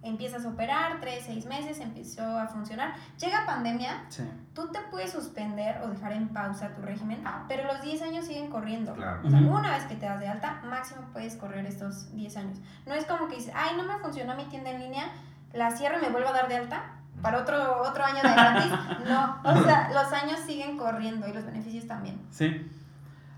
empiezas 0.03 0.45
a 0.45 0.49
operar, 0.49 0.99
tres, 1.01 1.23
seis 1.25 1.47
meses, 1.47 1.79
empezó 1.79 2.21
a 2.37 2.45
funcionar, 2.47 2.93
llega 3.19 3.47
pandemia, 3.47 4.05
Sí. 4.09 4.21
tú 4.53 4.67
te 4.71 4.79
puedes 4.91 5.11
suspender 5.11 5.81
o 5.83 5.87
dejar 5.87 6.11
en 6.13 6.27
pausa 6.29 6.69
tu 6.75 6.83
régimen, 6.83 7.23
pero 7.47 7.63
los 7.65 7.81
10 7.81 8.03
años 8.03 8.25
siguen 8.25 8.51
corriendo. 8.51 8.93
Claro. 8.93 9.21
O 9.25 9.29
sea, 9.31 9.39
Ujú. 9.39 9.57
una 9.57 9.71
vez 9.71 9.85
que 9.85 9.95
te 9.95 10.05
das 10.05 10.19
de 10.19 10.27
alta, 10.27 10.61
máximo 10.65 11.01
puedes 11.13 11.35
correr 11.35 11.65
estos 11.65 12.13
10 12.15 12.37
años. 12.37 12.59
No 12.85 12.93
es 12.93 13.05
como 13.05 13.27
que 13.27 13.37
dices, 13.37 13.53
ay, 13.55 13.75
no 13.75 13.83
me 13.85 13.97
funcionó 13.97 14.35
mi 14.35 14.43
tienda 14.45 14.69
en 14.69 14.79
línea, 14.81 15.05
la 15.53 15.71
cierro 15.71 15.97
y 15.97 16.01
me 16.01 16.09
vuelvo 16.09 16.29
a 16.29 16.33
dar 16.33 16.47
de 16.47 16.57
alta 16.57 16.91
para 17.21 17.39
otro, 17.39 17.81
otro 17.81 18.03
año 18.03 18.21
de 18.23 18.29
gratis. 18.33 18.71
No, 19.07 19.41
o 19.43 19.63
sea, 19.63 19.89
los 19.93 20.11
años 20.13 20.39
siguen 20.45 20.77
corriendo 20.77 21.27
y 21.27 21.33
los 21.33 21.45
beneficios 21.45 21.87
también. 21.87 22.21
Sí. 22.31 22.69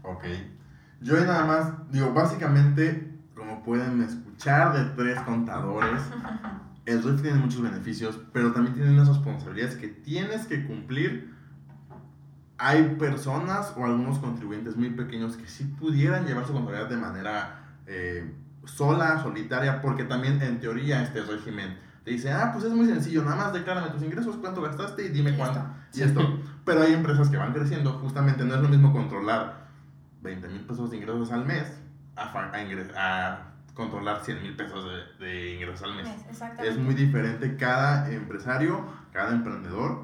Ok. 0.03 0.25
Yo 1.01 1.17
ahí 1.17 1.23
nada 1.23 1.45
más, 1.45 1.91
digo, 1.91 2.13
básicamente, 2.13 3.19
como 3.35 3.63
pueden 3.63 4.01
escuchar 4.01 4.73
de 4.73 4.85
tres 4.95 5.19
contadores, 5.21 6.01
el 6.85 7.03
RIF 7.03 7.21
tiene 7.21 7.37
muchos 7.37 7.61
beneficios, 7.61 8.19
pero 8.33 8.51
también 8.51 8.75
tiene 8.75 8.91
unas 8.91 9.07
responsabilidades 9.07 9.75
que 9.75 9.87
tienes 9.87 10.45
que 10.45 10.65
cumplir. 10.65 11.33
Hay 12.57 12.95
personas 12.99 13.73
o 13.75 13.85
algunos 13.85 14.19
contribuyentes 14.19 14.75
muy 14.75 14.91
pequeños 14.91 15.37
que 15.37 15.47
sí 15.47 15.63
pudieran 15.63 16.25
llevar 16.25 16.45
su 16.45 16.53
contabilidad 16.53 16.89
de 16.89 16.97
manera 16.97 17.77
eh, 17.87 18.31
sola, 18.65 19.21
solitaria, 19.23 19.81
porque 19.81 20.03
también 20.03 20.39
en 20.41 20.59
teoría 20.59 21.01
este 21.01 21.21
régimen 21.21 21.77
te 22.03 22.11
dice, 22.11 22.31
ah, 22.31 22.51
pues 22.53 22.65
es 22.65 22.71
muy 22.71 22.87
sencillo, 22.87 23.23
nada 23.23 23.35
más 23.35 23.53
declárame 23.53 23.89
tus 23.89 24.01
ingresos, 24.01 24.37
cuánto 24.37 24.61
gastaste 24.61 25.05
y 25.05 25.09
dime 25.09 25.35
cuánto. 25.35 25.63
Y 25.93 26.01
esto. 26.01 26.39
Pero 26.65 26.81
hay 26.81 26.93
empresas 26.93 27.29
que 27.29 27.37
van 27.37 27.53
creciendo, 27.53 27.93
justamente 27.99 28.43
no 28.43 28.55
es 28.55 28.61
lo 28.61 28.69
mismo 28.69 28.91
controlar 28.91 29.67
20 30.21 30.47
mil 30.47 30.61
pesos 30.61 30.89
de 30.91 30.97
ingresos 30.97 31.31
al 31.31 31.45
mes 31.45 31.79
a, 32.15 32.23
a 32.23 32.51
a 32.97 33.51
controlar 33.73 34.23
100 34.23 34.41
mil 34.41 34.55
pesos 34.55 34.85
de, 35.19 35.25
de 35.25 35.55
ingresos 35.55 35.83
al 35.83 35.95
mes. 35.95 36.07
Exactamente. 36.29 36.69
Es 36.69 36.77
muy 36.77 36.93
diferente 36.93 37.55
cada 37.55 38.11
empresario, 38.11 38.85
cada 39.11 39.31
emprendedor 39.31 40.03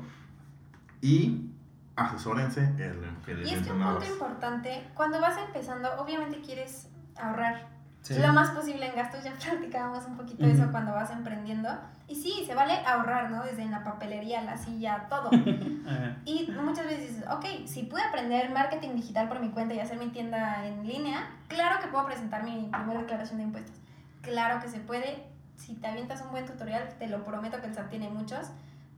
y 1.02 1.52
asesórense 1.96 2.62
el 2.78 3.02
que 3.26 3.34
les 3.36 3.52
Y 3.52 3.54
es 3.56 3.66
que 3.66 3.72
un 3.72 3.82
punto 3.82 4.06
importante, 4.06 4.88
cuando 4.94 5.20
vas 5.20 5.38
empezando, 5.38 5.90
obviamente 6.00 6.42
quieres 6.42 6.90
ahorrar 7.18 7.77
Sí. 8.16 8.22
lo 8.22 8.34
más 8.34 8.52
posible 8.52 8.88
en 8.88 8.96
gastos, 8.96 9.24
ya 9.24 9.34
platicábamos 9.44 10.06
un 10.06 10.18
poquito 10.18 10.46
de 10.46 10.52
eso 10.54 10.64
Ujú. 10.64 10.72
cuando 10.72 10.94
vas 10.94 11.12
emprendiendo. 11.12 11.70
Y 12.08 12.16
sí, 12.16 12.44
se 12.46 12.56
vale 12.56 12.74
ahorrar, 12.86 13.30
¿no? 13.32 13.44
Desde 13.44 13.66
la 13.66 13.84
papelería, 13.84 14.42
la 14.42 14.58
silla, 14.58 15.08
todo. 15.10 15.30
Ajá. 15.88 16.18
Y 16.26 16.50
muchas 16.64 16.86
veces 16.86 17.10
dices, 17.10 17.26
ok, 17.30 17.46
si 17.66 17.84
pude 17.84 18.02
aprender 18.02 18.50
marketing 18.52 18.96
digital 18.96 19.28
por 19.28 19.40
mi 19.42 19.50
cuenta 19.50 19.74
y 19.74 19.80
hacer 19.80 19.98
mi 19.98 20.08
tienda 20.10 20.66
en 20.66 20.88
línea, 20.88 21.28
claro 21.48 21.80
que 21.82 21.88
puedo 21.88 22.06
presentar 22.06 22.44
mi 22.44 22.70
primera 22.72 23.02
declaración 23.02 23.38
de 23.40 23.44
impuestos. 23.44 23.76
Claro 24.22 24.62
que 24.62 24.70
se 24.70 24.80
puede. 24.80 25.24
Si 25.58 25.74
te 25.76 25.88
avientas 25.88 26.22
un 26.22 26.32
buen 26.32 26.46
tutorial, 26.46 26.88
te 27.00 27.08
lo 27.08 27.24
prometo 27.26 27.60
que 27.60 27.68
el 27.68 27.74
SAT 27.76 27.90
tiene 27.90 28.10
muchos. 28.10 28.48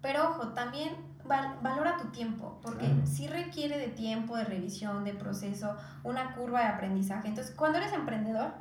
Pero 0.01 0.30
ojo, 0.30 0.49
también 0.49 0.95
val- 1.26 1.55
valora 1.62 1.97
tu 1.97 2.07
tiempo, 2.10 2.60
porque 2.62 2.86
Claro. 2.86 3.05
sí 3.05 3.28
requiere 3.28 3.78
de 3.78 3.88
tiempo, 3.88 4.38
de 4.38 4.43
revisión, 4.45 5.03
de 5.03 5.14
proceso, 5.14 5.76
una 6.03 6.36
curva 6.36 6.62
de 6.62 6.68
aprendizaje. 6.68 7.28
Entonces, 7.28 7.53
cuando 7.55 7.80
eres 7.80 7.91
emprendedor, 7.93 8.51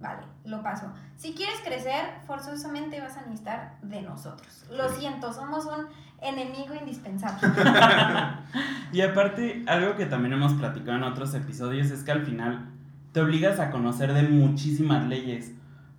vale, 0.00 0.22
lo 0.44 0.62
paso. 0.62 0.92
Si 1.16 1.34
quieres 1.34 1.60
crecer, 1.64 2.04
forzosamente 2.26 3.00
vas 3.00 3.16
a 3.16 3.22
necesitar 3.22 3.76
de 3.82 4.02
nosotros. 4.02 4.66
Lo 4.70 4.88
siento, 4.88 5.32
somos 5.32 5.66
un 5.66 5.86
enemigo 6.20 6.74
indispensable. 6.74 7.48
Y 8.90 9.02
aparte, 9.02 9.64
algo 9.66 9.96
que 9.96 10.06
también 10.06 10.32
hemos 10.32 10.54
platicado 10.54 10.96
en 10.96 11.02
otros 11.02 11.34
episodios 11.34 11.90
es 11.90 12.04
que 12.04 12.12
al 12.12 12.24
final 12.24 12.70
te 13.12 13.20
obligas 13.20 13.60
a 13.60 13.70
conocer 13.70 14.14
de 14.14 14.22
muchísimas 14.22 15.06
leyes. 15.06 15.52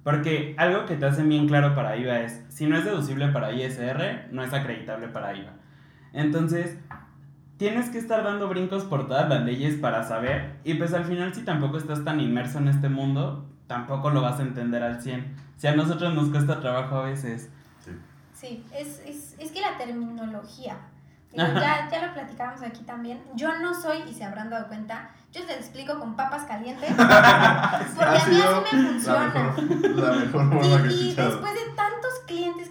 Porque 0.04 0.56
algo 0.58 0.86
que 0.86 0.96
te 0.96 1.06
hace 1.06 1.22
bien 1.24 1.48
claro 1.48 1.76
para 1.76 1.98
IVA 1.98 2.22
es, 2.22 2.44
si 2.50 2.66
no 2.66 2.78
es 2.78 2.86
deducible 2.86 3.28
para 3.28 3.52
ISR, 3.52 4.30
no 4.32 4.44
es 4.44 4.54
acreditable 4.54 5.08
para 5.10 5.36
IVA. 5.36 5.52
Entonces, 6.14 6.80
tienes 7.58 7.90
que 7.90 8.00
estar 8.00 8.24
dando 8.24 8.48
brincos 8.48 8.86
por 8.86 9.08
todas 9.08 9.30
las 9.30 9.44
leyes 9.44 9.76
para 9.76 10.04
saber. 10.04 10.56
Y 10.64 10.76
pues 10.76 10.94
al 10.94 11.06
final, 11.06 11.34
si 11.34 11.44
tampoco 11.44 11.78
estás 11.78 12.04
tan 12.04 12.20
inmerso 12.20 12.58
en 12.58 12.70
este 12.70 12.90
mundo, 12.90 13.49
tampoco 13.70 14.10
lo 14.10 14.22
vas 14.22 14.40
a 14.40 14.42
entender 14.42 14.84
al 14.84 15.02
100. 15.02 15.36
Si 15.58 15.68
a 15.68 15.76
nosotros 15.76 16.14
nos 16.14 16.30
cuesta 16.30 16.60
trabajo 16.60 16.96
a 16.98 17.04
veces. 17.04 17.50
Sí. 17.86 17.92
Sí, 18.34 18.66
es, 18.76 19.00
es, 19.06 19.36
es 19.40 19.52
que 19.52 19.62
la 19.62 19.78
terminología, 19.78 20.76
ya, 21.34 21.88
ya 21.92 22.08
lo 22.08 22.14
platicábamos 22.14 22.64
aquí 22.64 22.82
también, 22.84 23.22
yo 23.36 23.58
no 23.60 23.74
soy, 23.80 24.00
y 24.10 24.14
se 24.14 24.24
habrán 24.24 24.50
dado 24.50 24.68
cuenta, 24.68 25.12
yo 25.32 25.42
les 25.46 25.58
explico 25.58 26.00
con 26.00 26.16
papas 26.16 26.44
calientes, 26.46 26.90
porque 26.98 27.14
a 27.14 27.86
mí 27.96 28.18
así 28.18 28.32
me 28.32 28.40
la 28.40 28.62
funciona. 28.92 29.26
mejor, 29.28 29.90
la 29.96 30.12
mejor 30.14 30.50
forma 30.50 30.82
que 30.84 30.88
he 30.90 30.92
Y, 30.92 30.96
y 30.96 31.10
escuchado. 31.10 31.30
después 31.32 31.54
de 31.54 31.72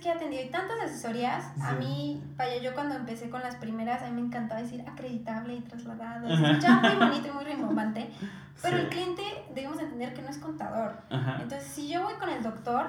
que 0.09 0.15
he 0.15 0.17
atendido 0.17 0.43
y 0.45 0.49
tantas 0.51 0.81
asesorías, 0.81 1.45
a 1.61 1.71
Sí. 1.71 1.77
mí, 1.79 2.23
vaya, 2.37 2.57
yo 2.63 2.73
cuando 2.75 2.95
empecé 2.95 3.29
con 3.29 3.43
las 3.43 3.57
primeras, 3.57 4.03
a 4.03 4.07
mí 4.07 4.13
me 4.21 4.27
encantaba 4.27 4.63
decir 4.63 4.83
acreditable 4.89 5.55
y 5.55 5.61
trasladado, 5.61 6.33
Ajá. 6.33 6.51
escuchaba 6.51 6.81
muy 6.95 6.97
bonito 7.09 7.29
y 7.29 7.31
muy 7.33 7.45
rimbombante, 7.45 8.11
pero 8.63 8.77
Sí. 8.77 8.83
el 8.85 8.89
cliente 8.89 9.23
debemos 9.55 9.79
entender 9.81 10.15
que 10.15 10.23
no 10.23 10.29
es 10.29 10.39
contador, 10.39 10.97
Ajá. 11.11 11.39
entonces, 11.43 11.69
si 11.69 11.89
yo 11.89 12.03
voy 12.03 12.15
con 12.15 12.29
el 12.31 12.43
doctor, 12.43 12.87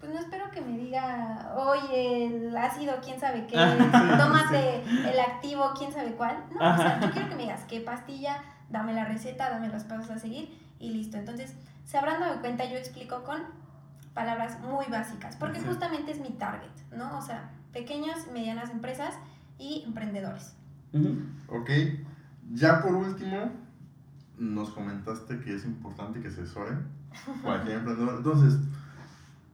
pues 0.00 0.12
no 0.12 0.18
espero 0.18 0.50
que 0.50 0.60
me 0.60 0.76
diga, 0.78 1.52
oye, 1.56 2.26
el 2.26 2.56
ácido, 2.56 2.94
quién 3.04 3.18
sabe 3.20 3.46
qué, 3.46 3.56
Ajá. 3.58 4.16
tómate 4.18 4.82
el 4.84 5.20
activo, 5.20 5.72
quién 5.76 5.92
sabe 5.92 6.12
cuál. 6.12 6.36
No, 6.50 6.56
o 6.58 6.76
sea, 6.76 6.96
Ajá. 6.96 7.00
yo 7.00 7.10
quiero 7.12 7.28
que 7.28 7.34
me 7.36 7.42
digas 7.42 7.64
qué 7.68 7.80
pastilla, 7.80 8.42
dame 8.70 8.94
la 8.94 9.04
receta, 9.04 9.50
dame 9.50 9.68
los 9.68 9.84
pasos 9.84 10.10
a 10.10 10.18
seguir 10.18 10.56
y 10.78 10.90
listo. 10.90 11.16
Entonces, 11.18 11.54
se 11.84 11.98
habrán 11.98 12.20
dado 12.20 12.40
cuenta, 12.40 12.64
yo 12.64 12.76
explico 12.76 13.22
con 13.24 13.42
palabras 14.18 14.58
muy 14.62 14.86
básicas, 14.90 15.36
porque 15.36 15.60
Sí. 15.60 15.66
justamente 15.66 16.10
es 16.10 16.20
mi 16.20 16.30
target, 16.30 16.72
¿no? 16.96 17.16
O 17.18 17.22
sea, 17.22 17.50
pequeñas, 17.72 18.26
medianas 18.32 18.70
empresas 18.70 19.14
y 19.58 19.84
emprendedores. 19.86 20.56
Ok, 21.46 21.70
ya 22.52 22.82
por 22.82 22.94
último, 22.96 23.52
nos 24.36 24.70
comentaste 24.70 25.38
que 25.38 25.54
es 25.54 25.64
importante 25.64 26.20
que 26.20 26.30
se 26.30 26.42
asesoren 26.42 26.84
cualquier 27.44 27.78
emprendedor. 27.78 28.16
Entonces, 28.16 28.58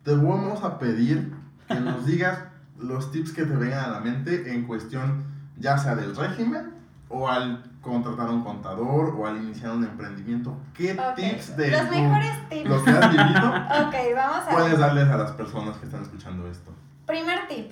te 0.02 0.14
vamos 0.16 0.64
a 0.64 0.78
pedir 0.78 1.34
que 1.68 1.80
nos 1.80 2.06
digas 2.10 2.38
los 2.78 3.12
tips 3.12 3.32
que 3.32 3.44
te 3.44 3.54
vengan 3.54 3.84
a 3.84 3.88
la 3.90 4.00
mente 4.00 4.54
en 4.54 4.66
cuestión 4.66 5.24
ya 5.58 5.76
sea 5.76 5.94
del 5.94 6.16
régimen 6.16 6.70
o 7.10 7.28
al 7.28 7.62
contratar 7.84 8.26
a 8.26 8.30
un 8.30 8.42
contador 8.42 9.14
o 9.16 9.26
al 9.26 9.36
iniciar 9.36 9.72
un 9.72 9.84
emprendimiento. 9.84 10.56
¿Qué 10.74 10.98
tips 11.16 11.56
de 11.56 11.70
Los 11.70 11.90
mejores 11.90 12.48
tips. 12.48 12.68
lo 12.68 12.82
que 12.84 12.90
has 12.90 13.10
vivido 13.10 13.48
Ok, 13.86 13.94
vamos 14.16 14.38
a 14.48 14.50
puedes 14.50 14.78
darles 14.78 15.08
a 15.08 15.16
las 15.18 15.32
personas 15.32 15.76
que 15.76 15.86
están 15.86 16.02
escuchando 16.02 16.48
esto? 16.48 16.72
Primer 17.06 17.46
tip, 17.48 17.70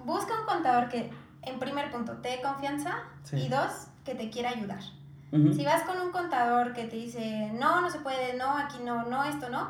busca 0.00 0.32
un 0.40 0.46
contador 0.46 0.88
que, 0.88 1.10
en 1.42 1.58
primer 1.58 1.90
punto, 1.90 2.12
te 2.18 2.28
dé 2.30 2.42
confianza 2.42 2.96
Sí. 3.22 3.36
y 3.36 3.48
dos, 3.48 3.86
que 4.04 4.14
te 4.14 4.28
quiera 4.30 4.50
ayudar. 4.50 4.80
Si 5.32 5.64
vas 5.64 5.82
con 5.82 6.00
un 6.00 6.12
contador 6.12 6.74
que 6.74 6.84
te 6.84 6.94
dice, 6.94 7.50
no, 7.58 7.80
no 7.80 7.90
se 7.90 7.98
puede, 7.98 8.36
no, 8.36 8.56
aquí 8.56 8.76
no, 8.84 9.02
no, 9.06 9.24
esto 9.24 9.48
no, 9.48 9.68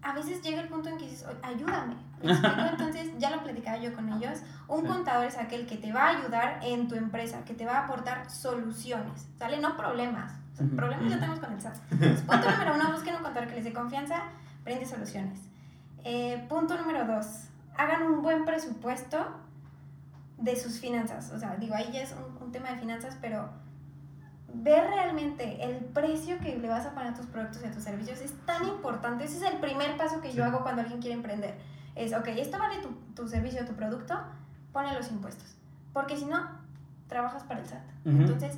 a 0.00 0.14
veces 0.14 0.40
llega 0.40 0.62
el 0.62 0.68
punto 0.68 0.88
en 0.88 0.96
que 0.96 1.04
dices, 1.04 1.26
"Oye, 1.28 1.36
ayúdame. 1.42 1.96
¿Me 2.22 2.32
explico? 2.32 2.60
Entonces, 2.70 3.10
ya 3.18 3.30
lo 3.30 3.42
platicaba 3.42 3.78
yo 3.78 3.92
con 3.94 4.08
ellos. 4.12 4.40
Un 4.68 4.82
Sí. 4.82 4.86
contador 4.86 5.26
es 5.26 5.36
aquel 5.38 5.66
que 5.66 5.76
te 5.76 5.92
va 5.92 6.04
a 6.08 6.18
ayudar 6.18 6.60
en 6.62 6.88
tu 6.88 6.94
empresa, 6.94 7.44
que 7.44 7.54
te 7.54 7.64
va 7.66 7.78
a 7.78 7.84
aportar 7.84 8.30
soluciones, 8.30 9.26
¿sale? 9.38 9.58
No 9.60 9.76
problemas. 9.76 10.32
O 10.52 10.56
sea. 10.56 10.66
Problemas 10.76 11.08
ya 11.10 11.16
tenemos 11.18 11.40
con 11.40 11.52
el 11.52 11.60
SAT. 11.60 11.76
Entonces, 11.92 12.20
punto 12.26 12.50
número 12.50 12.74
uno, 12.74 12.92
busquen 12.92 13.16
un 13.16 13.22
contador 13.22 13.48
que 13.48 13.54
les 13.56 13.64
dé 13.64 13.72
confianza, 13.72 14.22
brinde 14.64 14.86
soluciones. 14.86 15.40
Eh, 16.04 16.44
punto 16.48 16.76
número 16.78 17.04
dos, 17.06 17.26
hagan 17.76 18.02
un 18.02 18.22
buen 18.22 18.44
presupuesto 18.44 19.18
de 20.38 20.56
sus 20.56 20.78
finanzas. 20.80 21.30
O 21.32 21.38
sea, 21.38 21.56
digo, 21.56 21.74
ahí 21.74 21.90
ya 21.92 22.00
es 22.00 22.12
un, 22.12 22.42
un 22.46 22.52
tema 22.52 22.70
de 22.70 22.76
finanzas, 22.78 23.16
pero 23.20 23.50
ver 24.52 24.84
realmente 24.88 25.62
el 25.64 25.76
precio 25.84 26.38
que 26.40 26.56
le 26.58 26.68
vas 26.68 26.84
a 26.86 26.90
poner 26.90 27.12
a 27.12 27.14
tus 27.14 27.26
productos 27.26 27.62
y 27.62 27.66
a 27.66 27.70
tus 27.70 27.84
servicios 27.84 28.20
es 28.20 28.32
tan 28.46 28.66
importante. 28.66 29.24
Ese 29.24 29.36
es 29.36 29.52
el 29.52 29.58
primer 29.60 29.96
paso 29.96 30.20
que 30.20 30.28
yo 30.28 30.34
Sí. 30.34 30.40
hago 30.50 30.62
cuando 30.62 30.82
alguien 30.82 31.00
quiere 31.00 31.14
emprender. 31.16 31.58
Es, 32.04 32.12
ok, 32.14 32.28
esto 32.28 32.58
vale 32.58 32.78
tu, 32.78 32.88
tu 33.14 33.28
servicio, 33.28 33.64
tu 33.66 33.74
producto, 33.74 34.18
ponle 34.72 34.94
los 34.94 35.10
impuestos. 35.10 35.54
Porque 35.92 36.16
si 36.16 36.24
no, 36.24 36.48
trabajas 37.08 37.42
para 37.44 37.60
el 37.60 37.66
SAT. 37.66 37.82
Entonces, 38.06 38.56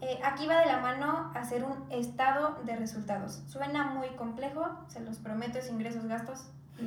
eh, 0.00 0.20
aquí 0.24 0.46
va 0.46 0.58
de 0.60 0.66
la 0.66 0.78
mano 0.78 1.32
hacer 1.34 1.64
un 1.64 1.86
estado 1.90 2.58
de 2.64 2.76
resultados. 2.76 3.42
Suena 3.48 3.84
muy 3.84 4.08
complejo, 4.16 4.68
se 4.88 5.00
los 5.00 5.18
prometo, 5.18 5.58
es 5.58 5.70
ingresos, 5.70 6.04
gastos. 6.06 6.44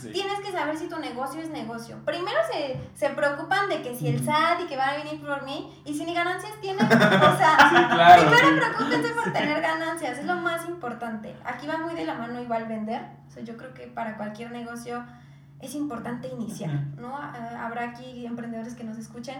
Sí. 0.00 0.10
Tienes 0.12 0.38
que 0.40 0.52
saber 0.52 0.76
si 0.76 0.88
tu 0.88 0.98
negocio 0.98 1.40
es 1.40 1.50
negocio. 1.50 1.96
Primero 2.04 2.38
se, 2.52 2.80
se 2.94 3.10
preocupan 3.14 3.68
de 3.68 3.82
que 3.82 3.94
si 3.96 4.08
el 4.08 4.24
SAT 4.24 4.60
y 4.64 4.66
que 4.66 4.76
van 4.76 4.90
a 4.90 4.96
venir 5.02 5.20
por 5.24 5.42
mí, 5.44 5.72
y 5.84 5.94
si 5.94 6.04
ni 6.04 6.14
ganancias 6.14 6.52
tienen, 6.60 6.84
o 6.86 6.88
sea, 7.36 7.56
Sí, 7.70 7.74
claro. 7.94 8.22
primero 8.30 8.56
preocúpense 8.56 9.08
por 9.14 9.32
tener 9.32 9.60
ganancias, 9.60 10.18
es 10.18 10.24
lo 10.26 10.36
más 10.36 10.68
importante. 10.68 11.34
Aquí 11.44 11.66
va 11.66 11.78
muy 11.78 11.94
de 11.94 12.04
la 12.04 12.14
mano 12.14 12.40
igual 12.40 12.66
vender. 12.66 13.02
O 13.28 13.30
sea, 13.30 13.42
yo 13.42 13.56
creo 13.56 13.74
que 13.74 13.86
para 13.88 14.16
cualquier 14.16 14.52
negocio 14.52 15.04
es 15.60 15.74
importante 15.74 16.28
iniciar, 16.28 16.70
¿no? 16.98 17.16
Ah, 17.16 17.64
habrá 17.64 17.90
aquí 17.90 18.26
emprendedores 18.26 18.74
que 18.74 18.84
nos 18.84 18.98
escuchen. 18.98 19.36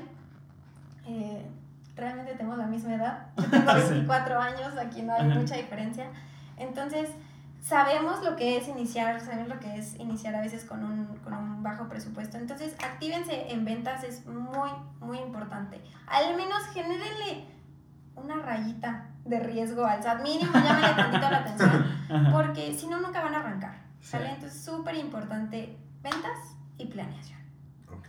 Eh, 1.06 1.46
realmente 1.94 2.32
tenemos 2.32 2.58
la 2.58 2.66
misma 2.66 2.94
edad. 2.94 3.26
Yo 3.36 3.44
tengo 3.50 3.74
24 3.74 4.40
años, 4.40 4.76
aquí 4.78 5.02
no 5.02 5.14
hay 5.14 5.24
mucha 5.28 5.56
diferencia. 5.56 6.06
Entonces, 6.56 7.10
sabemos 7.60 8.24
lo 8.24 8.36
que 8.36 8.56
es 8.56 8.68
iniciar, 8.68 9.20
sabemos 9.20 9.48
lo 9.48 9.60
que 9.60 9.76
es 9.76 9.98
iniciar 10.00 10.34
a 10.34 10.40
veces 10.40 10.64
con 10.64 10.84
un, 10.84 11.06
con 11.24 11.34
un 11.34 11.62
bajo 11.62 11.88
presupuesto. 11.88 12.38
Entonces, 12.38 12.74
actívense 12.82 13.52
en 13.52 13.64
ventas, 13.64 14.02
es 14.04 14.26
muy, 14.26 14.70
muy 15.00 15.18
importante. 15.18 15.82
Al 16.06 16.36
menos 16.36 16.62
genérenle 16.72 17.44
una 18.14 18.36
rayita 18.36 19.10
de 19.26 19.40
riesgo 19.40 19.84
al 19.84 20.02
SAT, 20.02 20.22
mínimo 20.22 20.52
llámenle 20.52 20.94
tantito 20.94 21.30
la 21.30 21.38
atención, 21.38 21.84
porque 22.32 22.72
si 22.74 22.86
no, 22.86 23.00
nunca 23.00 23.20
van 23.22 23.34
a 23.34 23.40
arrancar. 23.40 23.86
¿sale? 24.06 24.30
Entonces, 24.30 24.64
súper 24.64 24.94
importante 24.96 25.76
ventas 26.10 26.56
y 26.78 26.86
planeación. 26.86 27.40
Ok. 27.90 28.08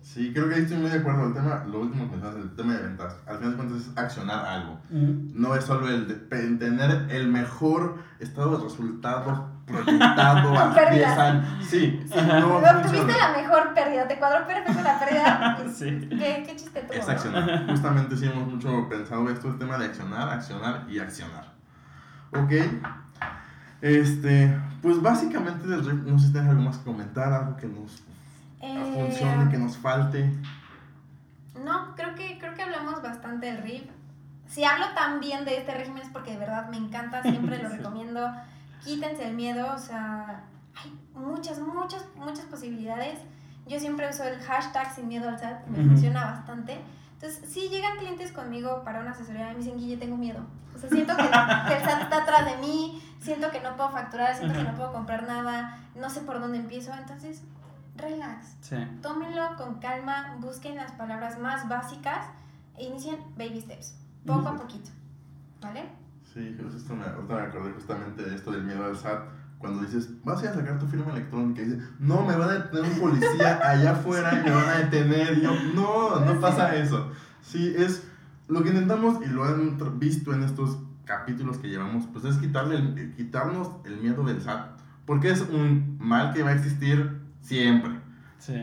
Sí, 0.00 0.32
creo 0.32 0.48
que 0.48 0.54
ahí 0.54 0.62
estoy 0.62 0.78
muy 0.78 0.88
de 0.88 0.98
acuerdo. 0.98 1.26
El 1.26 1.34
tema, 1.34 1.64
lo 1.66 1.80
último 1.80 2.04
que 2.04 2.16
mencionas, 2.16 2.36
el 2.36 2.54
tema 2.54 2.74
de 2.74 2.82
ventas. 2.82 3.16
Al 3.26 3.38
final 3.38 3.50
de 3.50 3.56
cuentas 3.56 3.80
es 3.82 3.98
accionar 3.98 4.46
algo. 4.46 4.78
No 4.90 5.54
es 5.54 5.64
solo 5.64 5.88
el 5.88 6.06
de 6.06 6.14
tener 6.14 7.10
el 7.10 7.28
mejor 7.28 7.98
estado 8.20 8.56
de 8.56 8.64
resultados 8.64 9.40
proyectado 9.66 10.56
a 10.56 10.90
10 10.90 11.06
años. 11.18 11.44
Sí, 11.60 12.00
sí 12.06 12.18
no, 12.24 12.60
Tuviste 12.82 13.18
la 13.18 13.36
mejor 13.36 13.74
pérdida, 13.74 14.06
te 14.06 14.18
cuadró 14.18 14.46
perfecto 14.46 14.80
la 14.82 14.98
pérdida. 14.98 15.58
sí. 15.74 16.08
¿Qué, 16.08 16.44
¿Qué, 16.46 16.56
chiste 16.56 16.82
tuvo? 16.82 16.92
Es 16.92 17.08
accionar. 17.08 17.66
Justamente 17.68 18.16
sí 18.16 18.26
hemos 18.26 18.46
mucho 18.46 18.88
pensado 18.88 19.28
esto, 19.28 19.48
el 19.48 19.58
tema 19.58 19.76
de 19.76 19.86
accionar, 19.86 20.30
accionar 20.30 20.86
y 20.88 20.98
accionar. 21.00 21.52
Ok. 22.32 22.52
Este, 23.80 24.58
pues 24.82 25.00
básicamente 25.02 25.66
no 25.66 26.18
sé 26.18 26.26
si 26.26 26.32
tienes 26.32 26.50
algo 26.50 26.62
más 26.62 26.78
que 26.78 26.84
comentar, 26.84 27.32
algo 27.32 27.56
que 27.56 27.66
nos 27.66 28.02
eh, 28.60 28.92
funcione, 28.94 29.50
que 29.50 29.58
nos 29.58 29.76
falte. 29.76 30.30
No, 31.64 31.94
creo 31.94 32.14
que, 32.14 32.38
creo 32.38 32.54
que 32.54 32.62
hablamos 32.62 33.02
bastante 33.02 33.46
del 33.46 33.62
RIF. 33.62 33.84
Si 34.48 34.64
hablo 34.64 34.86
también 34.94 35.44
de 35.44 35.58
este 35.58 35.74
régimen 35.74 36.02
es 36.02 36.08
porque 36.10 36.32
de 36.32 36.38
verdad 36.38 36.68
me 36.68 36.76
encanta, 36.76 37.22
siempre 37.22 37.62
lo 37.62 37.68
recomiendo. 37.76 38.30
Quítense 38.84 39.28
el 39.28 39.34
miedo, 39.34 39.72
o 39.74 39.78
sea, 39.78 40.44
hay 40.74 40.92
muchas, 41.14 41.58
muchas, 41.60 42.04
muchas 42.16 42.44
posibilidades. 42.46 43.18
Yo 43.66 43.80
siempre 43.80 44.08
uso 44.08 44.22
el 44.22 44.38
hashtag 44.40 44.94
sin 44.94 45.08
miedo 45.08 45.28
al 45.28 45.38
SAT, 45.38 45.66
me 45.66 45.84
funciona 45.84 46.24
bastante. 46.24 46.78
Entonces, 47.16 47.50
si 47.50 47.68
llegan 47.70 47.96
clientes 47.96 48.30
conmigo 48.30 48.82
para 48.84 49.00
una 49.00 49.12
asesoría 49.12 49.50
y 49.50 49.54
me 49.54 49.58
dicen, 49.60 49.78
Guille, 49.78 49.96
tengo 49.96 50.18
miedo. 50.18 50.40
O 50.74 50.78
sea, 50.78 50.90
siento 50.90 51.16
que, 51.16 51.22
el 51.22 51.30
SAT 51.30 52.02
está 52.02 52.22
atrás 52.22 52.44
de 52.44 52.58
mí, 52.58 53.02
siento 53.20 53.50
que 53.50 53.60
no 53.60 53.74
puedo 53.74 53.90
facturar, 53.90 54.36
siento 54.36 54.54
que 54.54 54.64
no 54.64 54.74
puedo 54.74 54.92
comprar 54.92 55.26
nada, 55.26 55.78
no 55.94 56.10
sé 56.10 56.20
por 56.20 56.38
dónde 56.38 56.58
empiezo. 56.58 56.92
Entonces, 56.92 57.42
relax. 57.96 58.56
Sí. 58.60 58.76
Tómenlo 59.00 59.56
con 59.56 59.76
calma, 59.80 60.36
busquen 60.40 60.76
las 60.76 60.92
palabras 60.92 61.38
más 61.38 61.66
básicas 61.68 62.26
e 62.76 62.84
inicien 62.84 63.18
baby 63.38 63.62
steps, 63.62 63.98
poco 64.26 64.48
a 64.48 64.56
poquito. 64.56 64.90
¿Vale? 65.62 65.88
Sí, 66.34 66.54
justo 66.62 66.94
me, 66.94 67.06
me 67.06 67.40
acordé 67.40 67.72
justamente 67.72 68.22
de 68.22 68.36
esto 68.36 68.50
del 68.50 68.64
miedo 68.64 68.84
al 68.84 68.94
SAT. 68.94 69.22
Cuando 69.58 69.82
dices, 69.82 70.10
vas 70.22 70.40
a 70.40 70.44
ir 70.44 70.48
a 70.50 70.54
sacar 70.54 70.78
tu 70.78 70.86
firma 70.86 71.12
electrónica 71.12 71.62
y 71.62 71.64
dices, 71.64 71.82
no, 71.98 72.24
me 72.24 72.36
van 72.36 72.50
a 72.50 72.52
detener 72.54 72.92
un 72.92 73.00
policía 73.00 73.60
allá 73.62 73.92
afuera 73.92 74.38
y 74.38 74.44
me 74.44 74.54
van 74.54 74.68
a 74.68 74.78
detener. 74.78 75.38
Y 75.38 75.42
yo, 75.42 75.52
no, 75.74 76.20
no 76.20 76.40
pasa 76.40 76.76
eso. 76.76 77.10
Sí, 77.40 77.74
es 77.76 78.06
lo 78.48 78.62
que 78.62 78.68
intentamos 78.68 79.24
y 79.24 79.28
lo 79.28 79.44
han 79.44 79.78
visto 79.98 80.34
en 80.34 80.42
estos 80.42 80.78
capítulos 81.04 81.58
que 81.58 81.68
llevamos, 81.68 82.06
pues 82.12 82.24
es 82.24 82.36
quitarle 82.36 83.14
quitarnos 83.16 83.70
el 83.84 83.96
miedo 83.98 84.24
del 84.24 84.42
SAT. 84.42 84.78
Porque 85.06 85.30
es 85.30 85.40
un 85.40 85.96
mal 86.00 86.34
que 86.34 86.42
va 86.42 86.50
a 86.50 86.54
existir 86.54 87.26
Siempre. 87.46 88.00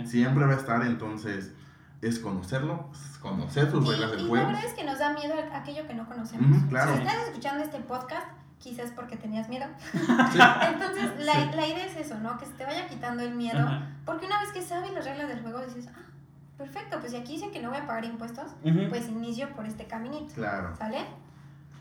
Siempre 0.05 0.45
va 0.45 0.53
a 0.53 0.57
estar, 0.57 0.85
entonces, 0.85 1.53
es 2.01 2.19
conocerlo, 2.19 2.89
conocer 3.21 3.71
sus 3.71 3.87
reglas 3.87 4.11
del 4.11 4.27
juego. 4.27 4.35
Y 4.35 4.39
la 4.39 4.47
verdad 4.47 4.65
es 4.65 4.73
que 4.73 4.83
nos 4.83 4.99
da 4.99 5.13
miedo 5.13 5.33
aquello 5.53 5.87
que 5.87 5.93
no 5.93 6.05
conocemos. 6.05 6.63
claro. 6.69 6.93
Si 6.93 6.99
estás 6.99 7.27
escuchando 7.27 7.63
este 7.63 7.79
podcast, 7.79 8.27
quizás 8.64 8.91
porque 8.91 9.18
tenías 9.18 9.49
miedo. 9.49 9.66
entonces, 9.93 11.11
la, 11.20 11.45
la, 11.53 11.68
idea 11.68 11.86
es 11.86 11.97
eso, 11.97 12.18
¿no? 12.20 12.38
Que 12.38 12.45
se 12.45 12.53
te 12.53 12.64
vaya 12.64 12.88
quitando 12.88 13.22
el 13.22 13.36
miedo. 13.36 13.59
Porque 14.05 14.26
una 14.26 14.39
vez 14.39 14.51
que 14.53 14.61
sabes 14.61 14.93
las 14.93 15.03
reglas 15.03 15.28
del 15.28 15.41
juego, 15.41 15.59
dices, 15.59 15.89
ah, 15.93 15.99
perfecto, 16.57 16.99
pues 16.99 17.11
si 17.11 17.18
aquí 17.18 17.34
dicen 17.34 17.51
que 17.51 17.61
no 17.61 17.70
voy 17.70 17.80
a 17.80 17.86
pagar 17.86 18.05
impuestos, 18.05 18.55
pues 18.89 19.09
inicio 19.09 19.49
por 19.49 19.66
este 19.66 19.86
caminito. 19.86 20.34
Claro. 20.34 20.74
¿Sale? 20.78 20.99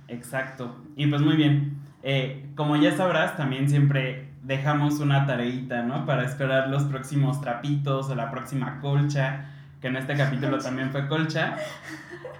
Exacto. 0.08 0.76
Y 0.96 1.06
pues 1.06 1.22
muy 1.22 1.36
bien. 1.36 1.78
Eh, 2.02 2.50
como 2.56 2.74
ya 2.74 2.96
sabrás, 2.96 3.36
también 3.36 3.70
siempre 3.70 4.32
dejamos 4.42 4.98
una 4.98 5.24
tareita, 5.24 5.82
¿no? 5.82 6.04
Para 6.04 6.24
esperar 6.24 6.68
los 6.68 6.82
próximos 6.84 7.40
trapitos 7.40 8.10
o 8.10 8.16
la 8.16 8.32
próxima 8.32 8.80
colcha, 8.80 9.46
que 9.80 9.86
en 9.86 9.96
este 9.96 10.16
capítulo 10.16 10.58
también 10.58 10.90
fue 10.90 11.06
colcha. 11.06 11.56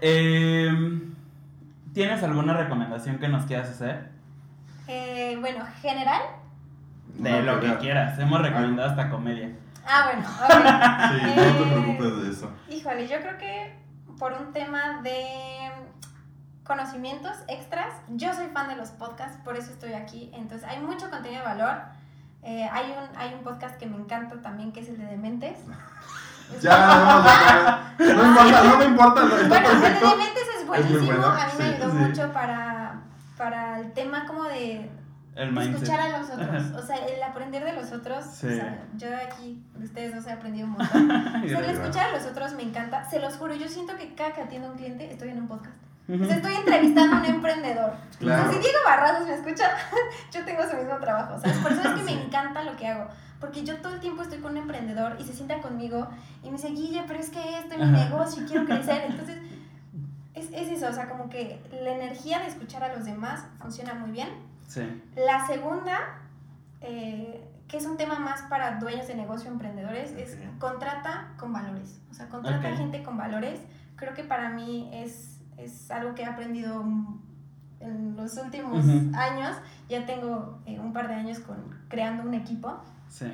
Em, 0.00 1.14
¿Tienes 1.92 2.22
alguna 2.24 2.54
recomendación 2.54 3.18
que 3.18 3.28
nos 3.28 3.44
quieras 3.44 3.70
hacer? 3.70 4.11
Eh, 4.88 5.36
bueno, 5.40 5.64
general. 5.80 6.22
De 7.14 7.42
lo 7.42 7.60
que 7.60 7.76
quieras. 7.78 8.18
Hemos 8.18 8.40
recomendado 8.40 8.90
hasta 8.90 9.10
comedia. 9.10 9.50
Ah, 9.86 10.10
bueno, 10.12 10.22
sí, 11.18 11.36
no 11.36 11.52
te 11.52 11.62
eh, 11.62 11.80
preocupes 11.80 12.22
de 12.22 12.30
eso. 12.30 12.50
Híjole, 12.68 13.08
yo 13.08 13.18
creo 13.20 13.38
que 13.38 13.76
por 14.18 14.32
un 14.32 14.52
tema 14.52 15.00
de 15.02 15.70
conocimientos 16.64 17.36
extras. 17.48 17.92
Yo 18.08 18.32
soy 18.34 18.46
fan 18.48 18.68
de 18.68 18.76
los 18.76 18.90
podcasts, 18.90 19.38
por 19.44 19.56
eso 19.56 19.70
estoy 19.72 19.94
aquí. 19.94 20.30
Entonces, 20.34 20.68
hay 20.68 20.80
mucho 20.80 21.10
contenido 21.10 21.42
de 21.42 21.48
valor. 21.48 21.76
Eh, 22.42 22.68
hay, 22.72 22.92
un, 22.92 23.16
hay 23.16 23.34
un 23.34 23.42
podcast 23.42 23.76
que 23.78 23.86
me 23.86 23.96
encanta 23.96 24.40
también, 24.42 24.72
que 24.72 24.80
es 24.80 24.88
el 24.88 24.98
de 24.98 25.06
Dementes. 25.06 25.58
ya, 26.60 26.86
no, 27.98 28.04
no, 28.14 28.26
importa, 28.26 28.64
no 28.64 28.78
me 28.78 28.84
importa. 28.84 29.22
Está 29.24 29.48
bueno, 29.48 29.70
el 29.70 29.80
de 29.80 30.00
Dementes 30.00 30.44
es 30.58 30.66
buenísimo. 30.66 31.26
a 31.26 31.46
mí 31.46 31.52
me 31.58 31.64
ayudó 31.64 31.94
mucho 31.94 32.32
para, 32.32 32.81
para 33.42 33.80
el 33.80 33.92
tema 33.92 34.24
como 34.24 34.44
de 34.44 34.88
escuchar 35.34 35.98
a 35.98 36.18
los 36.20 36.30
otros. 36.30 36.70
O 36.76 36.86
sea, 36.86 36.96
el 37.06 37.20
aprender 37.20 37.64
de 37.64 37.72
los 37.72 37.90
otros. 37.90 38.24
O 38.24 38.30
sea, 38.30 38.84
yo 38.96 39.08
aquí, 39.16 39.60
de 39.74 39.84
ustedes 39.84 40.14
dos 40.14 40.26
he 40.28 40.32
aprendido 40.32 40.68
un 40.68 40.72
montón. 40.78 41.10
o 41.10 41.48
sea, 41.48 41.58
el 41.58 41.70
escuchar 41.70 42.10
a 42.10 42.12
los 42.18 42.24
otros 42.24 42.52
me 42.52 42.62
encanta. 42.62 43.04
Se 43.10 43.18
los 43.18 43.34
juro, 43.34 43.54
yo 43.54 43.68
siento 43.68 43.96
que 43.96 44.14
cada 44.14 44.32
que 44.32 44.42
atiendo 44.42 44.68
a 44.68 44.70
un 44.70 44.76
cliente 44.76 45.10
estoy 45.10 45.30
en 45.30 45.38
un 45.38 45.48
podcast. 45.48 45.74
O 46.08 46.24
sea, 46.24 46.36
estoy 46.36 46.54
entrevistando 46.54 47.16
a 47.16 47.18
un 47.18 47.24
emprendedor. 47.24 47.94
Claro. 48.20 48.42
O 48.42 48.52
sea, 48.52 48.52
si 48.52 48.58
Diego 48.60 48.78
Barrazos 48.84 49.26
me 49.26 49.34
escucha, 49.34 49.70
yo 50.32 50.44
tengo 50.44 50.62
su 50.68 50.76
mismo 50.76 50.96
trabajo. 50.98 51.40
¿sabes? 51.40 51.58
Por 51.58 51.72
eso 51.72 51.80
es 51.82 51.94
que 51.94 52.02
me 52.04 52.24
encanta 52.24 52.62
lo 52.62 52.76
que 52.76 52.86
hago. 52.86 53.08
Porque 53.40 53.64
yo 53.64 53.76
todo 53.78 53.94
el 53.94 54.00
tiempo 54.00 54.22
estoy 54.22 54.38
con 54.38 54.52
un 54.52 54.58
emprendedor 54.58 55.16
y 55.18 55.24
se 55.24 55.32
sienta 55.32 55.60
conmigo 55.60 56.08
y 56.44 56.46
me 56.46 56.58
dice, 56.58 56.68
Guille, 56.68 57.02
pero 57.08 57.18
es 57.18 57.30
que 57.30 57.58
esto 57.58 57.74
es 57.74 57.80
mi 57.80 57.86
negocio 57.86 58.44
y 58.44 58.46
quiero 58.46 58.66
crecer. 58.66 59.02
Entonces, 59.08 59.38
es, 60.34 60.50
es, 60.52 60.68
eso, 60.68 60.88
o 60.88 60.92
sea, 60.92 61.08
como 61.08 61.28
que 61.28 61.60
la 61.82 61.92
energía 61.92 62.40
de 62.40 62.46
escuchar 62.46 62.84
a 62.84 62.94
los 62.94 63.04
demás 63.04 63.44
funciona 63.60 63.94
muy 63.94 64.10
bien. 64.10 64.28
Sí. 64.68 64.82
La 65.16 65.46
segunda, 65.46 65.98
eh, 66.80 67.44
que 67.68 67.76
es 67.76 67.86
un 67.86 67.96
tema 67.96 68.18
más 68.18 68.42
para 68.42 68.78
dueños 68.78 69.06
de 69.06 69.14
negocio, 69.14 69.50
emprendedores, 69.50 70.12
es 70.12 70.38
contrata 70.58 71.32
con 71.36 71.52
valores. 71.52 72.00
O 72.10 72.14
sea, 72.14 72.28
contrata 72.28 72.76
gente 72.76 73.02
con 73.02 73.16
valores. 73.16 73.60
Creo 73.96 74.14
que 74.14 74.24
para 74.24 74.50
mí 74.50 74.90
es 74.92 75.32
es 75.56 75.90
algo 75.90 76.14
que 76.14 76.22
he 76.22 76.26
aprendido 76.26 76.84
en 77.80 78.16
los 78.16 78.36
últimos 78.36 78.84
años. 79.14 79.56
Ya 79.88 80.06
tengo 80.06 80.60
eh, 80.66 80.78
un 80.78 80.92
par 80.92 81.08
de 81.08 81.14
años 81.14 81.40
con, 81.40 81.56
creando 81.88 82.22
un 82.22 82.34
equipo. 82.34 82.80
Sí. 83.08 83.26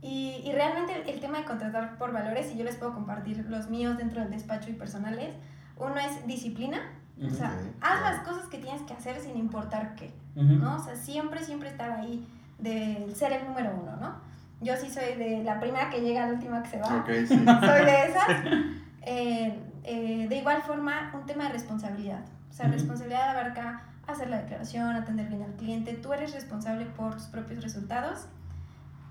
Y, 0.00 0.42
y, 0.44 0.52
realmente 0.52 1.10
el, 1.10 1.20
tema 1.20 1.38
de 1.38 1.44
contratar 1.44 1.98
por 1.98 2.12
valores, 2.12 2.52
y 2.54 2.56
yo 2.56 2.64
les 2.64 2.76
puedo 2.76 2.94
compartir 2.94 3.44
los 3.48 3.68
míos 3.68 3.96
dentro 3.96 4.20
del 4.20 4.30
despacho 4.30 4.70
y 4.70 4.74
personales, 4.74 5.34
uno 5.78 5.96
es 5.96 6.26
disciplina. 6.26 6.78
O 7.26 7.30
sea, 7.30 7.52
haz 7.80 8.00
las 8.00 8.20
cosas 8.20 8.46
que 8.46 8.58
tienes 8.58 8.82
que 8.82 8.94
hacer 8.94 9.20
sin 9.20 9.36
importar 9.36 9.96
qué, 9.96 10.14
¿no? 10.36 10.76
O 10.76 10.78
sea, 10.78 10.94
siempre, 10.94 11.42
siempre 11.42 11.68
estar 11.68 11.90
ahí 11.90 12.24
de 12.58 13.12
ser 13.14 13.32
el 13.32 13.44
número 13.44 13.72
uno, 13.80 13.96
¿no? 13.96 14.14
Yo 14.60 14.76
sí 14.76 14.90
soy 14.90 15.14
de 15.14 15.42
la 15.42 15.58
primera 15.58 15.90
que 15.90 16.00
llega 16.00 16.24
a 16.24 16.26
la 16.26 16.34
última 16.34 16.62
que 16.62 16.70
se 16.70 16.80
va. 16.80 16.98
Okay, 16.98 17.26
sí. 17.26 17.44
Soy 17.44 17.84
de 17.84 18.06
esas. 18.06 18.28
Eh, 19.10 19.58
eh, 19.84 20.26
de 20.28 20.36
igual 20.36 20.60
forma, 20.60 21.10
un 21.14 21.24
tema 21.24 21.44
de 21.44 21.50
responsabilidad. 21.50 22.20
O 22.50 22.52
sea, 22.52 22.68
responsabilidad 22.68 23.30
abarca 23.30 23.84
hacer 24.06 24.28
la 24.28 24.36
declaración, 24.42 24.94
atender 24.94 25.28
bien 25.28 25.42
al 25.44 25.54
cliente. 25.54 25.94
Tú 25.94 26.12
eres 26.12 26.34
responsable 26.34 26.84
por 26.84 27.14
tus 27.14 27.24
propios 27.28 27.62
resultados. 27.62 28.26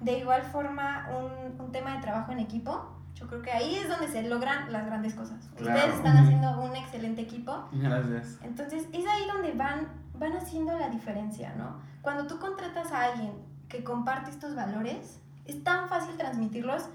De 0.02 0.20
igual 0.20 0.44
forma, 0.44 1.10
un, 1.10 1.60
un 1.60 1.72
tema 1.72 1.96
de 1.96 2.02
trabajo 2.02 2.32
en 2.32 2.38
equipo. 2.38 2.96
Yo 3.18 3.28
creo 3.28 3.42
que 3.42 3.52
ahí 3.52 3.76
es 3.76 3.90
donde 3.90 4.08
se 4.08 4.24
logran 4.24 4.72
las 4.72 4.86
grandes 4.86 5.16
cosas. 5.16 5.50
Ustedes 5.60 5.96
están 5.96 6.18
haciendo 6.18 6.62
un 6.62 6.76
excelente 6.76 7.22
equipo. 7.22 7.68
Gracias. 7.72 8.38
Entonces, 8.44 8.88
es 8.94 9.06
ahí 9.08 9.26
donde 9.32 9.54
van, 9.54 9.88
van 10.20 10.34
haciendo 10.34 10.78
la 10.78 10.90
diferencia, 10.90 11.54
¿no? 11.58 11.80
Cuando 12.02 12.28
tú 12.28 12.38
contratas 12.40 12.92
a 12.92 13.06
alguien 13.06 13.32
que 13.70 13.84
comparte 13.84 14.30
estos 14.30 14.56
valores, 14.56 15.20
es 15.46 15.64
tan 15.64 15.90
fácil 15.90 16.16
transmitirlos 16.16 16.90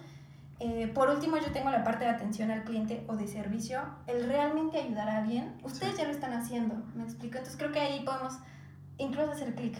eh, 0.64 0.86
por 0.94 1.10
último, 1.10 1.36
yo 1.38 1.50
tengo 1.50 1.70
la 1.70 1.82
parte 1.82 2.04
de 2.04 2.10
atención 2.10 2.52
al 2.52 2.62
cliente 2.62 3.04
o 3.08 3.16
de 3.16 3.26
servicio. 3.26 3.80
El 4.06 4.28
realmente 4.28 4.78
ayudar 4.78 5.08
a 5.08 5.18
alguien, 5.18 5.56
ustedes 5.64 5.96
ya 5.96 6.04
lo 6.04 6.12
están 6.12 6.32
haciendo, 6.34 6.76
¿me 6.94 7.02
explico? 7.02 7.38
Entonces 7.38 7.56
creo 7.56 7.72
que 7.72 7.80
ahí 7.80 8.04
podemos 8.04 8.34
incluso 8.96 9.32
hacer 9.32 9.56
clic. 9.56 9.76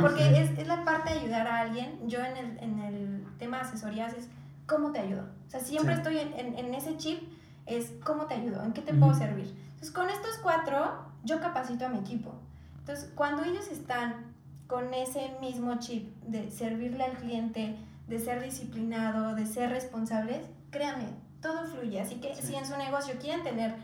porque 0.00 0.40
es, 0.40 0.56
es, 0.56 0.68
la 0.68 0.84
parte 0.84 1.12
de 1.12 1.18
ayudar 1.18 1.48
a 1.48 1.58
alguien. 1.62 2.08
Yo 2.08 2.20
en 2.20 2.36
el, 2.36 2.58
en 2.60 2.78
el 2.78 3.26
tema 3.38 3.56
de 3.56 3.62
asesorías 3.64 4.12
es 4.12 4.28
cómo 4.72 4.90
te 4.90 5.00
ayudo. 5.00 5.26
O 5.46 5.50
sea, 5.50 5.60
siempre 5.60 5.94
estoy 5.94 6.18
en, 6.18 6.58
en, 6.58 6.74
ese 6.74 6.96
chip 6.96 7.22
es 7.66 7.92
cómo 8.04 8.24
te 8.26 8.34
ayudo, 8.34 8.62
en 8.64 8.72
qué 8.72 8.80
te 8.80 8.94
puedo 8.94 9.14
servir. 9.14 9.54
Entonces, 9.72 9.90
con 9.90 10.08
estos 10.08 10.38
cuatro, 10.42 11.04
yo 11.24 11.40
capacito 11.40 11.84
a 11.86 11.88
mi 11.90 11.98
equipo. 11.98 12.32
Entonces, 12.78 13.10
cuando 13.14 13.44
ellos 13.44 13.68
están 13.68 14.34
con 14.66 14.94
ese 14.94 15.36
mismo 15.40 15.78
chip 15.78 16.16
de 16.22 16.50
servirle 16.50 17.04
al 17.04 17.12
cliente, 17.18 17.76
de 18.08 18.18
ser 18.18 18.42
disciplinado, 18.42 19.34
de 19.34 19.44
ser 19.46 19.70
responsables, 19.70 20.46
créanme, 20.70 21.08
todo 21.42 21.66
fluye. 21.66 22.00
Así 22.00 22.16
que 22.16 22.34
Sí. 22.34 22.46
si 22.48 22.54
en 22.56 22.66
su 22.66 22.76
negocio 22.76 23.14
quieren 23.20 23.42
tener 23.44 23.74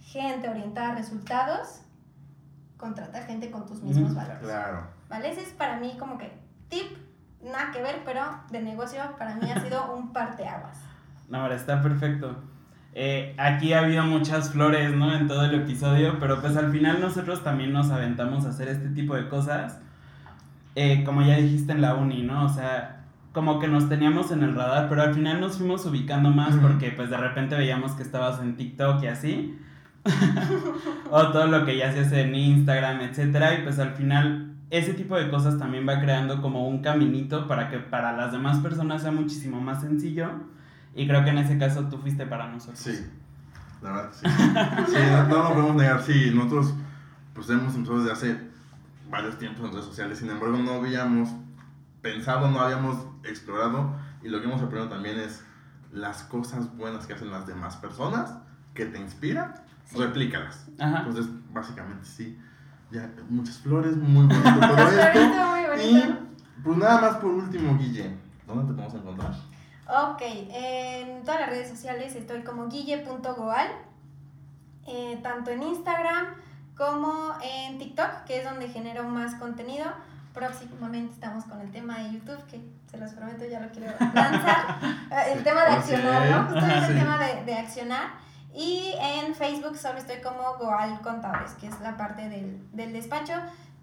gente 0.00 0.48
orientada 0.48 0.92
a 0.92 0.94
resultados, 0.94 1.80
contrata 2.76 3.22
gente 3.22 3.50
con 3.50 3.66
tus 3.66 3.82
mismos 3.82 4.12
Ujú, 4.12 4.20
valores. 4.20 4.38
Claro. 4.38 4.86
¿Vale? 5.08 5.30
Ese 5.30 5.42
es 5.42 5.48
para 5.52 5.78
mí 5.80 5.96
como 5.98 6.16
que 6.16 6.30
tip, 6.68 6.96
nada 7.42 7.70
que 7.72 7.82
ver, 7.82 8.02
pero 8.04 8.22
de 8.50 8.60
negocio 8.60 9.00
para 9.18 9.34
mí 9.36 9.50
ha 9.50 9.60
sido 9.60 9.94
un 9.94 10.12
parteaguas. 10.12 10.78
No, 11.28 11.42
ahora 11.42 11.56
está 11.56 11.80
perfecto. 11.82 12.36
Eh, 12.94 13.34
aquí 13.38 13.72
ha 13.72 13.80
habido 13.80 14.02
muchas 14.04 14.50
flores, 14.50 14.92
¿no? 14.92 15.14
En 15.14 15.28
todo 15.28 15.44
el 15.44 15.54
episodio, 15.54 16.18
pero 16.18 16.40
pues 16.40 16.56
al 16.56 16.72
final 16.72 17.00
nosotros 17.00 17.44
también 17.44 17.72
nos 17.72 17.90
aventamos 17.90 18.44
a 18.44 18.48
hacer 18.48 18.68
este 18.68 18.88
tipo 18.88 19.14
de 19.14 19.28
cosas. 19.28 19.78
Eh, 20.74 21.04
como 21.04 21.22
ya 21.22 21.36
dijiste 21.36 21.72
en 21.72 21.82
la 21.82 21.94
uni, 21.94 22.22
¿no? 22.22 22.44
O 22.44 22.48
sea, 22.48 23.04
como 23.32 23.58
que 23.60 23.68
nos 23.68 23.88
teníamos 23.88 24.30
en 24.32 24.42
el 24.42 24.54
radar, 24.54 24.88
pero 24.88 25.02
al 25.02 25.14
final 25.14 25.40
nos 25.40 25.58
fuimos 25.58 25.84
ubicando 25.86 26.30
más 26.30 26.56
porque 26.56 26.90
pues 26.90 27.10
de 27.10 27.16
repente 27.16 27.56
veíamos 27.56 27.92
que 27.92 28.02
estabas 28.02 28.40
en 28.40 28.56
TikTok 28.56 29.02
y 29.02 29.06
así. 29.06 29.58
o 31.10 31.28
todo 31.28 31.46
lo 31.46 31.64
que 31.64 31.76
ya 31.76 31.92
se 31.92 32.00
hace 32.00 32.22
en 32.22 32.34
Instagram, 32.34 33.00
etcétera, 33.02 33.54
y 33.54 33.62
pues 33.62 33.78
al 33.78 33.92
final 33.92 34.47
ese 34.70 34.94
tipo 34.94 35.16
de 35.16 35.30
cosas 35.30 35.58
también 35.58 35.86
va 35.88 36.00
creando 36.00 36.42
como 36.42 36.68
un 36.68 36.82
caminito 36.82 37.48
para 37.48 37.70
que 37.70 37.78
para 37.78 38.16
las 38.16 38.32
demás 38.32 38.58
personas 38.58 39.02
sea 39.02 39.12
muchísimo 39.12 39.60
más 39.60 39.80
sencillo. 39.80 40.30
Y 40.94 41.06
creo 41.06 41.24
que 41.24 41.30
en 41.30 41.38
ese 41.38 41.58
caso 41.58 41.84
tú 41.88 41.98
fuiste 41.98 42.26
para 42.26 42.48
nosotros. 42.48 42.78
Sí, 42.78 43.06
la 43.82 43.92
verdad 43.92 44.10
sí. 44.12 44.26
Sí, 44.92 44.98
no, 45.10 45.28
no 45.28 45.36
lo 45.44 45.48
podemos 45.54 45.76
negar. 45.76 46.02
Sí, 46.02 46.30
nosotros 46.34 46.74
pues 47.34 47.48
hemos 47.50 47.74
empezado 47.74 48.00
desde 48.00 48.12
hace 48.12 48.40
varios 49.10 49.38
tiempos 49.38 49.64
en 49.64 49.72
redes 49.72 49.84
sociales. 49.86 50.18
Sin 50.18 50.28
embargo, 50.30 50.56
no 50.58 50.72
habíamos 50.72 51.30
pensado, 52.02 52.50
no 52.50 52.60
habíamos 52.60 53.06
explorado. 53.24 53.94
Y 54.22 54.28
lo 54.28 54.40
que 54.40 54.46
hemos 54.48 54.60
aprendido 54.60 54.88
también 54.88 55.18
es 55.18 55.44
las 55.92 56.24
cosas 56.24 56.76
buenas 56.76 57.06
que 57.06 57.14
hacen 57.14 57.30
las 57.30 57.46
demás 57.46 57.76
personas 57.76 58.34
que 58.74 58.84
te 58.86 58.98
inspiran, 59.00 59.54
Sí. 59.86 59.96
replícalas. 59.98 60.68
Ajá. 60.78 60.98
Entonces, 61.06 61.26
básicamente 61.52 62.04
sí. 62.04 62.38
Ya, 62.90 63.10
muchas 63.28 63.58
flores, 63.58 63.96
muy 63.96 64.26
bonito 64.26 64.60
todo 64.60 64.88
esto. 64.88 65.20
muy 65.20 65.60
Y 65.84 65.92
bonito. 66.00 66.18
pues 66.64 66.76
nada 66.78 67.00
más 67.00 67.16
por 67.16 67.30
último, 67.30 67.76
Guille. 67.78 68.16
¿Dónde 68.46 68.64
te 68.72 68.72
podemos 68.80 68.94
encontrar? 68.94 69.32
Ok, 69.88 70.22
en 70.22 71.22
todas 71.22 71.40
las 71.40 71.50
redes 71.50 71.68
sociales 71.68 72.14
estoy 72.14 72.42
como 72.42 72.68
guille.goal, 72.68 73.68
eh, 74.86 75.18
tanto 75.22 75.50
en 75.50 75.62
Instagram 75.62 76.26
como 76.76 77.32
en 77.42 77.78
TikTok, 77.78 78.24
que 78.26 78.38
es 78.38 78.44
donde 78.44 78.68
genero 78.68 79.04
más 79.04 79.34
contenido. 79.34 79.86
Próximamente 80.32 81.14
estamos 81.14 81.44
con 81.44 81.60
el 81.60 81.70
tema 81.72 81.98
de 81.98 82.12
YouTube, 82.12 82.42
que 82.46 82.60
se 82.90 82.96
los 82.98 83.12
prometo, 83.12 83.44
ya 83.50 83.60
lo 83.60 83.68
quiero 83.70 83.92
lanzar. 84.14 84.78
El 85.34 85.42
tema 85.42 85.64
de 85.64 85.70
accionar, 85.72 86.30
¿no? 86.30 86.44
Justo 86.48 86.66
el 86.66 86.98
tema 86.98 87.18
de, 87.18 87.44
de 87.44 87.54
accionar. 87.54 88.10
Y 88.58 88.92
en 89.00 89.36
Facebook 89.36 89.76
solo 89.76 89.98
estoy 89.98 90.16
como 90.20 90.56
Goal 90.58 91.00
Contadores, 91.00 91.52
que 91.60 91.68
es 91.68 91.80
la 91.80 91.96
parte 91.96 92.28
del, 92.28 92.60
del 92.72 92.92
despacho. 92.92 93.34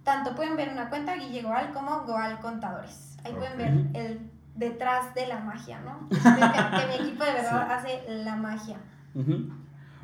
Tanto 0.03 0.36
pueden 0.36 0.57
ver 0.57 0.67
una 0.67 0.89
cuenta 0.89 1.15
Guille 1.15 1.43
Goal 1.43 1.71
como 1.73 2.01
Goal 2.01 2.39
Contadores. 2.41 3.17
Ahí 3.23 3.32
pueden 3.32 3.57
ver 3.57 4.03
el 4.03 4.19
detrás 4.53 5.15
de 5.15 5.28
la 5.28 5.39
magia, 5.39 5.80
¿no? 5.80 6.09
Que, 6.09 6.17
que 6.17 6.88
mi 6.88 7.07
equipo 7.07 7.23
de 7.23 7.32
verdad 7.32 7.71
hace 7.71 8.03
la 8.09 8.36
magia. 8.36 8.76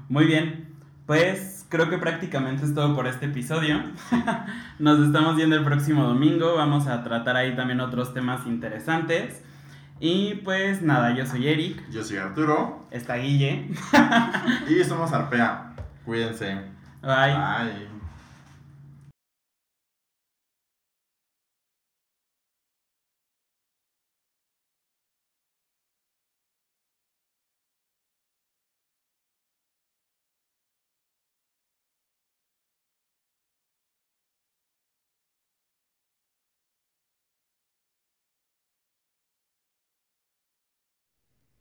Muy 0.07 0.26
bien. 0.26 0.74
Pues 1.05 1.65
creo 1.67 1.89
que 1.89 1.97
prácticamente 1.97 2.63
es 2.63 2.74
todo 2.74 2.95
por 2.95 3.07
este 3.07 3.26
episodio. 3.26 3.84
Nos 4.80 4.99
estamos 4.99 5.36
viendo 5.36 5.57
el 5.57 5.65
próximo 5.65 6.05
domingo. 6.05 6.55
Vamos 6.55 6.88
a 6.88 7.03
tratar 7.03 7.36
ahí 7.36 7.57
también 7.57 7.82
otros 7.82 8.13
temas 8.13 8.47
interesantes. 8.47 9.43
Y 10.03 10.33
pues 10.43 10.81
nada, 10.81 11.15
yo 11.15 11.27
soy 11.27 11.47
Eric. 11.47 11.87
Yo 11.91 12.03
soy 12.03 12.17
Arturo. 12.17 12.87
Está 12.89 13.17
Guille. 13.17 13.69
Y 14.67 14.83
somos 14.83 15.13
Arpea. 15.13 15.75
Cuídense. 16.03 16.55
Bye. 17.03 17.35
Bye. 17.35 18.00